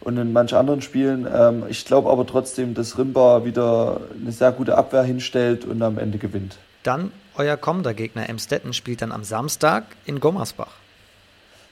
und 0.00 0.16
in 0.16 0.32
manchen 0.32 0.58
anderen 0.58 0.82
Spielen. 0.82 1.26
Ähm, 1.32 1.64
ich 1.68 1.84
glaube 1.84 2.10
aber 2.10 2.26
trotzdem, 2.26 2.74
dass 2.74 2.98
Rimba 2.98 3.44
wieder 3.44 4.00
eine 4.20 4.32
sehr 4.32 4.52
gute 4.52 4.76
Abwehr 4.76 5.02
hinstellt 5.02 5.64
und 5.64 5.82
am 5.82 5.98
Ende 5.98 6.18
gewinnt. 6.18 6.56
Dann 6.82 7.12
euer 7.36 7.56
kommender 7.56 7.94
Gegner 7.94 8.28
Emstetten 8.28 8.72
spielt 8.72 9.02
dann 9.02 9.10
am 9.12 9.24
Samstag 9.24 9.84
in 10.04 10.20
Gommersbach. 10.20 10.72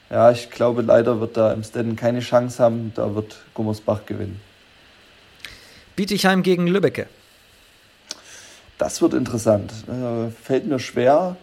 Ja, 0.09 0.29
ich 0.31 0.49
glaube, 0.49 0.81
leider 0.81 1.19
wird 1.19 1.37
da 1.37 1.53
Emstetten 1.53 1.95
keine 1.95 2.19
Chance 2.19 2.61
haben. 2.61 2.91
Da 2.95 3.15
wird 3.15 3.37
Gummersbach 3.53 4.05
gewinnen. 4.05 4.39
Bietigheim 5.95 6.43
gegen 6.43 6.67
Lübbecke. 6.67 7.07
Das 8.77 9.01
wird 9.01 9.13
interessant. 9.13 9.71
Äh, 9.87 10.31
fällt 10.31 10.65
mir 10.65 10.79
schwer, 10.79 11.35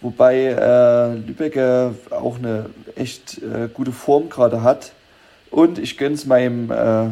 wobei 0.00 0.36
äh, 0.46 1.14
Lübbecke 1.14 1.94
auch 2.10 2.38
eine 2.38 2.70
echt 2.94 3.42
äh, 3.42 3.68
gute 3.72 3.92
Form 3.92 4.28
gerade 4.28 4.62
hat. 4.62 4.92
Und 5.50 5.78
ich 5.78 5.96
gönne 5.96 6.14
es 6.14 6.26
meinem 6.26 6.70
äh, 6.70 7.10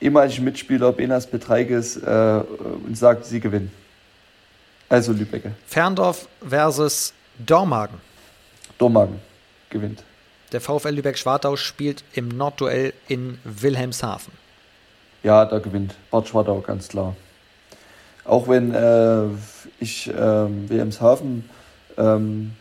ehemaligen 0.00 0.44
Mitspieler 0.44 0.92
Benas 0.92 1.26
Petreikes 1.26 1.96
äh, 1.96 2.40
und 2.86 2.96
sage, 2.96 3.24
sie 3.24 3.40
gewinnen. 3.40 3.70
Also 4.88 5.12
Lübecke. 5.12 5.52
Ferndorf 5.66 6.28
versus 6.46 7.14
Dormagen. 7.38 7.98
Dormagen 8.78 9.20
gewinnt. 9.70 10.02
Der 10.52 10.60
VfL 10.60 10.90
Lübeck-Schwartau 10.90 11.56
spielt 11.56 12.04
im 12.12 12.28
Nordduell 12.28 12.92
in 13.08 13.38
Wilhelmshaven. 13.44 14.34
Ja, 15.22 15.46
da 15.46 15.58
gewinnt 15.60 15.94
Bad 16.10 16.28
Schwartau, 16.28 16.60
ganz 16.60 16.88
klar. 16.88 17.16
Auch 18.24 18.48
wenn 18.48 18.74
äh, 18.74 19.24
ich 19.80 20.08
äh, 20.08 20.14
Wilhelmshaven 20.16 21.48
ähm, 21.98 22.52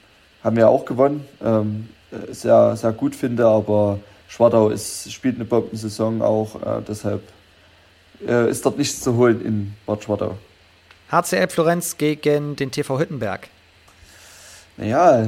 haben 0.43 0.55
wir 0.55 0.69
auch 0.69 0.85
gewonnen, 0.85 1.25
ähm, 1.43 1.89
sehr, 2.31 2.75
sehr 2.75 2.91
gut 2.91 3.15
finde, 3.15 3.45
aber 3.45 3.99
Schwartau 4.27 4.69
ist, 4.69 5.11
spielt 5.11 5.35
eine 5.35 5.45
Bombensaison 5.45 6.21
auch, 6.21 6.55
äh, 6.55 6.81
deshalb 6.87 7.21
äh, 8.27 8.49
ist 8.49 8.65
dort 8.65 8.77
nichts 8.77 9.01
zu 9.01 9.15
holen 9.15 9.43
in 9.45 9.73
Bad 9.85 10.03
Schwartau. 10.03 10.37
HCL 11.11 11.49
Florenz 11.49 11.97
gegen 11.97 12.55
den 12.55 12.71
TV 12.71 12.99
Hüttenberg. 12.99 13.49
Naja, 14.77 15.27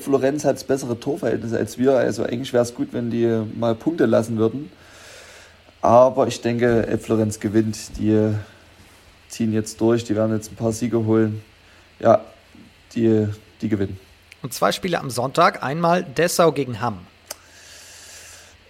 Florenz 0.00 0.44
hat 0.44 0.64
bessere 0.66 0.98
Torverhältnis 0.98 1.52
als 1.52 1.76
wir, 1.76 1.92
also 1.98 2.22
eigentlich 2.22 2.52
wäre 2.52 2.62
es 2.62 2.74
gut, 2.74 2.88
wenn 2.92 3.10
die 3.10 3.42
mal 3.58 3.74
Punkte 3.74 4.06
lassen 4.06 4.38
würden. 4.38 4.70
Aber 5.82 6.28
ich 6.28 6.40
denke, 6.40 6.98
Florenz 7.02 7.40
gewinnt, 7.40 7.98
die 7.98 8.32
ziehen 9.28 9.52
jetzt 9.52 9.80
durch, 9.80 10.04
die 10.04 10.16
werden 10.16 10.34
jetzt 10.34 10.52
ein 10.52 10.56
paar 10.56 10.72
Siege 10.72 11.04
holen. 11.04 11.42
Ja, 11.98 12.24
die, 12.94 13.26
die 13.60 13.68
gewinnen. 13.68 13.98
Und 14.42 14.52
zwei 14.52 14.72
Spiele 14.72 15.00
am 15.00 15.10
Sonntag, 15.10 15.62
einmal 15.62 16.04
Dessau 16.04 16.52
gegen 16.52 16.80
Hamm. 16.80 16.98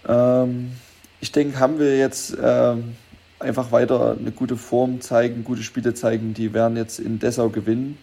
Ähm, 0.07 0.71
ich 1.19 1.31
denke, 1.31 1.59
Hamm 1.59 1.79
will 1.79 1.97
jetzt 1.97 2.35
ähm, 2.41 2.95
einfach 3.39 3.71
weiter 3.71 4.15
eine 4.19 4.31
gute 4.31 4.57
Form 4.57 5.01
zeigen, 5.01 5.43
gute 5.43 5.63
Spiele 5.63 5.93
zeigen. 5.93 6.33
Die 6.33 6.53
werden 6.53 6.77
jetzt 6.77 6.99
in 6.99 7.19
Dessau 7.19 7.49
gewinnen. 7.49 7.97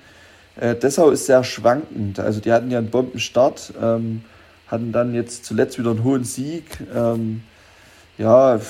Äh, 0.56 0.76
Dessau 0.76 1.10
ist 1.10 1.26
sehr 1.26 1.42
schwankend. 1.44 2.20
Also 2.20 2.40
die 2.40 2.52
hatten 2.52 2.70
ja 2.70 2.78
einen 2.78 2.90
Bombenstart, 2.90 3.72
ähm, 3.80 4.24
hatten 4.68 4.92
dann 4.92 5.14
jetzt 5.14 5.44
zuletzt 5.44 5.78
wieder 5.78 5.90
einen 5.90 6.04
hohen 6.04 6.24
Sieg. 6.24 6.78
Ähm, 6.94 7.42
ja, 8.18 8.60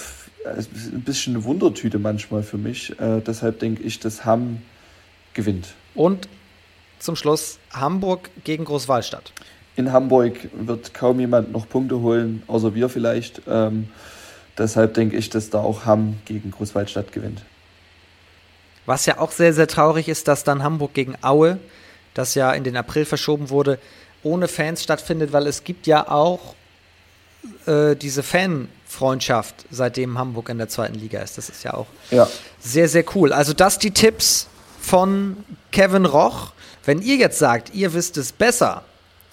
ein 0.45 1.03
bisschen 1.03 1.35
eine 1.35 1.45
Wundertüte 1.45 1.99
manchmal 1.99 2.43
für 2.43 2.59
mich. 2.59 2.99
Äh, 3.01 3.21
deshalb 3.21 3.59
denke 3.61 3.83
ich, 3.83 4.01
dass 4.01 4.25
Hamm 4.25 4.63
gewinnt. 5.33 5.75
Und 5.95 6.29
zum 6.99 7.17
Schluss 7.17 7.59
Hamburg 7.73 8.31
gegen 8.45 8.65
Großwallstadt. 8.65 9.33
In 9.77 9.93
Hamburg 9.93 10.49
wird 10.53 10.95
kaum 10.95 11.19
jemand 11.21 11.53
noch 11.53 11.69
Punkte 11.69 12.01
holen, 12.01 12.43
außer 12.47 12.75
wir 12.75 12.89
vielleicht. 12.89 13.43
Ähm, 13.49 13.89
deshalb 14.57 14.95
denke 14.95 15.17
ich, 15.17 15.31
dass 15.31 15.51
da 15.51 15.59
auch 15.59 15.85
Hamm 15.85 16.19
gegen 16.25 16.51
Großwaldstadt 16.51 17.13
gewinnt. 17.13 17.43
Was 18.87 19.07
ja 19.07 19.19
auch 19.19 19.33
sehr, 19.33 19.53
sehr 19.53 19.67
traurig 19.67 20.09
ist, 20.09 20.29
dass 20.29 20.45
dann 20.45 20.63
Hamburg 20.63 20.95
gegen 20.95 21.15
Aue, 21.23 21.59
das 22.13 22.35
ja 22.35 22.53
in 22.53 22.65
den 22.65 22.77
April 22.77 23.05
verschoben 23.05 23.51
wurde, 23.51 23.79
ohne 24.23 24.47
Fans 24.47 24.83
stattfindet, 24.83 25.33
weil 25.33 25.47
es 25.47 25.65
gibt 25.65 25.87
ja 25.87 26.09
auch 26.09 26.55
äh, 27.67 27.97
diese 27.97 28.23
Fanfreundschaft, 28.95 29.67
seitdem 29.71 30.19
Hamburg 30.19 30.49
in 30.49 30.59
der 30.59 30.69
zweiten 30.69 30.95
Liga 30.95 31.21
ist. 31.21 31.37
Das 31.37 31.49
ist 31.49 31.65
ja 31.65 31.75
auch 31.75 31.87
ja. 32.11 32.29
sehr, 32.61 32.89
sehr 32.89 33.05
cool. 33.15 33.33
Also 33.33 33.53
das 33.53 33.79
die 33.79 33.91
Tipps 33.91 34.47
von 34.81 35.37
Kevin 35.73 36.07
Roch. 36.07 36.53
Wenn 36.85 37.03
ihr 37.03 37.17
jetzt 37.17 37.39
sagt, 37.39 37.75
ihr 37.75 37.93
wisst 37.95 38.17
es 38.17 38.33
besser 38.33 38.85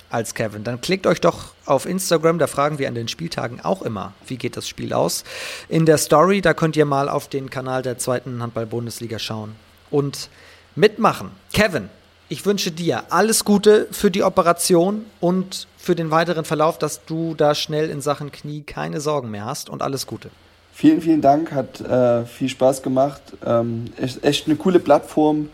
als 0.10 0.34
Kevin, 0.34 0.64
dann 0.64 0.82
klickt 0.82 1.06
euch 1.06 1.22
doch 1.22 1.54
auf 1.66 1.86
Instagram, 1.86 2.40
da 2.40 2.48
fragen 2.48 2.80
wir 2.80 2.88
an 2.88 2.96
den 2.96 3.08
Spieltagen 3.08 3.62
auch 3.62 3.82
immer, 3.82 4.14
wie 4.28 4.38
geht 4.38 4.58
das 4.58 4.68
Spiel 4.68 4.94
aus. 4.94 5.24
In 5.70 5.86
der 5.86 5.98
Story, 5.98 6.42
da 6.42 6.54
könnt 6.54 6.76
ihr 6.76 6.86
mal 6.86 7.08
auf 7.08 7.28
den 7.28 7.50
Kanal 7.50 7.82
der 7.82 7.98
zweiten 7.98 8.42
Handball-Bundesliga 8.42 9.20
schauen 9.20 9.56
und 9.90 10.30
mitmachen. 10.76 11.32
Kevin, 11.54 11.90
ich 12.30 12.46
wünsche 12.46 12.72
dir 12.72 13.04
alles 13.10 13.46
Gute 13.46 13.88
für 13.92 14.10
die 14.10 14.24
Operation 14.24 15.06
und 15.20 15.68
für 15.82 15.96
den 15.96 16.12
weiteren 16.12 16.46
Verlauf, 16.46 16.78
dass 16.78 17.06
du 17.06 17.34
da 17.34 17.56
schnell 17.56 17.90
in 17.90 18.02
Sachen 18.02 18.32
Knie 18.32 18.62
keine 18.62 19.02
Sorgen 19.02 19.32
mehr 19.32 19.46
hast 19.46 19.70
und 19.70 19.82
alles 19.82 20.06
Gute. 20.06 20.30
Vielen, 20.74 21.02
vielen 21.02 21.22
Dank, 21.22 21.52
hat 21.52 21.82
äh, 21.82 22.26
viel 22.26 22.50
Spaß 22.50 22.84
gemacht. 22.84 23.22
Ähm, 23.46 23.86
echt, 23.98 24.24
echt 24.24 24.48
eine 24.48 24.56
coole 24.56 24.80
Plattform 24.80 25.50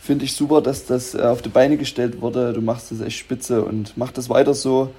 finde 0.00 0.24
ich 0.24 0.34
super, 0.34 0.60
dass 0.60 0.86
das 0.86 1.14
äh, 1.14 1.22
auf 1.22 1.42
die 1.42 1.48
Beine 1.48 1.76
gestellt 1.76 2.20
wurde. 2.20 2.52
Du 2.52 2.60
machst 2.60 2.90
das 2.90 3.00
echt 3.00 3.18
spitze 3.18 3.62
und 3.62 3.96
mach 3.96 4.12
das 4.12 4.28
weiter 4.28 4.54
so. 4.54 4.90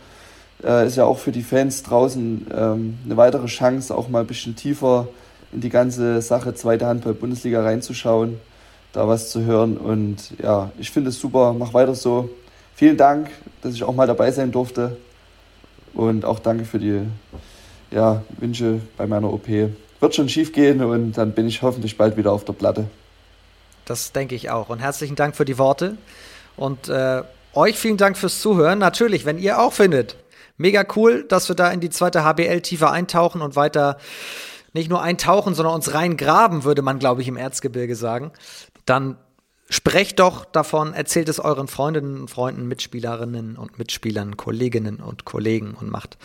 Äh, 0.63 0.87
ist 0.87 0.97
ja 0.97 1.05
auch 1.05 1.17
für 1.17 1.31
die 1.31 1.41
Fans 1.41 1.83
draußen 1.83 2.47
ähm, 2.55 2.97
eine 3.05 3.17
weitere 3.17 3.47
Chance, 3.47 3.95
auch 3.95 4.09
mal 4.09 4.21
ein 4.21 4.27
bisschen 4.27 4.55
tiefer 4.55 5.07
in 5.51 5.61
die 5.61 5.69
ganze 5.69 6.21
Sache 6.21 6.53
zweite 6.53 6.85
Handball-Bundesliga 6.85 7.63
reinzuschauen, 7.63 8.39
da 8.93 9.07
was 9.07 9.31
zu 9.31 9.43
hören. 9.43 9.77
Und 9.77 10.39
ja, 10.41 10.71
ich 10.79 10.91
finde 10.91 11.09
es 11.09 11.19
super, 11.19 11.53
mach 11.53 11.73
weiter 11.73 11.95
so. 11.95 12.29
Vielen 12.81 12.97
Dank, 12.97 13.29
dass 13.61 13.75
ich 13.75 13.83
auch 13.83 13.93
mal 13.93 14.07
dabei 14.07 14.31
sein 14.31 14.51
durfte. 14.51 14.97
Und 15.93 16.25
auch 16.25 16.39
danke 16.39 16.65
für 16.65 16.79
die 16.79 17.01
ja, 17.91 18.23
Wünsche 18.39 18.81
bei 18.97 19.05
meiner 19.05 19.31
OP. 19.31 19.47
Wird 19.47 20.15
schon 20.15 20.27
schief 20.27 20.51
gehen 20.51 20.83
und 20.83 21.15
dann 21.15 21.33
bin 21.33 21.45
ich 21.45 21.61
hoffentlich 21.61 21.95
bald 21.95 22.17
wieder 22.17 22.31
auf 22.31 22.43
der 22.43 22.53
Platte. 22.53 22.87
Das 23.85 24.13
denke 24.13 24.33
ich 24.33 24.49
auch. 24.49 24.69
Und 24.69 24.79
herzlichen 24.79 25.15
Dank 25.15 25.35
für 25.35 25.45
die 25.45 25.59
Worte. 25.59 25.95
Und 26.57 26.89
äh, 26.89 27.21
euch 27.53 27.77
vielen 27.77 27.97
Dank 27.97 28.17
fürs 28.17 28.41
Zuhören. 28.41 28.79
Natürlich, 28.79 29.25
wenn 29.25 29.37
ihr 29.37 29.61
auch 29.61 29.73
findet, 29.73 30.15
mega 30.57 30.83
cool, 30.95 31.23
dass 31.27 31.49
wir 31.49 31.55
da 31.55 31.69
in 31.69 31.81
die 31.81 31.91
zweite 31.91 32.23
HBL 32.23 32.61
tiefer 32.61 32.89
eintauchen 32.91 33.43
und 33.43 33.55
weiter 33.55 33.97
nicht 34.73 34.89
nur 34.89 35.03
eintauchen, 35.03 35.53
sondern 35.53 35.75
uns 35.75 35.93
reingraben, 35.93 36.63
würde 36.63 36.81
man, 36.81 36.97
glaube 36.97 37.21
ich, 37.21 37.27
im 37.27 37.37
Erzgebirge 37.37 37.95
sagen. 37.95 38.31
Dann 38.87 39.17
sprecht 39.71 40.19
doch 40.19 40.45
davon, 40.45 40.93
erzählt 40.93 41.29
es 41.29 41.39
euren 41.39 41.67
Freundinnen 41.67 42.21
und 42.21 42.29
Freunden, 42.29 42.67
Mitspielerinnen 42.67 43.55
und 43.57 43.79
Mitspielern, 43.79 44.37
Kolleginnen 44.37 44.97
und 44.97 45.25
Kollegen 45.25 45.73
und 45.73 45.89
macht 45.89 46.17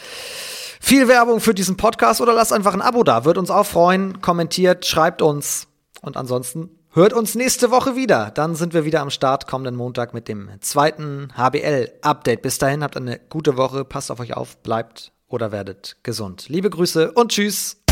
viel 0.81 1.09
Werbung 1.09 1.41
für 1.41 1.55
diesen 1.55 1.77
Podcast 1.77 2.21
oder 2.21 2.35
lasst 2.35 2.53
einfach 2.53 2.75
ein 2.75 2.83
Abo 2.83 3.03
da. 3.03 3.25
Wird 3.25 3.39
uns 3.39 3.51
auch 3.51 3.67
freuen. 3.67 4.21
Kommentiert, 4.21 4.85
schreibt 4.85 5.23
uns. 5.23 5.69
Und 6.03 6.17
ansonsten 6.17 6.71
Hört 6.97 7.13
uns 7.13 7.35
nächste 7.35 7.71
Woche 7.71 7.95
wieder. 7.95 8.31
Dann 8.31 8.55
sind 8.55 8.73
wir 8.73 8.87
wieder 8.87 9.03
am 9.03 9.11
Start 9.11 9.47
kommenden 9.47 9.77
Montag 9.77 10.15
mit 10.15 10.29
dem 10.29 10.49
zweiten 10.63 11.29
HBL-Update. 11.37 12.41
Bis 12.41 12.57
dahin 12.57 12.83
habt 12.83 12.97
eine 12.97 13.21
gute 13.29 13.59
Woche. 13.59 13.85
Passt 13.85 14.11
auf 14.11 14.19
euch 14.19 14.35
auf, 14.35 14.57
bleibt 14.63 15.13
oder 15.29 15.53
werdet 15.53 15.99
gesund. 16.03 16.49
Liebe 16.49 16.71
Grüße 16.71 17.13
und 17.13 17.33
tschüss. 17.33 17.83